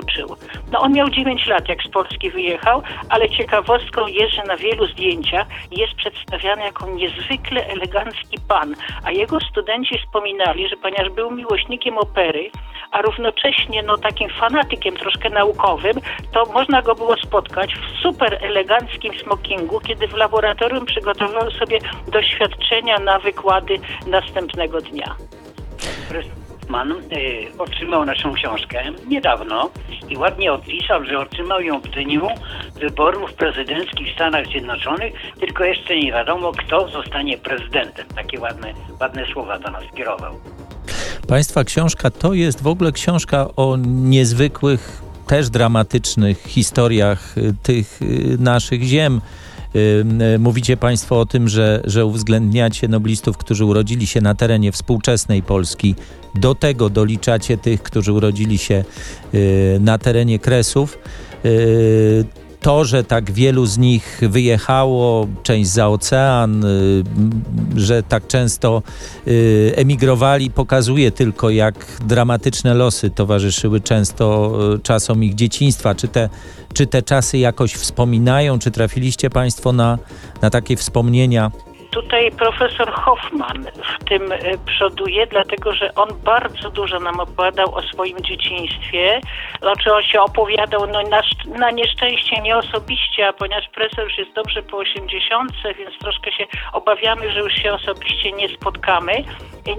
No 0.71 0.79
on 0.79 0.93
miał 0.93 1.09
9 1.09 1.47
lat, 1.47 1.69
jak 1.69 1.83
z 1.83 1.87
Polski 1.87 2.31
wyjechał, 2.31 2.81
ale 3.09 3.29
ciekawostką 3.29 4.07
jest, 4.07 4.33
że 4.33 4.43
na 4.43 4.57
wielu 4.57 4.87
zdjęciach 4.87 5.47
jest 5.71 5.93
przedstawiany 5.93 6.63
jako 6.63 6.87
niezwykle 6.87 7.67
elegancki 7.67 8.37
pan, 8.47 8.75
a 9.03 9.11
jego 9.11 9.39
studenci 9.39 9.99
wspominali, 9.99 10.69
że 10.69 10.77
ponieważ 10.77 11.09
był 11.09 11.31
miłośnikiem 11.31 11.97
opery, 11.97 12.51
a 12.91 13.01
równocześnie 13.01 13.83
no, 13.83 13.97
takim 13.97 14.29
fanatykiem 14.29 14.95
troszkę 14.95 15.29
naukowym, 15.29 15.93
to 16.31 16.45
można 16.45 16.81
go 16.81 16.95
było 16.95 17.17
spotkać 17.17 17.75
w 17.75 18.01
super 18.01 18.37
eleganckim 18.41 19.13
smokingu, 19.19 19.79
kiedy 19.79 20.07
w 20.07 20.13
laboratorium 20.13 20.85
przygotowywał 20.85 21.51
sobie 21.51 21.79
doświadczenia 22.07 22.99
na 22.99 23.19
wykłady 23.19 23.79
następnego 24.07 24.81
dnia. 24.81 25.15
Mann 26.69 26.91
y, 26.91 26.97
otrzymał 27.57 28.05
naszą 28.05 28.33
książkę 28.33 28.83
niedawno 29.07 29.69
i 30.09 30.17
ładnie 30.17 30.53
odpisał, 30.53 31.05
że 31.05 31.19
otrzymał 31.19 31.61
ją 31.61 31.79
w 31.79 31.89
dniu 31.89 32.27
wyborów 32.79 33.33
prezydenckich 33.33 34.11
w 34.11 34.15
Stanach 34.15 34.47
Zjednoczonych, 34.47 35.13
tylko 35.39 35.63
jeszcze 35.63 35.95
nie 35.95 36.11
wiadomo, 36.11 36.51
kto 36.51 36.87
zostanie 36.87 37.37
prezydentem. 37.37 38.05
Takie 38.15 38.39
ładne, 38.39 38.73
ładne 39.01 39.25
słowa 39.33 39.59
do 39.59 39.71
nas 39.71 39.83
kierował. 39.95 40.39
Państwa 41.27 41.63
książka 41.63 42.11
to 42.11 42.33
jest 42.33 42.63
w 42.63 42.67
ogóle 42.67 42.91
książka 42.91 43.47
o 43.55 43.77
niezwykłych, 43.87 45.01
też 45.27 45.49
dramatycznych 45.49 46.43
historiach 46.43 47.37
y, 47.37 47.53
tych 47.63 48.01
y, 48.01 48.37
naszych 48.39 48.83
ziem. 48.83 49.21
Y, 49.75 50.05
y, 50.35 50.39
Mówicie 50.39 50.77
Państwo 50.77 51.19
o 51.19 51.25
tym, 51.25 51.49
że, 51.49 51.81
że 51.85 52.05
uwzględniacie 52.05 52.87
noblistów, 52.87 53.37
którzy 53.37 53.65
urodzili 53.65 54.07
się 54.07 54.21
na 54.21 54.35
terenie 54.35 54.71
współczesnej 54.71 55.43
Polski. 55.43 55.95
Do 56.35 56.55
tego 56.55 56.89
doliczacie 56.89 57.57
tych, 57.57 57.83
którzy 57.83 58.13
urodzili 58.13 58.57
się 58.57 58.83
y, 59.33 59.77
na 59.81 59.97
terenie 59.97 60.39
Kresów. 60.39 60.97
To, 62.63 62.85
że 62.85 63.03
tak 63.03 63.31
wielu 63.31 63.65
z 63.65 63.77
nich 63.77 64.21
wyjechało, 64.21 65.27
część 65.43 65.69
za 65.69 65.87
ocean, 65.89 66.65
y, 66.65 67.03
że 67.75 68.03
tak 68.03 68.27
często 68.27 68.83
y, 69.27 69.73
emigrowali, 69.75 70.49
pokazuje 70.49 71.11
tylko, 71.11 71.49
jak 71.49 71.75
dramatyczne 72.05 72.73
losy 72.73 73.09
towarzyszyły 73.09 73.81
często 73.81 74.53
y, 74.75 74.79
czasom 74.79 75.23
ich 75.23 75.35
dzieciństwa. 75.35 75.95
Czy 75.95 76.07
te, 76.07 76.29
czy 76.73 76.87
te 76.87 77.01
czasy 77.01 77.37
jakoś 77.37 77.73
wspominają? 77.73 78.59
Czy 78.59 78.71
trafiliście 78.71 79.29
Państwo 79.29 79.73
na, 79.73 79.97
na 80.41 80.49
takie 80.49 80.77
wspomnienia? 80.77 81.51
Tutaj 81.93 82.31
profesor 82.31 82.91
Hoffman 82.91 83.63
w 83.63 84.05
tym 84.05 84.31
e, 84.31 84.37
przoduje, 84.65 85.27
dlatego 85.27 85.73
że 85.73 85.95
on 85.95 86.09
bardzo 86.23 86.69
dużo 86.69 86.99
nam 86.99 87.19
opowiadał 87.19 87.75
o 87.75 87.81
swoim 87.81 88.21
dzieciństwie. 88.21 89.21
Znaczy 89.61 89.93
on 89.93 90.03
się 90.03 90.21
opowiadał 90.21 90.87
no, 90.87 91.01
na, 91.01 91.21
na 91.59 91.71
nieszczęście 91.71 92.41
nie 92.41 92.57
osobiście, 92.57 93.27
a 93.27 93.33
ponieważ 93.33 93.69
profesor 93.69 94.03
już 94.03 94.17
jest 94.17 94.33
dobrze 94.33 94.63
po 94.63 94.77
80, 94.77 95.51
więc 95.77 95.99
troszkę 95.99 96.31
się 96.31 96.45
obawiamy, 96.73 97.31
że 97.31 97.39
już 97.39 97.53
się 97.53 97.73
osobiście 97.73 98.31
nie 98.31 98.49
spotkamy. 98.49 99.13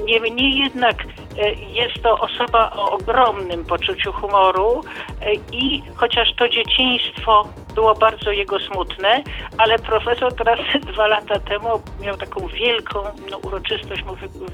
Niemniej 0.05 0.59
jednak 0.59 1.05
e, 1.39 1.53
jest 1.53 2.03
to 2.03 2.19
osoba 2.19 2.71
o 2.77 2.91
ogromnym 2.91 3.65
poczuciu 3.65 4.13
humoru 4.13 4.81
e, 5.21 5.35
i 5.53 5.83
chociaż 5.97 6.35
to 6.37 6.49
dzieciństwo 6.49 7.49
było 7.75 7.95
bardzo 7.95 8.33
jego 8.33 8.59
smutne, 8.59 9.23
ale 9.59 9.79
profesor 9.79 10.35
teraz 10.35 10.59
dwa 10.93 11.07
lata 11.07 11.39
temu 11.39 11.69
miał 12.01 12.17
taką 12.17 12.47
wielką 12.49 13.03
no, 13.31 13.39
uroczystość 13.39 14.05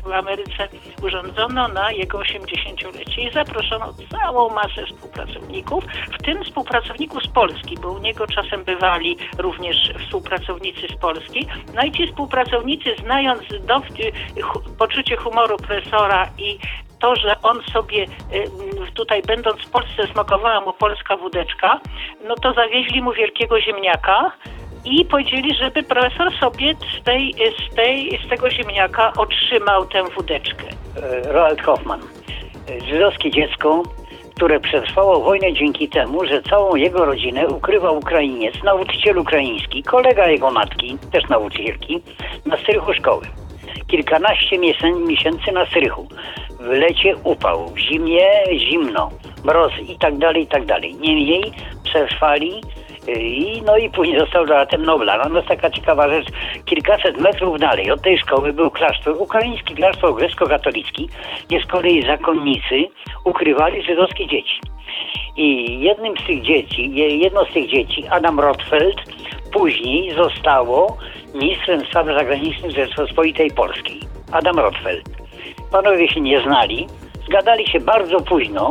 w, 0.05 0.13
Ameryce 0.13 0.69
urządzono 1.03 1.69
na 1.69 1.93
jego 1.93 2.19
80-lecie 2.19 3.23
i 3.23 3.33
zaproszono 3.33 3.95
całą 4.11 4.51
masę 4.51 4.87
współpracowników, 4.87 5.85
w 6.19 6.23
tym 6.23 6.45
współpracowników 6.45 7.23
z 7.23 7.29
Polski, 7.29 7.79
bo 7.83 7.93
u 7.93 7.99
niego 7.99 8.27
czasem 8.27 8.65
bywali 8.65 9.17
również 9.39 9.93
współpracownicy 10.05 10.89
z 10.89 11.01
Polski. 11.01 11.47
No 11.75 11.83
i 11.83 11.93
ci 11.93 12.07
współpracownicy, 12.07 12.95
znając 13.05 13.43
do, 13.67 13.83
poczucie 14.79 15.17
humoru 15.17 15.57
profesora 15.57 16.29
i 16.39 16.59
to, 17.01 17.17
że 17.17 17.37
on 17.43 17.63
sobie 17.73 18.03
y, 18.03 18.93
tutaj 18.95 19.23
będąc 19.23 19.61
w 19.61 19.71
Polsce 19.71 20.07
smakowała 20.13 20.61
mu 20.61 20.73
polska 20.73 21.17
wódeczka, 21.17 21.81
no 22.29 22.35
to 22.35 22.53
zawieźli 22.53 23.03
mu 23.03 23.13
wielkiego 23.13 23.61
ziemniaka 23.61 24.33
i 24.85 25.05
powiedzieli, 25.05 25.55
żeby 25.55 25.83
profesor 25.83 26.39
sobie 26.41 26.75
z, 26.75 27.05
tej, 27.05 27.35
z, 27.35 27.75
tej, 27.75 28.21
z 28.27 28.31
tego 28.31 28.51
ziemniaka 28.51 29.13
otrzymał 29.17 29.87
tę 29.87 30.05
wódeczkę. 30.17 30.65
E, 30.97 31.33
Roald 31.33 31.63
Hoffman. 31.63 32.01
E, 32.01 32.81
Żydowskie 32.81 33.31
dziecko, 33.31 33.83
które 34.37 34.61
przetrwało 34.61 35.21
wojnę 35.21 35.53
dzięki 35.53 35.89
temu, 35.89 36.25
że 36.25 36.43
całą 36.43 36.77
jego 36.77 37.05
rodzinę 37.05 37.49
ukrywał 37.49 37.99
Ukrainiec, 37.99 38.63
nauczyciel 38.65 39.19
ukraiński, 39.19 39.83
kolega 39.83 40.27
jego 40.27 40.51
matki, 40.51 40.99
też 41.13 41.29
nauczycielki, 41.29 42.03
na 42.47 42.57
strychu 42.57 42.95
szkoły. 42.95 43.27
Kilkanaście 43.87 44.59
miesię- 44.59 45.07
miesięcy 45.07 45.53
na 45.53 45.67
strychu. 45.67 46.09
W 46.61 46.67
lecie 46.67 47.15
upał, 47.25 47.69
w 47.69 47.79
zimie 47.79 48.27
zimno, 48.59 49.11
mroz 49.45 49.73
i 49.89 49.99
tak 49.99 50.19
dalej, 50.19 50.43
i 50.43 50.47
tak 50.47 50.67
dalej. 50.67 50.95
Niemniej 50.95 51.43
przetrwali 51.85 52.53
y, 53.09 53.13
i 53.13 53.63
no 53.63 53.77
i 53.77 53.91
później 53.91 54.19
został 54.19 54.45
laureatem 54.45 54.85
Nobla. 54.85 55.29
No, 55.29 55.37
jest 55.37 55.49
taka 55.49 55.71
ciekawa 55.71 56.09
rzecz, 56.09 56.27
kilkaset 56.65 57.21
metrów 57.21 57.59
dalej 57.59 57.91
od 57.91 58.03
tej 58.03 58.19
szkoły 58.19 58.53
był 58.53 58.71
klasztor, 58.71 59.17
ukraiński 59.19 59.75
klasztor 59.75 60.15
grecko-katolicki, 60.15 61.09
gdzie 61.49 61.61
z 61.61 61.67
kolei 61.67 62.03
zakonnicy 62.03 62.85
ukrywali 63.25 63.83
żydowskie 63.83 64.27
dzieci. 64.27 64.61
I 65.37 65.81
jednym 65.81 66.15
z 66.17 66.27
tych 66.27 66.43
dzieci, 66.43 66.91
je- 66.95 67.17
jedno 67.17 67.45
z 67.45 67.53
tych 67.53 67.71
dzieci, 67.71 68.05
Adam 68.11 68.41
Rotfeld, 68.41 68.97
później 69.53 70.15
zostało 70.15 70.97
ministrem 71.35 71.81
spraw 71.87 72.07
zagranicznych 72.07 72.73
Rzeczypospolitej 72.77 73.51
Polskiej. 73.51 74.01
Adam 74.33 74.59
Rotfeld. 74.59 75.09
Panowie 75.73 76.09
się 76.09 76.21
nie 76.21 76.41
znali, 76.41 76.87
zgadali 77.27 77.67
się 77.67 77.81
bardzo 77.81 78.21
późno 78.21 78.71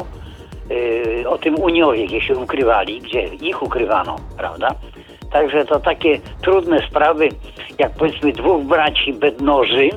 yy, 0.70 1.30
o 1.30 1.38
tym 1.38 1.56
Uniowie, 1.56 2.06
gdzie 2.08 2.22
się 2.22 2.36
ukrywali, 2.38 3.00
gdzie 3.00 3.22
ich 3.42 3.64
ukrywano, 3.64 4.16
prawda? 4.38 4.68
Także 5.32 5.66
to 5.66 5.80
takie 5.80 6.20
trudne 6.42 6.80
sprawy, 6.88 7.30
jak 7.80 7.92
powiedzmy 7.96 8.32
dwóch 8.32 8.64
braci 8.64 9.14
bednoży, 9.14 9.90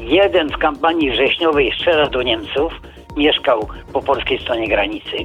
jeden 0.00 0.48
w 0.48 0.58
kampanii 0.58 1.10
wrześniowej 1.10 1.72
strzela 1.72 2.06
do 2.06 2.22
Niemców, 2.22 2.72
mieszkał 3.16 3.68
po 3.92 4.02
polskiej 4.02 4.38
stronie 4.38 4.68
granicy, 4.68 5.16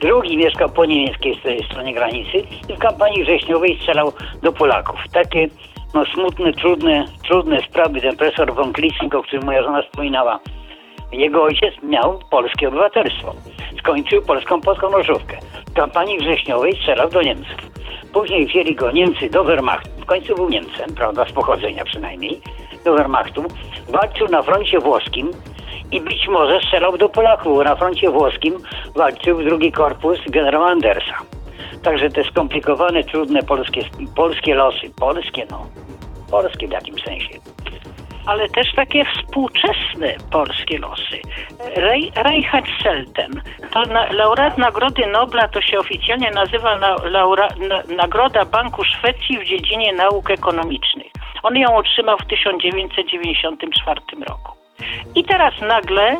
drugi 0.00 0.36
mieszkał 0.36 0.68
po 0.68 0.84
niemieckiej 0.84 1.40
stronie- 1.70 1.94
granicy 1.94 2.38
i 2.68 2.74
w 2.74 2.78
kampanii 2.78 3.24
wrześniowej 3.24 3.76
strzelał 3.76 4.12
do 4.42 4.52
Polaków. 4.52 5.00
Takie 5.12 5.48
no, 5.94 6.04
smutne, 6.04 6.52
trudne, 6.52 7.04
trudne 7.24 7.62
sprawy. 7.62 8.00
Ten 8.00 8.16
profesor 8.16 8.54
von 8.54 8.72
Klitzing, 8.72 9.14
o 9.14 9.22
którym 9.22 9.44
moja 9.44 9.62
żona 9.62 9.82
wspominała, 9.82 10.40
jego 11.12 11.42
ojciec 11.42 11.74
miał 11.82 12.20
polskie 12.30 12.68
obywatelstwo. 12.68 13.34
Skończył 13.78 14.22
polską 14.22 14.60
podkonoszówkę. 14.60 15.38
W 15.70 15.72
kampanii 15.72 16.18
wrześniowej 16.18 16.72
strzelał 16.72 17.10
do 17.10 17.22
Niemców. 17.22 17.56
Później 18.12 18.46
wzięli 18.46 18.74
go 18.74 18.90
Niemcy 18.90 19.30
do 19.30 19.44
Wehrmachtu. 19.44 19.90
W 20.00 20.04
końcu 20.06 20.34
był 20.34 20.48
Niemcem, 20.48 20.94
prawda, 20.94 21.24
z 21.24 21.32
pochodzenia 21.32 21.84
przynajmniej, 21.84 22.40
do 22.84 22.92
Wehrmachtu. 22.92 23.44
Walczył 23.88 24.28
na 24.28 24.42
froncie 24.42 24.78
włoskim 24.78 25.30
i 25.92 26.00
być 26.00 26.28
może 26.28 26.60
strzelał 26.60 26.98
do 26.98 27.08
Polaków. 27.08 27.64
Na 27.64 27.76
froncie 27.76 28.10
włoskim 28.10 28.54
walczył 28.94 29.42
drugi 29.42 29.72
korpus 29.72 30.18
generała 30.26 30.66
Andersa. 30.70 31.14
Także 31.82 32.10
te 32.10 32.24
skomplikowane, 32.24 33.04
trudne 33.04 33.42
polskie, 33.42 33.80
polskie 34.16 34.54
losy, 34.54 34.90
polskie 35.00 35.46
no, 35.50 35.66
polskie 36.30 36.68
w 36.68 36.70
jakimś 36.70 37.02
sensie. 37.02 37.34
ale 38.26 38.48
też 38.48 38.74
takie 38.76 39.04
współczesne 39.04 40.14
polskie 40.30 40.78
losy. 40.78 41.20
Rei- 41.76 42.12
Reinhard 42.16 42.66
Selten, 42.82 43.42
to 43.72 43.82
na, 43.82 44.12
laureat 44.12 44.58
Nagrody 44.58 45.06
Nobla, 45.06 45.48
to 45.48 45.60
się 45.62 45.78
oficjalnie 45.78 46.30
nazywa 46.30 46.78
na, 46.78 46.96
laura, 47.04 47.48
na, 47.68 47.82
Nagroda 47.96 48.44
Banku 48.44 48.84
Szwecji 48.84 49.38
w 49.38 49.44
dziedzinie 49.44 49.92
nauk 49.92 50.30
ekonomicznych. 50.30 51.12
On 51.42 51.56
ją 51.56 51.76
otrzymał 51.76 52.18
w 52.18 52.26
1994 52.26 54.00
roku. 54.28 54.63
I 55.14 55.24
teraz 55.24 55.54
nagle 55.60 56.16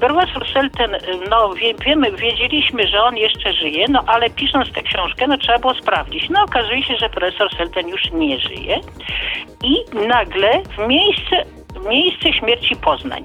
profesor 0.00 0.46
Selten, 0.52 0.96
no 1.30 1.54
wie, 1.54 1.74
wiemy, 1.74 2.12
wiedzieliśmy, 2.12 2.86
że 2.86 3.02
on 3.02 3.16
jeszcze 3.16 3.52
żyje, 3.52 3.84
no 3.88 4.02
ale 4.06 4.30
pisząc 4.30 4.72
tę 4.72 4.82
książkę, 4.82 5.26
no 5.26 5.38
trzeba 5.38 5.58
było 5.58 5.74
sprawdzić. 5.74 6.30
No 6.30 6.42
okazuje 6.42 6.82
się, 6.82 6.96
że 6.96 7.10
profesor 7.10 7.56
Selten 7.56 7.88
już 7.88 8.10
nie 8.12 8.38
żyje 8.38 8.80
i 9.64 9.76
nagle 10.08 10.62
w 10.62 10.88
miejsce, 10.88 11.44
miejsce 11.88 12.32
śmierci 12.32 12.76
Poznań. 12.76 13.24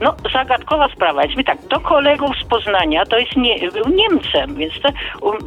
No, 0.00 0.16
zagadkowa 0.32 0.88
sprawa. 0.88 1.24
Jest 1.24 1.46
tak, 1.46 1.66
do 1.66 1.80
kolegów 1.80 2.36
z 2.44 2.44
Poznania, 2.44 3.06
to 3.06 3.18
jest 3.18 3.36
nie, 3.36 3.70
był 3.70 3.88
Niemcem, 3.88 4.54
więc 4.54 4.72
to, 4.80 4.88
um, 5.22 5.38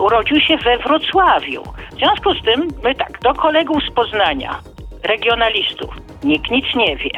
urodził 0.00 0.40
się 0.40 0.56
we 0.56 0.78
Wrocławiu. 0.78 1.62
W 1.92 1.94
związku 1.94 2.34
z 2.34 2.42
tym, 2.42 2.68
my 2.84 2.94
tak, 2.94 3.18
do 3.20 3.34
kolegów 3.34 3.82
z 3.90 3.94
Poznania, 3.94 4.60
regionalistów, 5.02 5.94
Nikt 6.24 6.50
nic 6.50 6.74
nie 6.74 6.96
wie. 6.96 7.10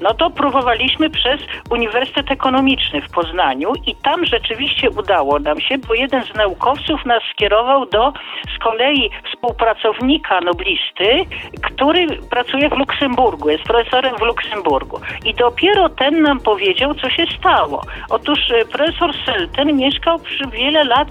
No 0.00 0.14
to 0.14 0.30
próbowaliśmy 0.30 1.10
przez 1.10 1.40
Uniwersytet 1.70 2.30
Ekonomiczny 2.30 3.02
w 3.02 3.10
Poznaniu 3.10 3.72
i 3.86 3.94
tam 3.94 4.26
rzeczywiście 4.26 4.90
udało 4.90 5.38
nam 5.38 5.60
się, 5.60 5.78
bo 5.78 5.94
jeden 5.94 6.24
z 6.24 6.34
naukowców 6.34 7.06
nas 7.06 7.22
skierował 7.32 7.86
do 7.86 8.12
z 8.56 8.62
kolei 8.62 9.10
współpracownika 9.32 10.40
noblisty, 10.40 11.24
który 11.62 12.06
pracuje 12.30 12.68
w 12.68 12.78
Luksemburgu, 12.78 13.50
jest 13.50 13.64
profesorem 13.64 14.16
w 14.16 14.22
Luksemburgu. 14.22 15.00
I 15.24 15.34
dopiero 15.34 15.88
ten 15.88 16.22
nam 16.22 16.40
powiedział, 16.40 16.94
co 16.94 17.10
się 17.10 17.24
stało. 17.38 17.82
Otóż 18.10 18.38
e, 18.50 18.64
profesor 18.64 19.10
Selten 19.26 19.76
mieszkał 19.76 20.18
przez 20.18 20.50
wiele 20.50 20.84
lat 20.84 21.08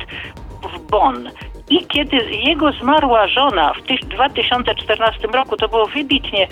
w 0.74 0.92
Bonn. 0.92 1.30
I 1.70 1.86
kiedy 1.88 2.18
jego 2.32 2.72
zmarła 2.72 3.28
żona 3.28 3.74
w 3.74 3.82
tych 3.82 4.00
2014 4.00 5.28
roku, 5.28 5.58
to 5.58 5.68
było 5.68 5.86
wybitnie 5.86 6.44
e, 6.44 6.48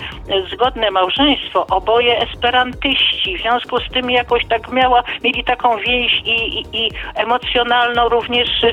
zgodne 0.52 0.90
małżeństwo, 0.90 1.66
oboje 1.66 2.18
esperantyści, 2.18 3.38
w 3.38 3.40
związku 3.40 3.78
z 3.78 3.88
tym 3.92 4.10
jakoś 4.10 4.46
tak 4.46 4.72
miała, 4.72 5.02
mieli 5.24 5.44
taką 5.44 5.76
więź 5.76 6.22
i, 6.24 6.58
i, 6.58 6.86
i 6.86 6.90
emocjonalną 7.14 8.08
również 8.08 8.48
e, 8.64 8.72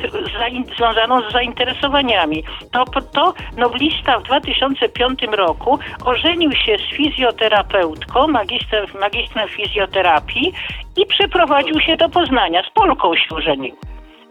związaną 0.75 1.29
z 1.29 1.33
zainteresowaniami. 1.33 2.43
To, 2.71 2.85
to 3.01 3.33
noblista 3.57 4.19
w 4.19 4.23
2005 4.23 5.21
roku 5.31 5.79
ożenił 6.05 6.51
się 6.51 6.77
z 6.77 6.95
fizjoterapeutką, 6.95 8.27
magistrem, 8.27 8.85
magistrem 8.99 9.49
fizjoterapii 9.49 10.53
i 10.97 11.05
przeprowadził 11.05 11.79
się 11.79 11.97
do 11.97 12.09
Poznania. 12.09 12.63
Z 12.63 12.73
Polką 12.73 13.15
się 13.15 13.35
ożenił. 13.35 13.75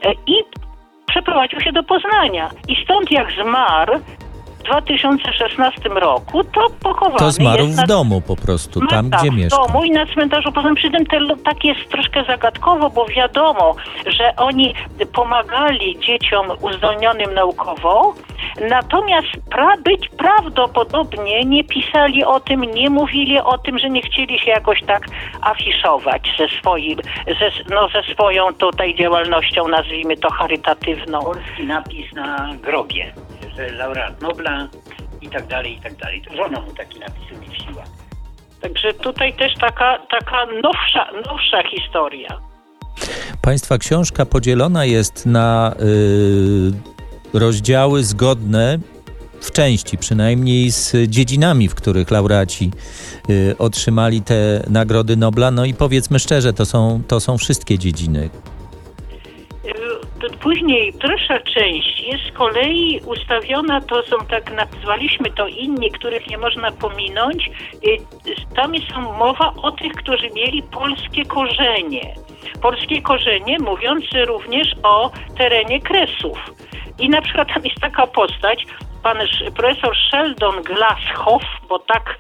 E, 0.05 0.13
I 0.27 0.45
przeprowadził 1.11 1.61
się 1.61 1.73
do 1.73 1.83
Poznania. 1.83 2.51
I 2.69 2.85
stąd 2.85 3.11
jak 3.11 3.29
zmarł 3.43 3.93
w 4.61 4.63
2016 4.63 5.89
roku, 5.89 6.45
to 6.45 6.67
pochowany 6.83 7.19
To 7.19 7.31
zmarł 7.31 7.63
jest 7.63 7.75
w 7.75 7.77
na... 7.77 7.87
domu 7.87 8.21
po 8.21 8.37
prostu, 8.37 8.81
No 8.81 8.87
tam 8.87 9.11
tak, 9.11 9.21
gdzie 9.21 9.31
w 9.31 9.35
mieszka. 9.35 9.57
domu 9.67 9.85
i 9.85 9.91
na 9.91 10.07
cmentarzu 10.07 10.53
poza 10.53 10.75
przy 10.75 10.91
tym 10.91 11.07
te, 11.07 11.19
tak 11.45 11.65
jest 11.65 11.89
troszkę 11.91 12.25
zagadkowo, 12.25 12.91
bo 12.91 13.07
wiadomo, 13.07 13.75
że 14.07 14.37
oni 14.37 14.75
pomagali 15.13 15.99
dzieciom 15.99 16.47
uzdolnionym 16.61 17.35
naukowo, 17.35 18.15
natomiast 18.71 19.29
pra, 19.51 19.77
być 19.85 20.09
prawdopodobnie 20.09 21.45
nie 21.45 21.65
pisali 21.65 22.25
o 22.25 22.41
tym, 22.41 22.61
nie 22.61 22.91
mówili 22.91 23.39
o 23.39 23.59
tym, 23.59 23.79
że 23.79 23.91
nie 23.91 24.03
chcieli 24.03 24.39
się 24.39 24.51
jakoś 24.51 24.83
tak 24.87 25.07
afiszować 25.43 26.35
ze 26.39 26.49
swoim, 26.59 26.99
ze, 27.27 27.75
no, 27.75 27.89
ze 27.89 28.15
swoją 28.15 28.55
tutaj 28.55 28.95
działalnością, 28.95 29.69
nazwijmy 29.69 30.17
to 30.17 30.31
charytatywną. 30.31 31.21
Polski 31.21 31.65
napis 31.67 32.13
na 32.13 32.51
grobie, 32.63 33.13
laureat 33.73 34.23
Nobla 34.23 34.69
i 35.21 35.29
tak 35.29 35.47
dalej, 35.47 35.77
i 35.77 35.81
tak 35.81 35.97
dalej. 35.97 36.23
To 36.29 36.37
żona 36.37 36.61
mu 36.61 36.73
taki 36.73 37.01
napis 37.01 37.39
umieściła. 37.39 37.85
Także 38.61 38.95
tutaj 38.95 39.33
też 39.33 39.55
taka, 39.61 39.99
taka 40.11 40.47
nowsza, 40.63 41.13
nowsza 41.13 41.63
historia. 41.71 42.41
Państwa 43.43 43.79
książka 43.79 44.27
podzielona 44.27 44.85
jest 44.85 45.27
na 45.27 45.75
y, 45.81 47.39
rozdziały 47.39 48.05
zgodne 48.05 48.79
w 49.41 49.53
części 49.53 49.99
przynajmniej 49.99 50.71
z 50.71 50.97
dziedzinami, 51.09 51.69
w 51.69 51.75
których 51.75 52.11
laureaci 52.11 52.71
y, 53.31 53.55
otrzymali 53.59 54.23
te 54.23 54.63
nagrody 54.71 55.17
Nobla. 55.17 55.51
No 55.51 55.65
i 55.65 55.75
powiedzmy 55.75 56.19
szczerze, 56.19 56.53
to 56.53 56.67
są, 56.67 57.03
to 57.09 57.21
są 57.21 57.39
wszystkie 57.39 57.79
dziedziny. 57.79 58.31
Później 60.41 60.93
dalsza 60.93 61.41
część 61.41 62.01
jest 62.01 62.25
z 62.25 62.33
kolei 62.33 63.01
ustawiona, 63.07 63.81
to 63.81 64.03
są 64.03 64.17
tak 64.31 64.53
nazwaliśmy 64.53 65.31
to 65.31 65.47
inni, 65.47 65.91
których 65.91 66.27
nie 66.27 66.39
można 66.39 66.71
pominąć. 66.71 67.51
Y, 67.87 67.97
Tam 68.57 68.75
jest 68.75 68.97
mowa 69.19 69.55
o 69.63 69.73
tych, 69.73 69.93
którzy 69.93 70.31
mieli 70.31 70.63
polskie 70.63 71.25
korzenie. 71.25 72.15
Polskie 72.63 73.03
korzenie 73.03 73.59
mówiące 73.59 74.25
również 74.25 74.75
o 74.83 75.11
terenie 75.39 75.81
Kresów. 75.81 76.39
I 76.99 77.09
na 77.09 77.23
przykład 77.23 77.49
tam 77.55 77.65
jest 77.65 77.81
taka 77.81 78.07
postać, 78.07 78.67
pan 79.03 79.19
profesor 79.57 79.97
Sheldon 80.11 80.63
Glasshoff, 80.63 81.45
bo 81.69 81.79
tak 81.79 82.19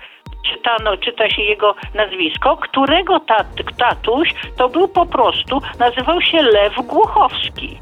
czytano, 0.52 0.96
czyta 0.96 1.30
się 1.30 1.42
jego 1.42 1.74
nazwisko, 1.94 2.56
którego 2.56 3.20
tat, 3.20 3.46
tatuś 3.78 4.34
to 4.56 4.68
był 4.68 4.88
po 4.88 5.06
prostu, 5.06 5.60
nazywał 5.78 6.22
się 6.22 6.42
Lew 6.42 6.74
Głuchowski. 6.86 7.78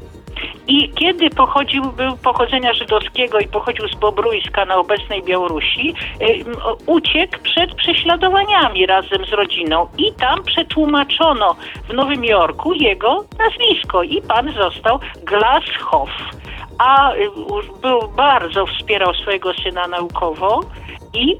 I 0.67 0.89
kiedy 0.89 1.29
pochodził, 1.29 1.83
był 1.83 2.17
pochodzenia 2.17 2.73
żydowskiego 2.73 3.39
i 3.39 3.47
pochodził 3.47 3.87
z 3.87 3.95
Bobruiska 3.95 4.65
na 4.65 4.75
obecnej 4.75 5.23
Białorusi, 5.23 5.93
y, 6.21 6.45
uciekł 6.85 7.39
przed 7.43 7.75
prześladowaniami 7.75 8.85
razem 8.85 9.25
z 9.25 9.33
rodziną 9.33 9.87
i 9.97 10.13
tam 10.13 10.43
przetłumaczono 10.43 11.55
w 11.89 11.93
Nowym 11.93 12.25
Jorku 12.25 12.73
jego 12.73 13.25
nazwisko 13.39 14.03
i 14.03 14.21
pan 14.21 14.53
został 14.53 14.99
Glasshoff. 15.23 16.09
A 16.77 17.13
y, 17.13 17.29
był 17.81 17.99
bardzo 18.15 18.65
wspierał 18.65 19.13
swojego 19.13 19.53
syna 19.53 19.87
naukowo 19.87 20.61
i 21.13 21.37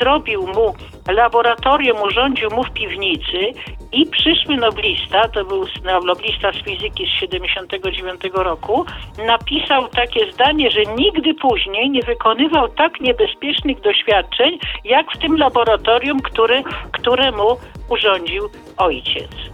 zrobił 0.00 0.46
mu 0.46 0.74
laboratorium, 1.08 2.02
urządził 2.02 2.50
mu 2.50 2.64
w 2.64 2.70
piwnicy 2.70 3.52
i 3.92 4.06
przyszły 4.06 4.56
noblista, 4.56 5.28
to 5.28 5.44
był 5.44 5.64
noblista 6.04 6.52
z 6.52 6.64
fizyki 6.64 7.06
z 7.06 7.20
79 7.20 8.20
roku, 8.34 8.84
napisał 9.26 9.88
takie 9.88 10.32
zdanie, 10.32 10.70
że 10.70 10.80
nigdy 10.96 11.34
później 11.34 11.90
nie 11.90 12.02
wykonywał 12.02 12.68
tak 12.68 13.00
niebezpiecznych 13.00 13.80
doświadczeń, 13.80 14.58
jak 14.84 15.06
w 15.12 15.18
tym 15.18 15.36
laboratorium, 15.36 16.20
które, 16.20 16.62
któremu 16.92 17.56
urządził 17.88 18.48
ojciec. 18.76 19.51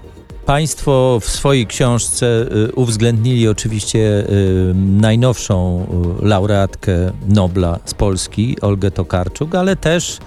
Państwo 0.48 1.18
w 1.20 1.28
swojej 1.28 1.66
książce 1.66 2.26
y, 2.26 2.74
uwzględnili 2.74 3.48
oczywiście 3.48 3.98
y, 3.98 4.74
najnowszą 4.74 5.86
y, 6.22 6.26
laureatkę 6.26 6.92
Nobla 7.28 7.78
z 7.84 7.94
Polski, 7.94 8.60
Olgę 8.60 8.90
Tokarczuk, 8.90 9.54
ale 9.54 9.76
też 9.76 10.18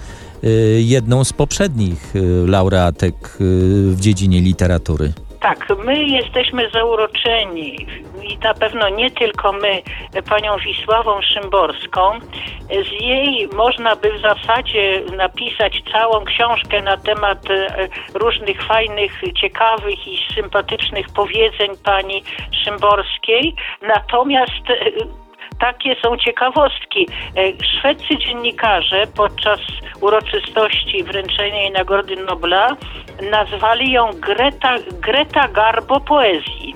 jedną 0.78 1.24
z 1.24 1.32
poprzednich 1.32 2.14
laureatek 2.46 3.36
w 3.90 3.96
dziedzinie 4.00 4.40
literatury. 4.40 5.12
Tak, 5.42 5.66
my 5.84 6.04
jesteśmy 6.04 6.70
zauroczeni 6.70 7.86
i 8.22 8.38
na 8.38 8.54
pewno 8.54 8.88
nie 8.88 9.10
tylko 9.10 9.52
my, 9.52 9.82
panią 10.30 10.56
Wisławą 10.56 11.22
Szymborską. 11.22 12.18
Z 12.88 13.02
jej 13.02 13.48
można 13.48 13.96
by 13.96 14.12
w 14.12 14.20
zasadzie 14.20 15.02
napisać 15.16 15.82
całą 15.92 16.24
książkę 16.24 16.82
na 16.82 16.96
temat 16.96 17.50
e, 17.50 17.88
różnych 18.14 18.62
fajnych, 18.62 19.20
ciekawych 19.40 20.06
i 20.06 20.18
sympatycznych 20.34 21.06
powiedzeń 21.14 21.70
pani 21.84 22.22
Szymborskiej. 22.64 23.54
Natomiast 23.82 24.70
e, 24.70 25.21
takie 25.62 25.96
są 26.02 26.16
ciekawostki. 26.16 27.08
E, 27.36 27.64
Szwedzcy 27.64 28.18
dziennikarze 28.18 29.06
podczas 29.16 29.60
uroczystości 30.00 31.04
wręczenia 31.04 31.62
jej 31.62 31.70
Nagrody 31.70 32.16
Nobla 32.16 32.76
nazwali 33.30 33.92
ją 33.92 34.10
Greta, 34.14 34.74
Greta 35.00 35.48
Garbo 35.48 36.00
poezji. 36.00 36.74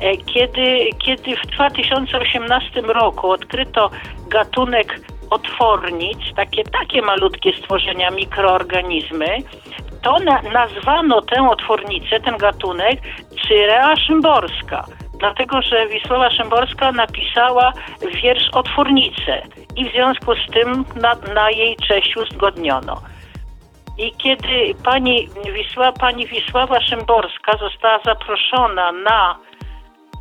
E, 0.00 0.16
Kiedy, 0.16 0.88
kiedy 1.04 1.36
w 1.36 1.46
2018 1.46 2.80
roku 2.80 3.30
odkryto 3.30 3.90
gatunek 4.28 5.00
otwornic, 5.30 6.18
takie, 6.36 6.64
takie 6.64 7.02
malutkie 7.02 7.52
stworzenia, 7.52 8.10
mikroorganizmy, 8.10 9.26
to 10.02 10.18
na, 10.18 10.42
nazwano 10.42 11.22
tę 11.22 11.48
otwornicę, 11.50 12.20
ten 12.20 12.36
gatunek 12.36 13.00
Cyrea 13.48 13.96
szymborska. 13.96 14.84
Dlatego, 15.18 15.62
że 15.62 15.86
Wisława 15.86 16.30
Szymborska 16.30 16.92
napisała 16.92 17.72
wiersz 18.22 18.48
Otwornice 18.52 19.42
i 19.76 19.88
w 19.88 19.92
związku 19.92 20.34
z 20.34 20.52
tym 20.52 20.84
na, 20.96 21.14
na 21.34 21.50
jej 21.50 21.76
cześć 21.76 22.16
uzgodniono. 22.16 23.00
I 23.98 24.12
kiedy 24.12 24.74
pani, 24.84 25.28
Wisła, 25.52 25.92
pani 25.92 26.26
Wisława 26.26 26.80
Szymborska 26.80 27.56
została 27.56 27.98
zaproszona 28.04 28.92
na 28.92 29.38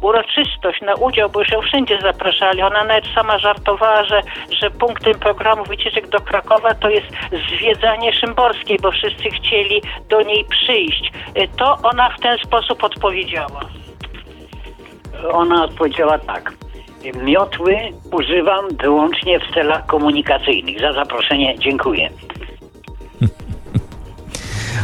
uroczystość, 0.02 0.82
na 0.82 0.94
udział, 0.94 1.30
bo 1.30 1.40
już 1.40 1.52
ją 1.52 1.62
wszędzie 1.62 2.00
zapraszali. 2.02 2.62
Ona 2.62 2.84
nawet 2.84 3.06
sama 3.16 3.40
żartowała, 3.40 4.04
że, 4.04 4.22
że 4.62 4.72
punktem 4.72 5.20
programu 5.20 5.64
wycieczek 5.64 6.10
do 6.10 6.20
Krakowa 6.20 6.74
to 6.74 6.90
jest 6.90 7.08
zwiedzanie 7.50 8.14
Szymborskiej, 8.14 8.78
bo 8.82 8.92
wszyscy 8.92 9.30
chcieli 9.30 9.82
do 10.10 10.22
niej 10.22 10.46
przyjść. 10.46 11.12
Y, 11.38 11.48
To 11.58 11.78
ona 11.84 12.10
w 12.10 12.20
ten 12.20 12.38
sposób 12.38 12.84
odpowiedziała. 12.84 13.60
Ona 15.32 15.64
odpowiedziała 15.64 16.20
tak. 16.20 16.54
Miotły 17.24 17.76
używam 18.12 18.66
wyłącznie 18.82 19.40
w 19.40 19.54
celach 19.54 19.86
komunikacyjnych. 19.86 20.82
Za 20.82 20.94
zaproszenie 20.94 21.56
dziękuję. 21.60 22.10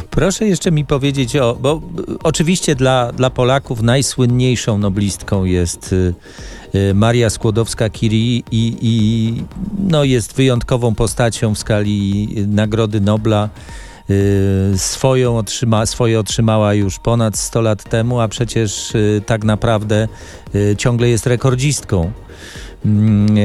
Proszę 0.09 0.45
jeszcze 0.45 0.71
mi 0.71 0.85
powiedzieć 0.85 1.35
o, 1.35 1.55
bo 1.55 1.81
y, 2.09 2.15
oczywiście 2.23 2.75
dla, 2.75 3.11
dla 3.11 3.29
Polaków 3.29 3.81
najsłynniejszą 3.81 4.77
noblistką 4.77 5.45
jest 5.45 5.93
y, 5.93 6.13
y, 6.75 6.93
Maria 6.93 7.27
Skłodowska-Curie 7.27 8.43
i, 8.51 8.77
i 8.81 9.43
no, 9.89 10.03
jest 10.03 10.35
wyjątkową 10.35 10.95
postacią 10.95 11.55
w 11.55 11.57
skali 11.57 12.27
Nagrody 12.47 13.01
Nobla. 13.01 13.49
Y, 14.09 14.77
swoją 14.77 15.37
otrzyma, 15.37 15.85
swoje 15.85 16.19
otrzymała 16.19 16.73
już 16.73 16.99
ponad 16.99 17.37
100 17.37 17.61
lat 17.61 17.83
temu, 17.83 18.19
a 18.19 18.27
przecież 18.27 18.95
y, 18.95 19.21
tak 19.25 19.43
naprawdę 19.43 20.07
y, 20.55 20.75
ciągle 20.75 21.09
jest 21.09 21.27
rekordzistką. 21.27 22.11
Mm, 22.85 23.35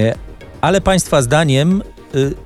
Ale 0.61 0.81
Państwa 0.81 1.23
zdaniem 1.23 1.83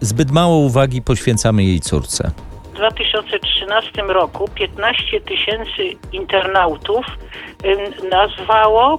zbyt 0.01 0.31
mało 0.31 0.57
uwagi 0.57 1.03
poświęcamy 1.03 1.65
jej 1.65 1.81
córce. 1.81 2.31
W 2.73 2.77
2013 2.77 4.03
roku 4.03 4.49
15 4.55 5.21
tysięcy 5.21 5.97
internautów 6.13 7.07
nazwało 8.11 8.99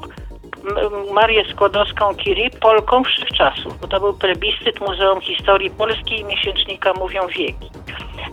Marię 1.13 1.43
Skłodowską-Curie 1.53 2.49
Polką 2.61 3.03
Wszechczasów, 3.03 3.79
bo 3.81 3.87
to 3.87 3.99
był 3.99 4.13
plebiscyt 4.13 4.79
Muzeum 4.79 5.21
Historii 5.21 5.69
Polski 5.69 6.19
i 6.19 6.25
miesięcznika 6.25 6.93
Mówią 6.93 7.27
Wieki. 7.27 7.69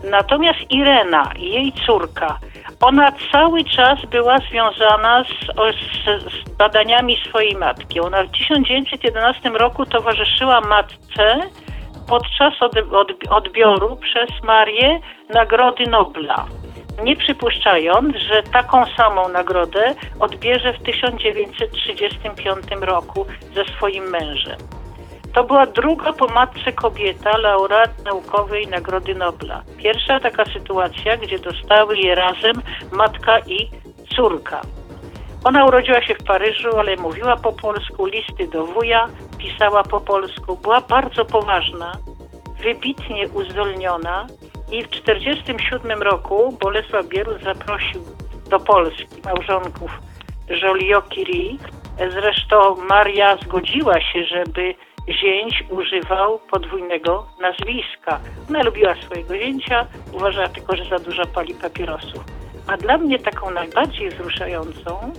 Natomiast 0.03 0.59
Irena, 0.69 1.31
jej 1.37 1.73
córka, 1.85 2.39
ona 2.81 3.11
cały 3.31 3.63
czas 3.63 3.99
była 4.11 4.37
związana 4.37 5.23
z, 5.23 5.27
z, 5.75 6.23
z 6.23 6.49
badaniami 6.49 7.17
swojej 7.29 7.55
matki. 7.55 7.99
Ona 7.99 8.23
w 8.23 8.31
1911 8.31 9.49
roku 9.49 9.85
towarzyszyła 9.85 10.61
matce 10.61 11.39
podczas 12.07 12.53
od, 12.61 12.77
od, 12.77 13.11
odbioru 13.29 13.95
przez 13.95 14.43
Marię 14.43 14.99
Nagrody 15.33 15.87
Nobla. 15.87 16.45
Nie 17.03 17.15
przypuszczając, 17.15 18.15
że 18.15 18.43
taką 18.43 18.85
samą 18.97 19.29
nagrodę 19.29 19.95
odbierze 20.19 20.73
w 20.73 20.83
1935 20.83 22.65
roku 22.81 23.25
ze 23.55 23.65
swoim 23.65 24.03
mężem. 24.03 24.80
To 25.33 25.43
była 25.43 25.65
druga 25.65 26.13
po 26.13 26.27
matce 26.27 26.71
kobieta, 26.71 27.37
laureat 27.37 28.05
naukowej 28.05 28.67
Nagrody 28.67 29.15
Nobla. 29.15 29.63
Pierwsza 29.77 30.19
taka 30.19 30.45
sytuacja, 30.45 31.17
gdzie 31.17 31.39
dostały 31.39 31.97
je 31.97 32.15
razem 32.15 32.61
matka 32.91 33.39
i 33.39 33.69
córka. 34.15 34.61
Ona 35.43 35.65
urodziła 35.65 36.01
się 36.01 36.15
w 36.15 36.23
Paryżu, 36.23 36.79
ale 36.79 36.95
mówiła 36.95 37.37
po 37.37 37.53
polsku, 37.53 38.05
listy 38.05 38.47
do 38.47 38.65
wuja, 38.65 39.07
pisała 39.37 39.83
po 39.83 40.01
polsku, 40.01 40.57
była 40.57 40.81
bardzo 40.81 41.25
poważna, 41.25 41.91
wybitnie 42.63 43.27
uzdolniona 43.27 44.27
i 44.71 44.83
w 44.83 44.89
1947 44.89 46.01
roku 46.01 46.57
Bolesław 46.61 47.07
Bierut 47.07 47.43
zaprosił 47.43 48.01
do 48.49 48.59
Polski 48.59 49.21
małżonków 49.25 49.91
Joliot-Curie. 50.49 51.57
Zresztą 51.97 52.75
Maria 52.89 53.37
zgodziła 53.37 54.01
się, 54.01 54.25
żeby 54.25 54.75
zięć 55.13 55.63
używał 55.69 56.39
podwójnego 56.39 57.25
nazwiska. 57.41 58.19
Ona 58.49 58.63
lubiła 58.63 58.95
swojego 58.95 59.37
zięcia, 59.37 59.85
uważała 60.13 60.47
tylko, 60.47 60.75
że 60.75 60.85
za 60.85 60.99
dużo 60.99 61.25
pali 61.25 61.53
papierosów. 61.53 62.23
A 62.67 62.77
dla 62.77 62.97
mnie 62.97 63.19
taką 63.19 63.51
najbardziej 63.51 64.09
wzruszającą 64.09 65.13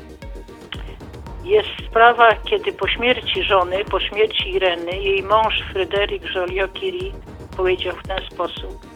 jest 1.44 1.68
sprawa, 1.88 2.34
kiedy 2.34 2.72
po 2.72 2.88
śmierci 2.88 3.42
żony, 3.42 3.84
po 3.84 4.00
śmierci 4.00 4.50
Ireny, 4.50 4.92
jej 4.92 5.22
mąż 5.22 5.62
Fryderyk 5.72 6.22
Joliot-Curie 6.34 7.12
powiedział 7.56 7.96
w 7.96 8.08
ten 8.08 8.18
sposób 8.30 8.92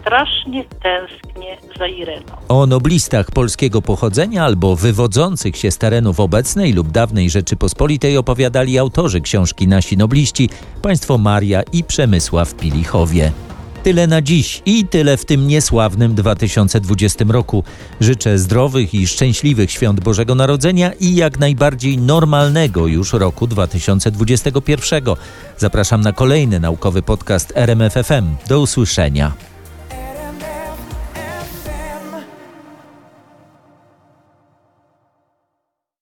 strasznie 0.00 0.64
tęsknię 0.64 1.56
za 1.78 1.86
Ireną. 1.86 2.32
O 2.48 2.66
noblistach 2.66 3.30
polskiego 3.30 3.82
pochodzenia 3.82 4.44
albo 4.44 4.76
wywodzących 4.76 5.56
się 5.56 5.70
z 5.70 5.78
terenów 5.78 6.20
obecnej 6.20 6.72
lub 6.72 6.90
dawnej 6.90 7.30
Rzeczypospolitej 7.30 8.16
opowiadali 8.16 8.78
autorzy 8.78 9.20
książki 9.20 9.68
Nasi 9.68 9.96
Nobliści, 9.96 10.48
państwo 10.82 11.18
Maria 11.18 11.62
i 11.72 11.84
Przemysław 11.84 12.54
Pilichowie. 12.54 13.32
Tyle 13.82 14.06
na 14.06 14.22
dziś 14.22 14.62
i 14.66 14.86
tyle 14.86 15.16
w 15.16 15.24
tym 15.24 15.48
niesławnym 15.48 16.14
2020 16.14 17.24
roku. 17.28 17.64
Życzę 18.00 18.38
zdrowych 18.38 18.94
i 18.94 19.06
szczęśliwych 19.06 19.70
świąt 19.70 20.00
Bożego 20.00 20.34
Narodzenia 20.34 20.92
i 20.92 21.14
jak 21.14 21.38
najbardziej 21.38 21.98
normalnego 21.98 22.86
już 22.86 23.12
roku 23.12 23.46
2021. 23.46 25.04
Zapraszam 25.58 26.00
na 26.00 26.12
kolejny 26.12 26.60
naukowy 26.60 27.02
podcast 27.02 27.52
RMFFM. 27.56 28.36
Do 28.48 28.60
usłyszenia. 28.60 29.49